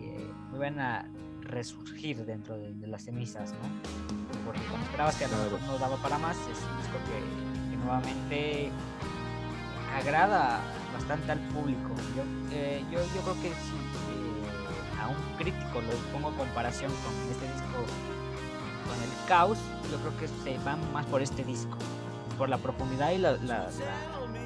[0.00, 1.08] eh, vuelven a
[1.42, 4.42] resurgir dentro de, de las cenizas, ¿no?
[4.44, 5.50] Porque como esperabas que a lo Claro.
[5.52, 8.72] mejor no daba para más, es un disco que, que nuevamente
[9.96, 10.60] agrada
[10.92, 11.90] bastante al público.
[12.16, 13.79] Yo, eh, yo, yo creo que a
[15.10, 17.84] un crítico lo pongo en comparación con este disco,
[18.88, 19.58] con el caos,
[19.90, 21.76] yo creo que se van más por este disco,
[22.38, 23.68] por la profundidad y la, la, la-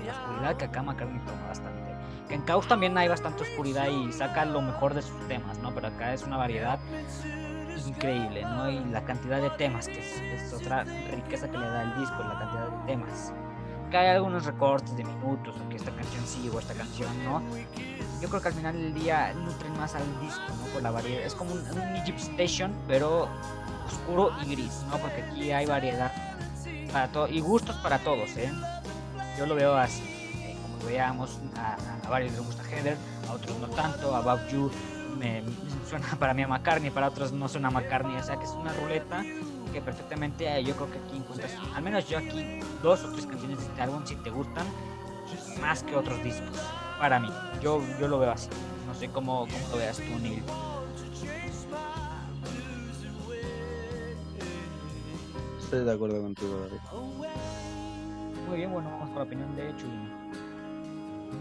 [0.05, 1.95] la oscuridad que acá McCartney toma bastante.
[2.29, 5.75] Que en caos también hay bastante oscuridad y saca lo mejor de sus temas, ¿no?
[5.75, 6.79] Pero acá es una variedad
[7.87, 8.71] increíble, ¿no?
[8.71, 12.17] Y la cantidad de temas, que es, es otra riqueza que le da el disco,
[12.23, 13.33] la cantidad de temas.
[13.97, 17.43] Hay algunos recortes de minutos, o que esta canción sí o esta canción no.
[18.21, 20.67] Yo creo que al final del día nutren más al disco, ¿no?
[20.73, 21.23] Por la variedad.
[21.23, 23.29] Es como un, un Egypt Station, pero
[23.87, 24.97] oscuro y gris, ¿no?
[24.99, 26.11] Porque aquí hay variedad
[26.93, 28.51] para todo y gustos para todos, ¿eh?
[29.39, 30.03] Yo lo veo así.
[30.43, 31.77] eh, como lo veamos, a,
[32.07, 32.97] a varios les gusta Heather,
[33.29, 34.71] a otros no tanto, About You
[35.19, 35.53] me, me
[35.89, 38.51] suena para mí a McCartney, para otros no suena a McCartney, o sea que es
[38.51, 39.23] una ruleta
[39.75, 43.27] que perfectamente eh, yo creo que aquí encuentras, al menos yo aquí, dos o tres
[43.27, 44.65] canciones de este álbum si te gustan,
[45.61, 46.63] más que otros discos,
[47.01, 47.29] para mí,
[47.61, 48.49] yo, yo lo veo así,
[48.87, 50.45] no sé cómo, cómo lo veas tú, Neil.
[55.59, 56.81] Estoy de acuerdo contigo, David.
[58.47, 59.91] Muy bien, bueno, vamos por la opinión de Chuy.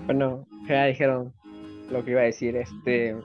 [0.07, 1.31] Bueno, ya dijeron
[1.91, 3.15] lo que iba a decir, este,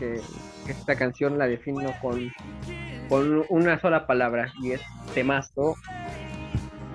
[0.00, 0.20] que,
[0.64, 2.32] que esta canción la defino con,
[3.08, 4.82] con una sola palabra y es
[5.14, 5.74] temazo.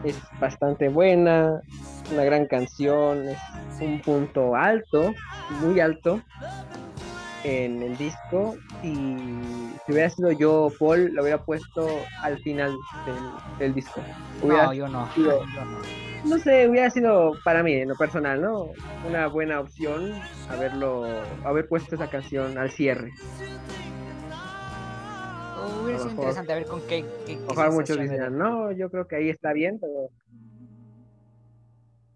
[0.03, 1.61] Es bastante buena,
[2.11, 3.37] una gran canción, es
[3.79, 5.13] un punto alto,
[5.61, 6.21] muy alto
[7.43, 8.93] en el disco y
[9.85, 11.87] si hubiera sido yo Paul lo hubiera puesto
[12.21, 12.71] al final
[13.05, 13.15] del,
[13.59, 14.01] del disco.
[14.41, 15.77] Hubiera No, yo no, sido- yo no.
[16.25, 18.69] no sé, hubiera sido para mí, en lo personal, ¿no?
[19.07, 20.11] Una buena opción
[20.49, 21.05] haberlo,
[21.43, 23.11] haber puesto esa canción al cierre.
[25.83, 27.05] Hubiera A sido interesante a ver con qué.
[27.25, 28.29] qué, qué Ojalá muchos da.
[28.29, 30.09] no, yo creo que ahí está bien, pero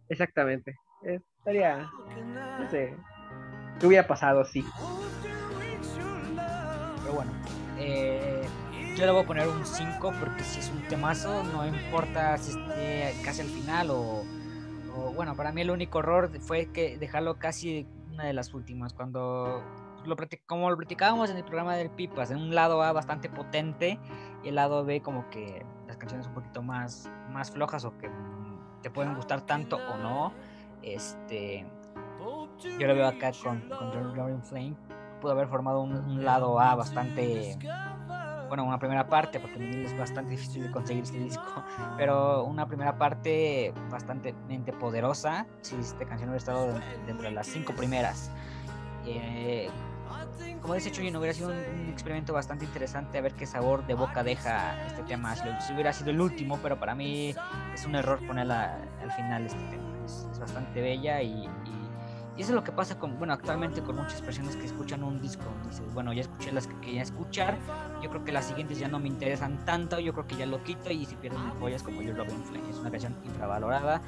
[0.10, 0.76] exactamente.
[1.04, 1.90] Estaría,
[2.60, 2.96] no sé,
[3.80, 4.44] ¿qué hubiera pasado?
[4.46, 4.66] Sí.
[7.04, 7.32] Pero bueno,
[7.78, 8.42] eh,
[8.96, 12.52] yo le voy a poner un 5 porque si es un temazo, no importa si
[12.58, 14.24] esté casi al final o,
[14.96, 18.94] o, bueno, para mí el único error fue que dejarlo casi una de las últimas,
[18.94, 19.62] cuando
[20.06, 20.16] lo
[20.46, 24.00] como lo platicábamos en el programa del Pipas, en un lado A bastante potente
[24.44, 28.10] y el lado B como que las canciones un poquito más, más flojas o que
[28.82, 30.34] te pueden gustar tanto o no.
[30.82, 31.66] Este,
[32.80, 34.76] yo lo veo acá con, con Jordan Flame
[35.22, 37.58] pudo haber formado un, un lado A bastante
[38.48, 41.64] bueno, una primera parte, porque es bastante difícil de conseguir este disco,
[41.98, 44.36] pero una primera parte bastante
[44.80, 48.32] poderosa, si esta canción hubiera estado dentro de las cinco primeras.
[49.06, 49.68] Eh,
[50.62, 54.24] como dice no hubiera sido un, experimento bastante interesante a ver qué sabor de boca
[54.24, 55.36] deja este tema.
[55.36, 57.36] Si, hubiera sido el último, pero para mí
[57.74, 59.84] es un error ponerla al final este tema.
[60.06, 64.22] Es, bastante bella y, y, eso es lo que pasa con, bueno, actualmente con muchas
[64.22, 65.46] personas que escuchan un disco.
[65.70, 67.58] Dices, bueno, ya escuché las que quería escuchar,
[68.02, 70.64] yo creo que las siguientes ya no me interesan tanto, yo creo que ya lo
[70.64, 72.70] quito y si pierden joyas como Your Robin Flame.
[72.70, 74.02] Es una canción infravalorada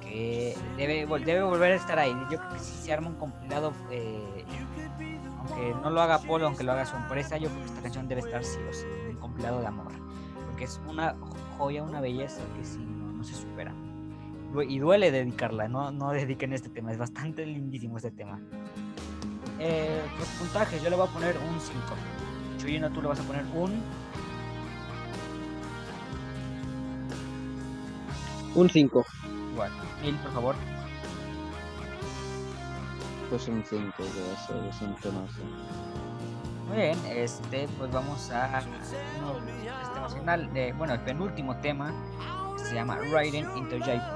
[0.00, 2.14] que debe, debe volver a estar ahí.
[2.30, 4.44] Yo creo que si se arma un compilado eh,
[5.56, 8.08] aunque no lo haga Polo, aunque lo haga su empresa, yo creo que esta canción
[8.08, 9.92] debe estar sí o sí, un compilado de amor.
[10.46, 11.16] Porque es una
[11.56, 13.72] joya, una belleza que sí no, se supera.
[14.68, 18.38] Y duele dedicarla, no, no dediquen este tema, es bastante lindísimo este tema.
[19.58, 21.80] Eh, los puntajes, yo le voy a poner un 5.
[22.58, 23.82] Chuyino, tú le vas a poner un.
[28.54, 29.04] Un 5.
[29.54, 30.75] Bueno, Mil, por favor.
[33.28, 35.20] Pues un 5 que va a ser, es un tema
[36.68, 38.62] Muy bien, este, pues vamos a
[39.18, 39.36] uno,
[40.08, 41.92] este final de, bueno, el penúltimo tema,
[42.56, 44.15] se llama Riding into Jaipur.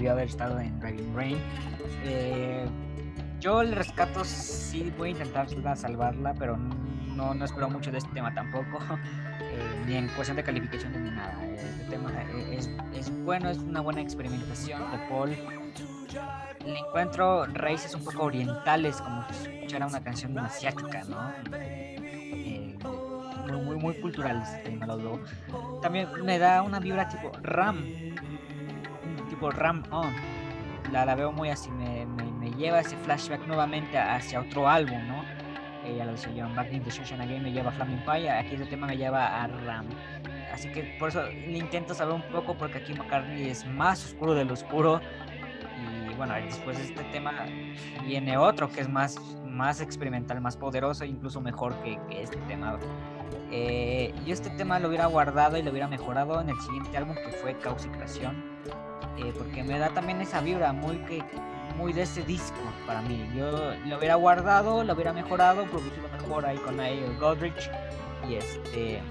[0.00, 1.38] Debió haber estado en Driving Rain.
[2.04, 2.66] Eh,
[3.38, 8.10] yo el rescato sí voy a intentar salvarla, pero no, no espero mucho de este
[8.12, 8.78] tema tampoco,
[9.40, 11.34] eh, ni en cuestión de calificación ni nada.
[11.54, 12.10] Este tema
[12.50, 15.36] es, es, bueno, es una buena experimentación de Paul.
[16.64, 21.30] Le encuentro raíces un poco orientales, como si escuchara una canción asiática, ¿no?
[21.56, 22.76] Eh,
[23.52, 24.86] muy, muy, cultural este tema,
[25.82, 27.84] También me da una vibra tipo Ram,
[29.48, 30.12] Ram On.
[30.92, 35.24] La, la veo muy así, me, me, lleva ese flashback nuevamente hacia otro álbum, ¿no?
[35.84, 38.56] Ella lo decía John, Back in the Session Again me lleva a Flaming Pie, aquí
[38.56, 39.86] ese tema me lleva a Ram.
[40.52, 44.34] Así que por eso le intento saber un poco, porque aquí McCartney es más oscuro
[44.34, 45.00] de lo oscuro.
[46.10, 47.32] Y bueno, después de este tema
[48.04, 52.78] viene otro que es más, más experimental, más poderoso, incluso mejor que, que este tema.
[53.52, 57.14] Eh, yo este tema lo hubiera guardado y lo hubiera mejorado en el siguiente álbum
[57.14, 58.60] que fue Caos y Creación
[59.18, 61.22] eh, porque me da también esa vibra muy que
[61.76, 63.28] muy de ese disco para mí.
[63.34, 67.70] Yo lo hubiera guardado, lo hubiera mejorado, producido mejor ahí con Ayo Godrich
[68.28, 69.02] y este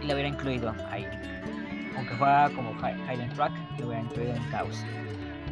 [0.00, 1.06] y lo hubiera incluido ahí.
[1.96, 4.84] Aunque fuera como Hidden Track, lo hubiera incluido en Chaos.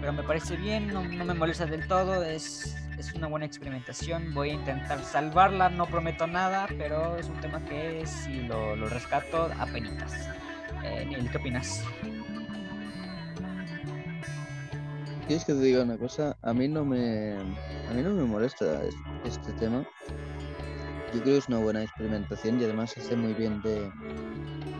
[0.00, 4.34] Pero me parece bien, no, me molesta del todo, es, es, una buena experimentación.
[4.34, 8.86] Voy a intentar salvarla, no prometo nada, pero es un tema que si lo, lo
[8.88, 10.12] rescato a penitas.
[10.84, 11.82] Eh, ¿qué opinas?
[15.26, 16.36] ¿Quieres que te diga una cosa?
[16.42, 18.82] A mí no me, a mí no me molesta
[19.24, 19.88] este tema.
[21.14, 23.90] Yo creo que es una buena experimentación y además hace muy bien de,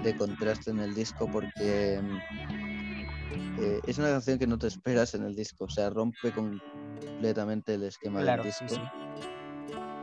[0.03, 1.99] de contraste en el disco porque
[3.59, 5.65] eh, es una canción que no te esperas en el disco.
[5.65, 8.67] O sea, rompe completamente el esquema del disco.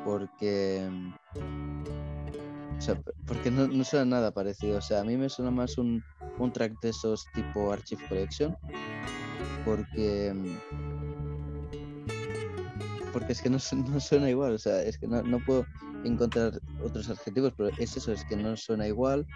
[0.04, 0.90] Porque,
[2.78, 4.80] o sea, porque no, no, suena nada parecido.
[4.80, 6.04] O sea, a mí me suena más un,
[6.40, 8.58] un track de esos tipo Archive Collection
[9.64, 10.34] porque
[13.12, 13.58] porque es que no,
[13.94, 15.68] no, suena igual, o sea, es que no, no, puedo
[16.04, 19.28] encontrar otros adjetivos, pero es eso, es que no suena igual,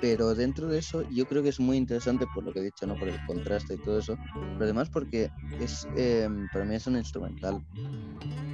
[0.00, 2.86] pero dentro de eso yo creo que es muy interesante por lo que he dicho,
[2.86, 2.98] ¿no?
[2.98, 4.16] Por el contraste y todo eso,
[4.54, 7.64] pero además porque es, eh, para mí es un instrumental,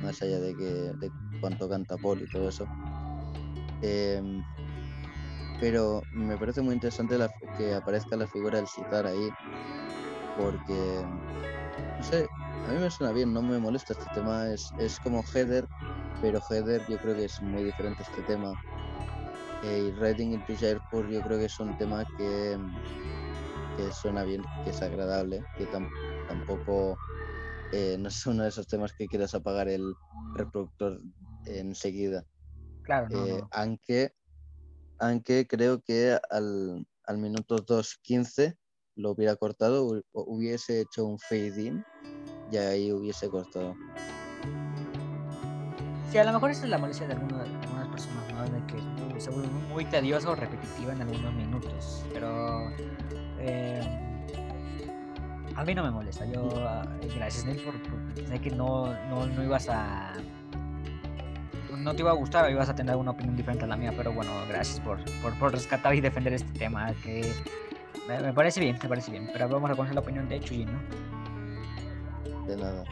[0.03, 1.11] más allá de que de
[1.41, 2.67] cuánto canta Paul y todo eso.
[3.83, 4.43] Em,
[5.61, 7.17] pero me parece muy interesante
[7.57, 9.31] que aparezca la figura del citar ahí,
[10.41, 11.07] porque,
[11.99, 12.33] no sé,
[12.65, 15.69] a mí me suena bien, no me molesta este tema, es, es como Heather,
[16.21, 18.59] pero Heather yo creo que es muy diferente a este tema.
[19.63, 22.59] Eh, y Reading into Airport yo creo que es un tema que,
[23.77, 25.93] que suena bien, que es agradable, que tam-
[26.27, 27.03] tampoco
[27.71, 29.99] eh, no es uno de esos temas que quieras apagar el
[30.35, 31.03] reproductor
[31.45, 32.25] enseguida.
[32.83, 33.51] Claro, no, Eh, no.
[33.53, 34.13] aunque,
[35.01, 38.59] aunque creo que al, al minuto 2.15
[39.01, 41.85] lo hubiera cortado, hu- hubiese hecho un fade in
[42.53, 43.75] y ahí hubiese cortado.
[46.11, 48.43] Sí, a lo mejor esa es la molestia de, alguno- de algunas personas, ¿no?
[48.45, 52.05] De que se vuelve muy tedioso o repetitiva en algunos minutos.
[52.13, 52.71] Pero
[53.39, 53.81] eh,
[55.55, 56.25] a mí no me molesta.
[56.27, 56.83] Yo, ah,
[57.17, 60.15] gracias Neil, por, por- sé que no, no, no ibas a.
[61.79, 63.95] No te iba a gustar o ibas a tener una opinión diferente a la mía,
[63.97, 67.33] pero bueno, gracias por, por, por rescatar y defender este tema que
[68.07, 69.29] me, me parece bien, me parece bien.
[69.33, 70.81] Pero vamos a conocer la opinión de Chuyin, ¿no?
[72.47, 72.85] De nada.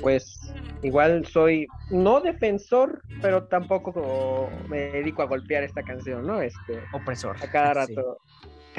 [0.00, 0.52] Pues
[0.82, 6.40] igual soy no defensor, pero tampoco me dedico a golpear esta canción, ¿no?
[6.40, 7.36] Este, Opresor.
[7.42, 7.94] a cada Sí.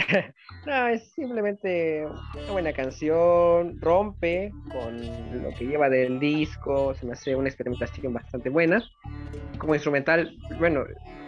[0.66, 2.06] no, es simplemente
[2.44, 8.14] una buena canción, rompe con lo que lleva del disco, se me hace una experimentación
[8.14, 8.84] bastante buena.
[9.58, 10.86] Como instrumental, bueno,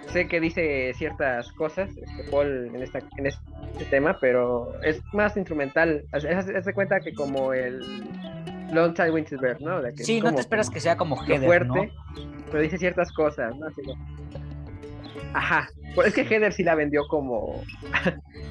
[0.07, 5.35] sé que dice ciertas cosas, este, Paul, en, esta, en este tema, pero es más
[5.38, 6.06] instrumental.
[6.11, 7.80] Haz, haz- haz de cuenta que como el
[8.72, 9.81] Long Time Winter Bird, ¿no?
[9.84, 12.23] Que Sí, no te esperas que sea como lo Heather, fuerte, ¿no?
[12.49, 13.68] pero dice ciertas cosas, ¿no?
[13.68, 13.81] Así
[15.34, 15.69] Ajá.
[15.95, 17.64] Pues es que Heather sí la vendió como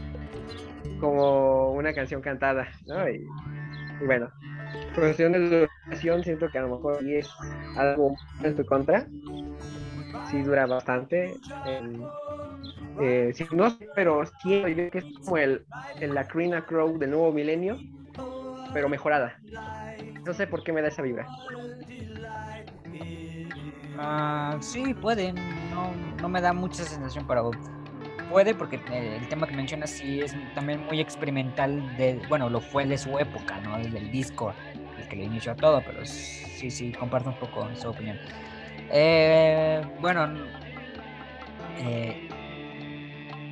[1.01, 3.09] como una canción cantada, ¿no?
[3.11, 3.17] Y,
[4.01, 4.31] y bueno,
[4.95, 7.29] cuestión de duración siento que a lo mejor es
[7.77, 9.09] algo en su contra.
[10.31, 11.41] Sí dura bastante.
[11.67, 12.03] el-
[13.01, 15.67] eh, sí, no sé, pero siento yo que es como el,
[16.01, 17.79] el la Crina Crow del nuevo milenio,
[18.73, 19.41] pero mejorada.
[20.25, 21.27] No sé por qué me da esa vibra.
[23.99, 25.33] Ah, sí, puede.
[25.33, 27.51] No, no me da mucha sensación, pero
[28.31, 31.97] puede porque el tema que mencionas sí es también muy experimental.
[31.97, 33.77] De, bueno, lo fue de su época, ¿no?
[33.79, 34.55] Desde el disco,
[34.97, 38.19] el que le inició todo, pero sí, sí, comparto un poco esa opinión.
[38.91, 40.29] Eh, bueno,
[41.79, 42.29] eh,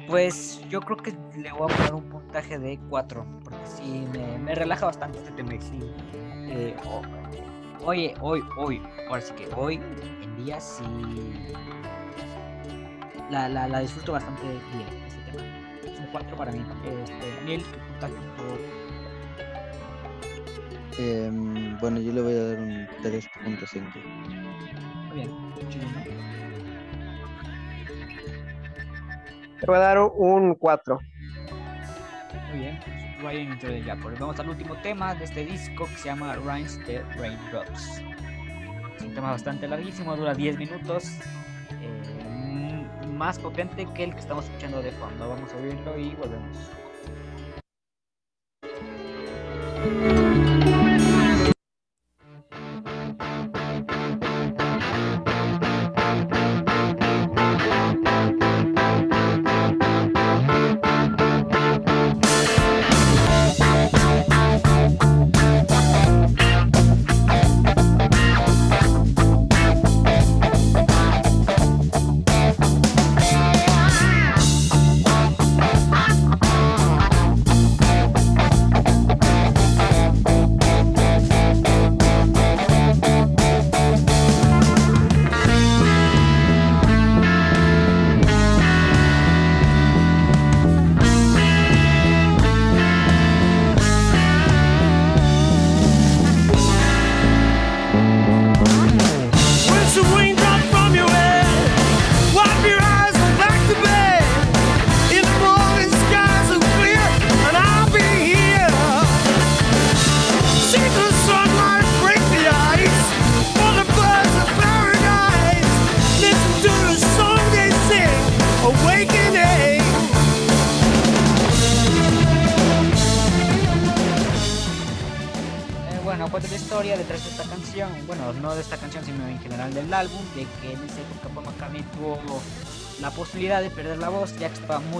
[0.06, 4.55] pues yo creo que le voy a poner un puntaje de 4, porque sí, me,
[4.55, 5.52] relaja bastante este tema.
[5.60, 5.80] Sí,
[6.48, 6.74] eh,
[7.84, 10.82] Oye, hoy, hoy, ahora sí que hoy en día sí
[13.30, 15.44] la, la, la disfruto bastante bien este tema.
[15.84, 16.64] Es un 4 para mí.
[16.84, 18.88] Este, Neil, ¿qué puntaje por-
[21.00, 24.00] Em, bueno, yo le voy a dar un 3.5.
[25.09, 25.30] Muy bien,
[25.68, 26.02] chido, ¿no?
[29.60, 30.98] Te voy a dar un 4.
[32.50, 34.14] Muy bien, pues Ryan into the Jackal.
[34.18, 38.02] Vamos al último tema de este disco que se llama Rhymes the Raindrops.
[38.96, 41.05] Es un tema bastante larguísimo, dura 10 minutos.
[43.19, 45.28] Más potente que el que estamos escuchando de fondo.
[45.28, 46.57] Vamos a oírlo y volvemos.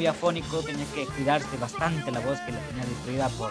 [0.09, 3.51] Afónico, tenía que cuidarse bastante la voz que la tenía destruida por...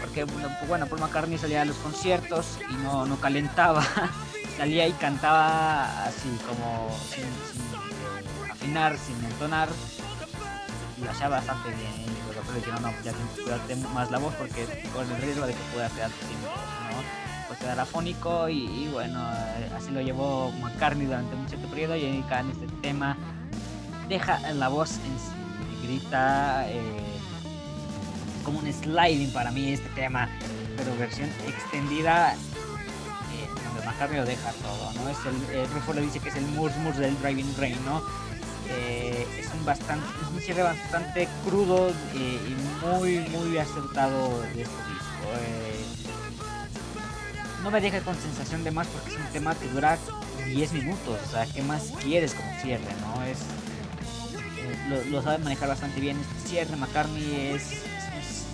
[0.00, 3.82] Porque, bueno, bueno, Paul McCartney salía a los conciertos y no, no calentaba,
[4.56, 9.68] salía y cantaba así como sin, afinar, sin entonar.
[11.02, 11.92] lo hacía bastante bien.
[12.04, 15.10] Y los doctores dijeron, no, pues ya tienes que cuidarte más la voz porque con
[15.10, 17.48] el riesgo de que pueda quedar sin voz, ¿no?
[17.48, 19.18] Pues era afónico y, y bueno,
[19.76, 23.16] así lo llevó McCartney durante un cierto periodo y en este tema
[24.08, 25.35] deja la voz en sí,
[25.88, 26.82] eh,
[28.44, 30.28] como un sliding para mí este tema,
[30.76, 35.08] pero versión extendida eh, donde lo deja todo, ¿no?
[35.08, 38.02] Es el, el Rufo le dice que es el Murs del Driving Rain, ¿no?
[38.68, 44.62] Eh, es un bastante, es un cierre bastante crudo eh, y muy muy acertado de
[44.62, 45.26] este disco.
[45.40, 45.84] Eh,
[47.62, 49.98] no me deja con sensación de más porque es un tema que dura
[50.46, 53.22] 10 minutos, o sea, ¿qué más quieres como cierre, no?
[53.24, 53.65] Es eh,
[54.88, 56.16] lo, lo sabe manejar bastante bien.
[56.18, 57.82] Este cierre McCartney es,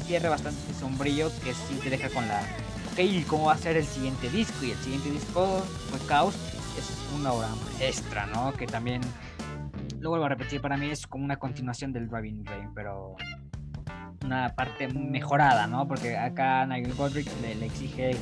[0.07, 2.43] cierre bastante sombrío que sí te deja con la
[2.93, 4.65] ok, ¿y cómo va a ser el siguiente disco?
[4.65, 5.61] Y el siguiente disco
[5.91, 6.35] fue Chaos,
[6.79, 7.49] es una obra
[7.81, 8.53] extra, ¿no?
[8.53, 9.01] Que también
[10.01, 13.17] lo vuelvo a repetir, para mí es como una continuación del Driving Rain, pero
[14.25, 15.89] una parte mejorada, ¿no?
[15.89, 18.17] Porque acá Nigel Godrich le, exige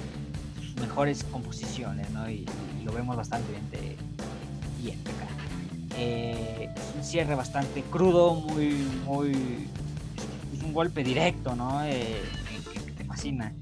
[0.80, 2.30] mejores composiciones, ¿no?
[2.30, 2.46] Y,
[2.80, 3.96] y lo vemos bastante bien, de,
[4.80, 5.39] bien de acá.
[5.96, 9.68] Eh, un cierre bastante crudo, muy, muy...
[10.54, 11.84] Es un golpe directo, ¿no?
[11.84, 12.22] Eh,
[12.72, 13.52] que, te fascina.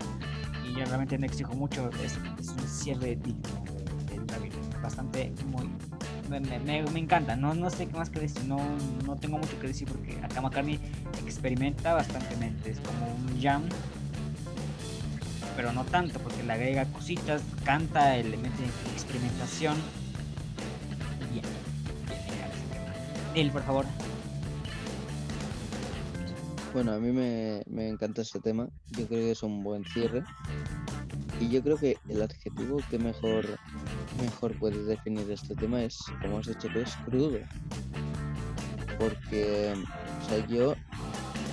[0.66, 3.64] Y yo realmente no exijo mucho, es, es un cierre digno
[4.10, 4.52] de- Rain,
[4.82, 5.68] bastante, muy,
[6.28, 8.59] me, me, encanta, no, no sé qué más que decir, no,
[9.06, 10.78] no tengo mucho que decir porque acá McCartney
[11.24, 13.62] experimenta bastantemente, es como un jam,
[15.56, 19.76] pero no tanto porque le agrega cositas, canta, elementos de experimentación.
[21.18, 21.68] Genial ese
[23.47, 23.86] por favor.
[26.73, 28.69] Bueno, a mí me, encanta este tema.
[28.90, 30.24] Yo creo que es un buen cierre.
[31.40, 33.47] Y yo creo que el adjetivo que mejor,
[34.20, 37.39] mejor puede definir este tema es, como has dicho tú, es crudo.
[38.98, 39.73] Porque,
[40.20, 40.74] o sea, yo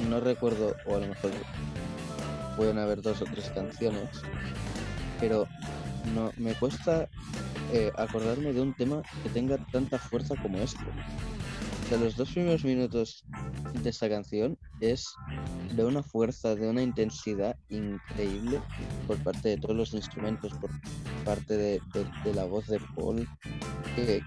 [0.10, 1.32] no recuerdo, o a lo mejor
[2.58, 4.10] pueden haber dos o tres canciones,
[5.20, 5.48] pero
[6.16, 7.08] no me cuesta
[7.72, 10.84] eh, acordarme de un tema que tenga tanta fuerza como este.
[11.90, 13.24] Sea, los dos primeros minutos
[13.84, 15.14] de esta canción es
[15.76, 18.60] de una fuerza, de una intensidad increíble
[19.08, 20.72] por parte de todos los instrumentos, por
[21.24, 23.28] parte de, de- de la voz de Paul,
[23.96, 24.22] que,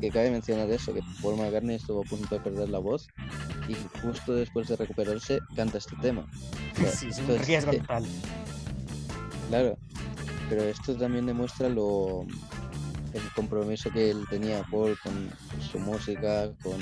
[0.00, 3.06] que cabe mencionar eso, que Paul McCartney estuvo a punto de perder la voz
[3.68, 6.26] y justo después de recuperarse canta este tema.
[6.72, 8.04] O sea, Sí, es un entonces, riesgo total.
[9.48, 9.76] Claro,
[10.48, 12.26] pero esto también demuestra lo
[13.14, 15.30] el compromiso que él tenía Paul con
[15.60, 16.78] su música, con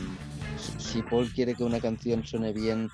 [0.78, 2.90] si Paul quiere que una canción suene bien,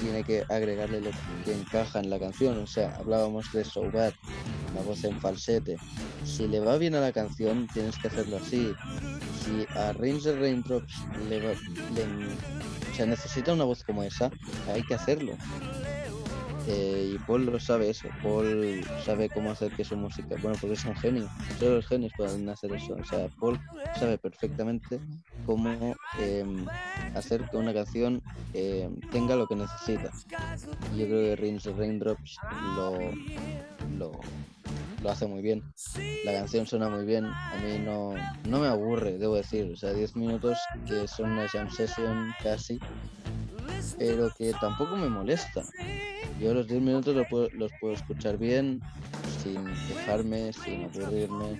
[0.00, 1.10] tiene que agregarle lo
[1.44, 2.58] que encaja en la canción.
[2.58, 4.12] O sea, hablábamos de So la
[4.84, 5.76] voz en falsete.
[6.24, 8.72] Si le va bien a la canción, tienes que hacerlo así.
[9.44, 10.94] Si a Rains the Raindrops
[11.28, 11.52] le va,
[11.94, 14.30] le- o sea, necesita una voz como esa,
[14.72, 15.32] hay que hacerlo.
[16.70, 20.74] Eh, y Paul lo sabe eso, Paul sabe cómo hacer que su música, bueno, porque
[20.74, 21.26] es un genio,
[21.58, 23.58] solo los genios pueden hacer eso, o sea, Paul
[23.98, 25.00] sabe perfectamente
[25.46, 26.66] cómo em,
[27.14, 28.20] hacer que una canción
[28.52, 30.10] em, tenga lo que necesita.
[30.94, 32.38] Yo creo que Rains the Raindrops
[32.76, 32.98] lo,
[33.96, 34.20] lo,
[35.02, 35.62] lo hace muy bien.
[36.24, 38.14] La canción suena muy bien, a mí no,
[38.44, 42.78] no me aburre, debo decir, o sea, 10 minutos que son una jam session casi,
[43.98, 45.64] pero que tampoco me molesta.
[46.40, 48.80] Yo los 10 minutos los puedo, los puedo escuchar bien,
[49.42, 51.58] sin quejarme, sin aburrirme.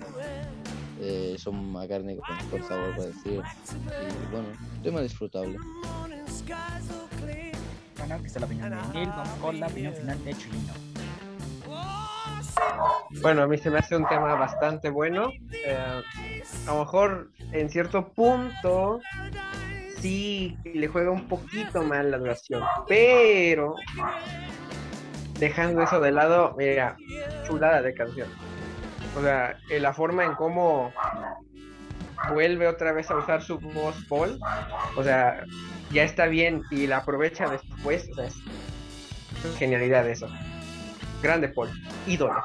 [1.01, 3.41] Eh, son McCartney con fuerza, vuelvo a decir.
[3.41, 4.47] Y bueno,
[4.83, 5.57] tema disfrutable.
[7.97, 10.88] Bueno, que está la opinión de Neil, vamos con la opinión final de Chulino.
[13.21, 15.31] Bueno, a mí se me hace un tema bastante bueno.
[15.65, 16.01] Eh,
[16.67, 18.99] a lo mejor en cierto punto
[19.99, 23.75] sí le juega un poquito mal la duración, pero
[25.39, 26.95] dejando eso de lado, mira,
[27.45, 28.29] chulada de canción.
[29.17, 30.93] O sea, la forma en cómo
[32.31, 34.39] vuelve otra vez a usar su voz Paul,
[34.95, 35.43] o sea,
[35.91, 38.29] ya está bien y la aprovecha después, o sea,
[39.57, 40.27] genialidad eso.
[41.21, 41.69] Grande Paul,
[42.07, 42.41] ídolo.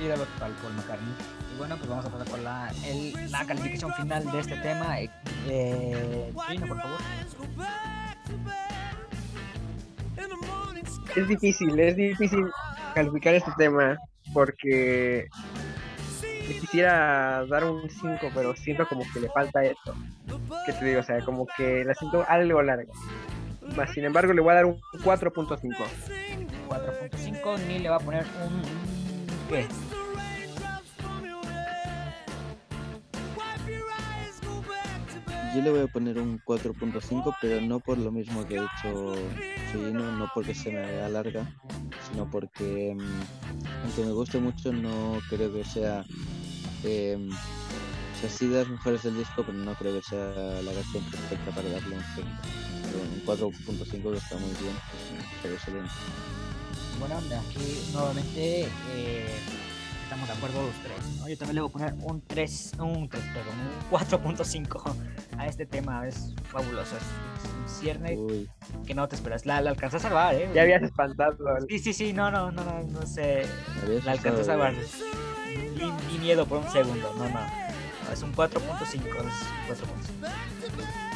[0.00, 1.14] ídolo total Paul McCartney.
[1.54, 5.00] Y bueno, pues vamos a pasar con la, el- la calificación final de este tema.
[5.00, 5.08] Eh,
[5.48, 7.00] eh, por favor.
[11.16, 12.46] Es difícil, es difícil
[12.94, 13.96] calificar este tema
[14.32, 15.28] porque
[16.48, 19.94] le quisiera dar un 5, pero siento como que le falta esto.
[20.66, 21.00] ¿Qué te digo?
[21.00, 22.90] O sea, como que la siento algo larga.
[23.76, 25.74] Más, sin embargo, le voy a dar un 4.5.
[26.68, 28.62] 4.5, Neil le va a poner un...
[29.48, 29.66] ¿Qué?
[35.54, 39.14] yo le voy a poner un 4.5, pero no por lo mismo que he dicho
[39.70, 41.54] Chino, no porque se me alarga,
[42.10, 46.04] sino porque mm, aunque me guste mucho, no creo que sea.
[46.84, 50.72] Eh, o sea, sí de las mejores del disco, pero no creo que sea la
[50.72, 52.28] canción perfecta para darle un 5.
[52.84, 54.76] Un 4.5 que está muy bien,
[55.42, 55.90] pero excelente.
[56.98, 59.26] Bueno, aquí nuevamente eh,
[60.04, 60.98] estamos de acuerdo los tres.
[61.20, 61.28] ¿no?
[61.28, 63.54] Yo también le voy a poner un 3, un 3, perdón,
[63.90, 64.94] un 4.5
[65.38, 66.06] a este tema.
[66.06, 68.48] Es fabuloso, es, es un cierne Uy,
[68.86, 69.46] que no te esperas.
[69.46, 70.50] La, la alcanzas a salvar, ¿eh?
[70.54, 71.36] Ya habías espantado.
[71.48, 73.46] al- Sí, sí, sí, no, no, no, no, no sé.
[74.04, 74.74] La alcanzas a salvar.
[75.76, 77.30] Ni, ni miedo por un segundo, no, no.
[77.30, 81.11] No, es un 4.5, es un 4.5.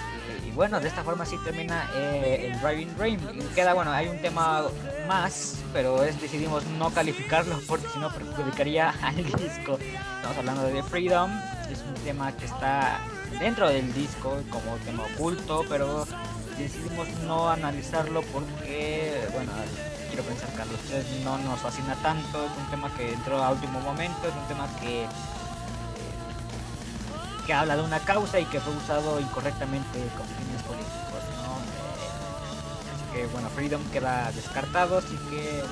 [0.57, 3.21] Bueno, de esta forma sí termina eh, el Driving Rain.
[3.55, 4.65] Queda, bueno, hay un tema
[5.07, 9.79] más, pero decidimos no calificarlo porque si no perjudicaría al disco.
[10.17, 11.31] Estamos hablando de Freedom,
[11.71, 13.01] es un tema que está
[13.39, 16.07] dentro del disco como tema oculto, pero
[16.57, 19.53] decidimos no analizarlo porque, bueno,
[20.09, 23.45] quiero pensar que a los tres no nos fascina tanto, es un tema que entró
[23.45, 25.07] a último momento, es un tema que
[27.47, 30.01] que habla de una causa y que fue usado incorrectamente
[30.37, 31.57] fines políticos, ¿no?
[32.93, 35.63] Así que bueno, Freedom queda descartado, así que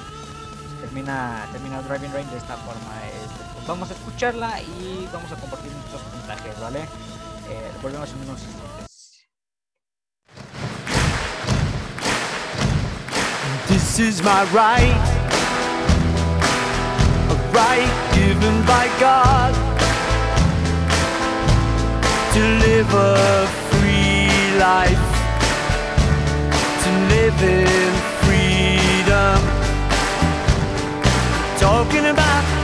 [0.81, 2.93] termina termina Driving Rain de esta forma.
[3.07, 6.81] Este, pues vamos a escucharla y vamos a compartir nuestros puntajes, ¿vale?
[6.81, 8.85] Eh, volvemos en unos instantes.
[13.69, 14.95] This is my right,
[17.53, 19.55] right given by God
[22.35, 22.41] to
[24.59, 25.05] life,
[26.83, 29.39] to live in freedom.
[31.59, 32.64] Talking about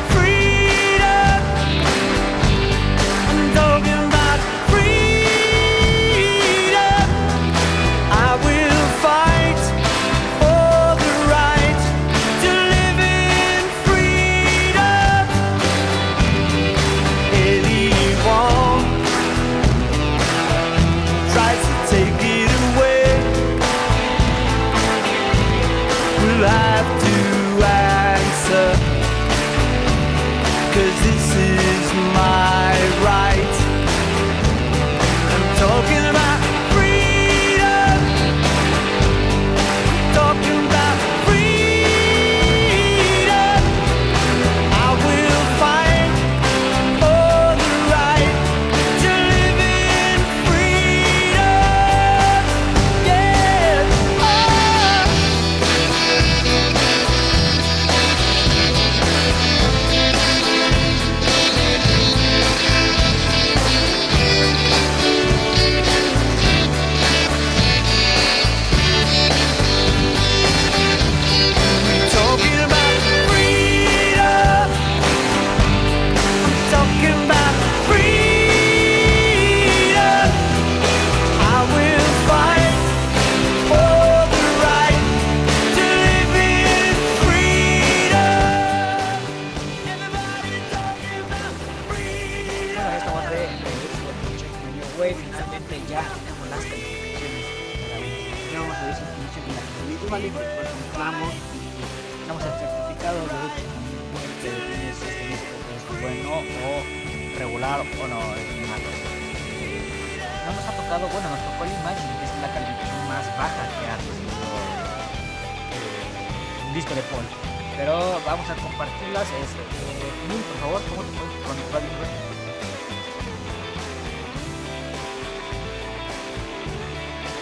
[117.81, 117.97] Pero
[118.27, 119.27] vamos a compartirlas.
[119.27, 122.13] Es, eh, Mil, por favor, ¿cómo te fue con el Driving Rain?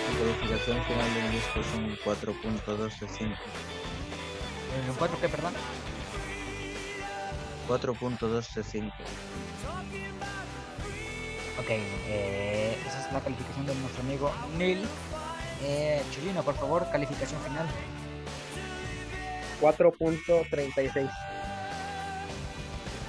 [0.07, 3.35] La calificación final del disco es un 4.2 de 5.
[4.87, 5.55] ¿El 4 qué, perdón?
[7.67, 8.95] 4.2 de 5.
[11.59, 14.87] Ok, eh, esa es la calificación de nuestro amigo Neil.
[15.63, 17.67] Eh, Chulino, por favor, calificación final.
[19.61, 21.11] 4.36.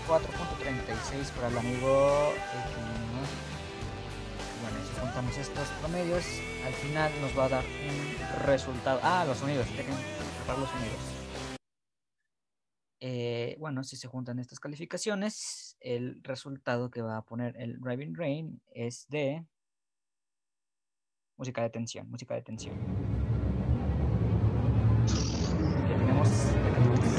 [0.08, 2.34] 4.36 para el amigo.
[4.62, 6.26] Bueno, si juntamos estos promedios,
[6.66, 9.00] al final nos va a dar un resultado.
[9.04, 9.96] Ah, los sonidos, dejen
[10.40, 10.98] cerrar los sonidos.
[13.02, 18.16] Eh, bueno, si se juntan estas calificaciones, el resultado que va a poner el Driving
[18.16, 19.46] Rain es de
[21.38, 22.76] música de tensión, música de tensión.
[26.20, 27.10] Ya tenemos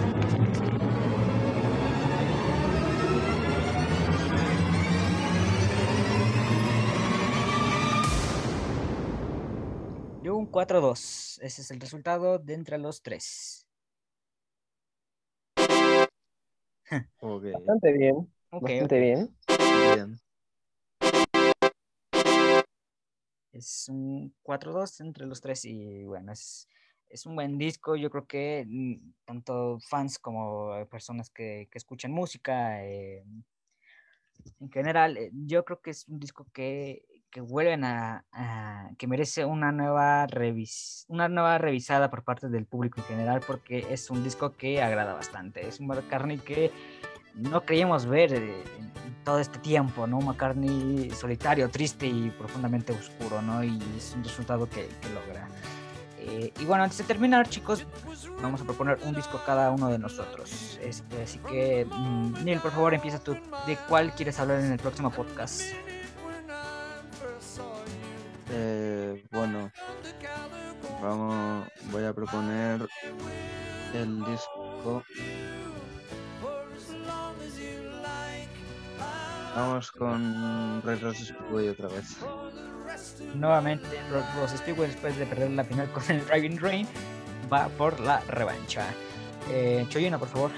[10.51, 11.39] 4-2.
[11.43, 13.67] Ese es el resultado de entre los tres.
[17.21, 18.33] Bastante bien.
[18.51, 19.37] Bastante bien.
[19.95, 20.21] bien.
[23.53, 26.69] Es un 4-2 entre los tres y bueno, es,
[27.11, 27.97] es un buen disco.
[27.97, 33.25] Yo creo que mm, tanto fans como eh, personas que, que escuchan música, eh,
[34.61, 39.07] en general, eh, yo creo que es un disco que, que vuelven a, a- que
[39.07, 44.11] merece una nueva revis, una nueva revisada por parte del público en general, porque es
[44.11, 45.67] un disco que agrada bastante.
[45.67, 46.71] Es un McCartney que
[47.35, 48.63] no creíamos ver en
[49.25, 50.21] todo este tiempo, ¿no?
[50.21, 53.63] McCartney solitario, triste y profundamente oscuro, ¿no?
[53.63, 55.49] Y es un resultado que, que logra.
[56.23, 57.87] Eh, y bueno, antes de terminar, chicos,
[58.43, 60.79] vamos a proponer un disco cada uno de nosotros.
[60.83, 63.37] Este, así que, mm, Neil, por favor, empieza tú.
[63.67, 65.63] ¿De cuál quieres hablar en el próximo podcast?
[68.53, 69.71] Eh, bueno,
[71.03, 72.87] vamos, voy a proponer
[73.95, 75.03] el disco.
[79.55, 82.17] Vamos con Red Roses Speedway otra vez.
[83.35, 86.89] Nuevamente, Ro- Ross Stewart, después de perder la final con el Driving Rain,
[87.53, 88.87] va por la revancha.
[89.51, 90.51] Eh, Choyena, por favor.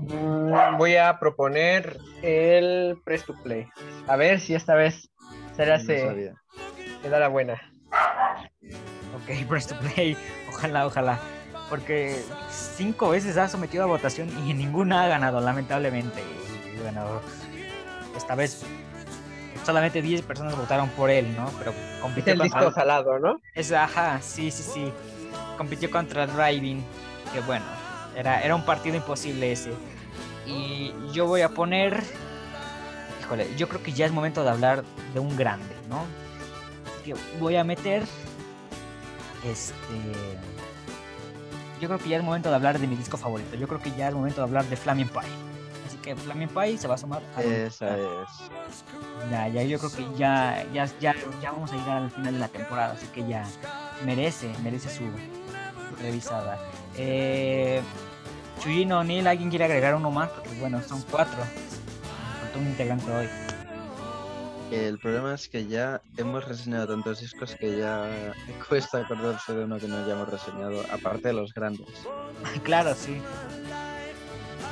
[0.00, 3.66] Mm, Voy a proponer el Press to Play.
[4.06, 5.08] A ver si esta vez
[5.56, 6.34] se No hace, sabía.
[7.02, 7.54] se da la buena.
[9.14, 10.16] Ok, Press to Play.
[10.48, 11.18] Ojalá, ojalá.
[11.74, 12.22] Porque
[12.52, 16.22] cinco veces ha sometido a votación y ninguna ha ganado, lamentablemente.
[16.72, 17.20] Y bueno,
[18.16, 18.62] esta vez
[19.66, 21.50] solamente 10 personas votaron por él, ¿no?
[21.58, 22.60] Pero Es compitió el contra...
[22.60, 23.40] disco salado, ¿no?
[23.56, 24.92] Es, ajá, sí, sí, sí.
[25.56, 26.80] Compitió contra Driving,
[27.32, 27.64] que bueno,
[28.14, 29.72] era, era un partido imposible ese.
[30.46, 32.04] Y yo voy a poner...
[33.20, 36.04] Híjole, yo creo que ya es momento de hablar de un grande, ¿no?
[37.04, 38.04] Que voy a meter...
[39.44, 40.53] Este...
[41.80, 43.56] Yo creo que ya es momento de hablar de mi disco favorito.
[43.56, 45.22] Yo creo que ya es momento de hablar de Flaming Pie.
[45.86, 47.42] Así que Flaming Pie se va a sumar a...
[47.42, 48.28] Esa es.
[49.30, 52.40] Ya, ya, yo creo que ya, ya, ya, ya vamos a llegar al final de
[52.40, 53.44] la temporada, así que ya
[54.04, 55.04] merece, merece su,
[56.00, 56.58] revisada.
[56.96, 57.80] Eh,
[58.60, 60.30] Chuyino, Neil, ¿alguien quiere agregar uno más?
[60.30, 61.38] Porque bueno, son cuatro.
[62.40, 63.43] Faltó un integrante hoy.
[64.74, 68.32] El problema es que ya hemos reseñado tantos discos que ya
[68.68, 71.86] cuesta acordarse de uno que no hayamos reseñado, aparte de los grandes.
[72.64, 73.20] claro, sí.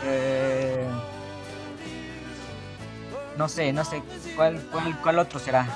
[0.04, 0.86] Eh,
[3.36, 4.02] no sé, no sé.
[4.36, 5.66] ¿Cuál, cuál, cuál otro será?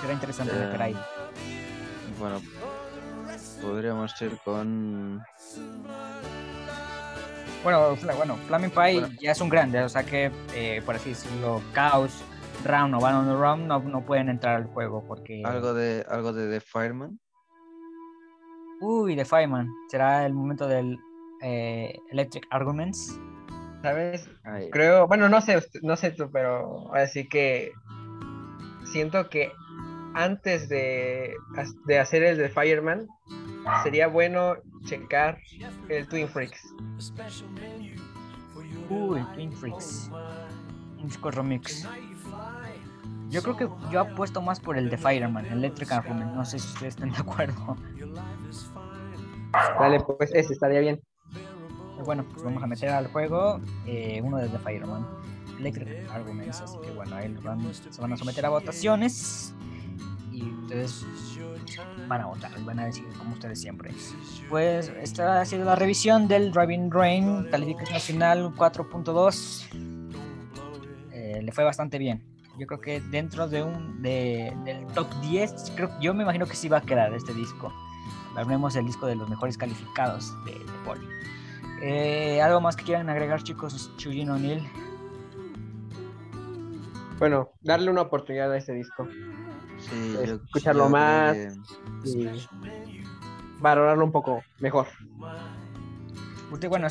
[0.00, 0.96] Será interesante Eh, meter ahí.
[2.18, 2.40] Bueno,
[3.60, 5.22] podríamos ir con.
[7.62, 9.08] Bueno, bueno, Flaming Pie Bueno.
[9.20, 12.12] ya es un grande, o sea que, eh, por así decirlo, Chaos,
[12.64, 15.42] Round o Van on the Round no, no pueden entrar al juego porque...
[15.44, 17.18] Algo de algo de The Fireman.
[18.80, 19.68] Uy, de Fireman.
[19.88, 20.98] Será el momento del
[21.42, 23.18] eh, Electric Arguments.
[23.82, 24.28] ¿Sabes?
[24.72, 27.70] Creo, bueno, no sé, usted- no sé tú, pero así que
[28.84, 29.52] siento que
[30.14, 31.34] antes de,
[31.86, 33.06] de hacer el de Fireman,
[33.82, 34.54] sería bueno
[34.84, 35.38] checar
[35.88, 36.74] el Twin Freaks.
[38.88, 40.10] Uy, Twin Freaks.
[40.98, 41.86] Un disco remix.
[43.30, 46.32] Yo creo que yo apuesto más por el de Fireman, Electric Argument.
[46.34, 47.76] No sé si ustedes están de acuerdo.
[49.80, 51.00] Dale, pues ese estaría bien.
[52.04, 55.06] Bueno, pues vamos a meter al juego eh, uno de The Fireman,
[55.58, 59.54] Electric Arguments, así que bueno, ahí van- se van a someter a votaciones
[60.30, 61.04] y ustedes
[62.06, 63.92] van a votar, van a decir como ustedes siempre.
[64.50, 69.66] Pues esta ha sido la revisión del Driving Rain, calificación final 4.2.
[71.12, 72.22] Eh, le fue bastante bien.
[72.58, 76.56] Yo creo que dentro de un de, del top 10, creo, yo me imagino que
[76.56, 77.72] sí va a quedar este disco.
[78.36, 81.06] Hablemos del disco de los mejores calificados de, de Poli.
[81.82, 83.92] Eh, ¿Algo más que quieran agregar, chicos?
[83.96, 84.62] Chuyino O'Neill.
[87.18, 89.08] Bueno, darle una oportunidad a este disco
[89.78, 91.36] Sí, Escucharlo yo más.
[92.04, 92.28] y
[93.60, 94.86] valorarlo un poco mejor.
[96.50, 96.88] Usted, bueno,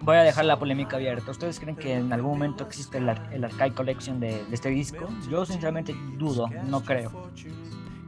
[0.00, 1.30] voy a dejar la polémica abierta.
[1.32, 4.68] ¿Ustedes creen que en algún momento existe el, ar- el Archive Collection de, de este
[4.70, 5.08] disco?
[5.28, 7.12] Yo sinceramente dudo, no creo.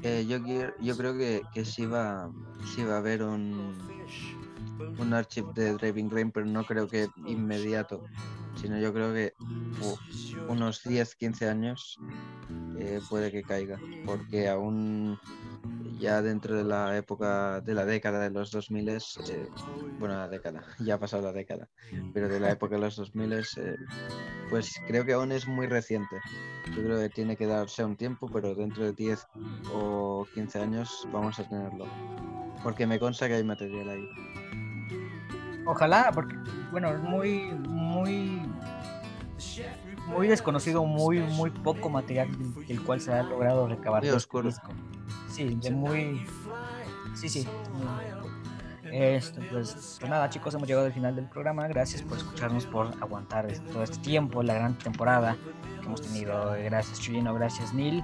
[0.02, 0.39] eh, yo,
[0.81, 2.31] yo creo que, que sí, va,
[2.74, 3.77] sí va a haber un,
[4.98, 8.02] un archive de Driving Rain, pero no creo que inmediato,
[8.55, 9.35] sino yo creo que
[10.48, 11.98] unos 10, 15 años
[12.78, 15.19] eh, puede que caiga, porque aún
[16.01, 18.99] ya dentro de la época de la década de los 2000, eh,
[19.99, 21.69] bueno, la década, ya ha pasado la década,
[22.15, 23.43] pero de la época de los 2000, eh,
[24.49, 26.16] pues creo que aún es muy reciente.
[26.74, 29.27] Yo creo que tiene que darse un tiempo, pero dentro de 10
[29.74, 31.87] o 15 años vamos a tenerlo.
[32.62, 34.09] Porque me consta que hay material ahí.
[35.66, 36.35] Ojalá, porque,
[36.70, 38.43] bueno, muy, muy,
[40.07, 42.28] muy desconocido, muy, muy poco material
[42.66, 44.03] del cual se ha logrado recabar.
[44.03, 44.49] Muy este oscuro.
[44.49, 44.73] disco.
[45.28, 46.27] Sí, de muy,
[47.15, 47.49] sí, sí.
[48.93, 51.69] Esto, pues, pues nada, chicos, hemos llegado al final del programa.
[51.69, 55.37] Gracias por escucharnos, por aguantar es- todo este tiempo, la gran temporada
[55.81, 56.53] que hemos tenido.
[56.65, 58.03] Gracias, Chuyino, gracias, Neil.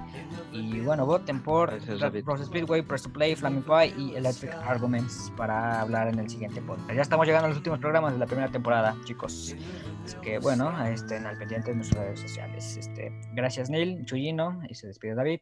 [0.53, 1.77] Y bueno, voten por.
[2.23, 6.61] Process Speedway, Press to Play, Flaming Pie y Electric Arguments para hablar en el siguiente
[6.61, 6.89] podcast.
[6.93, 9.55] Ya estamos llegando a los últimos programas de la primera temporada, chicos.
[10.05, 12.77] Así que bueno, estén al pendiente de nuestras redes sociales.
[12.77, 15.41] Este, gracias, Neil, Chuyino, y se despide David.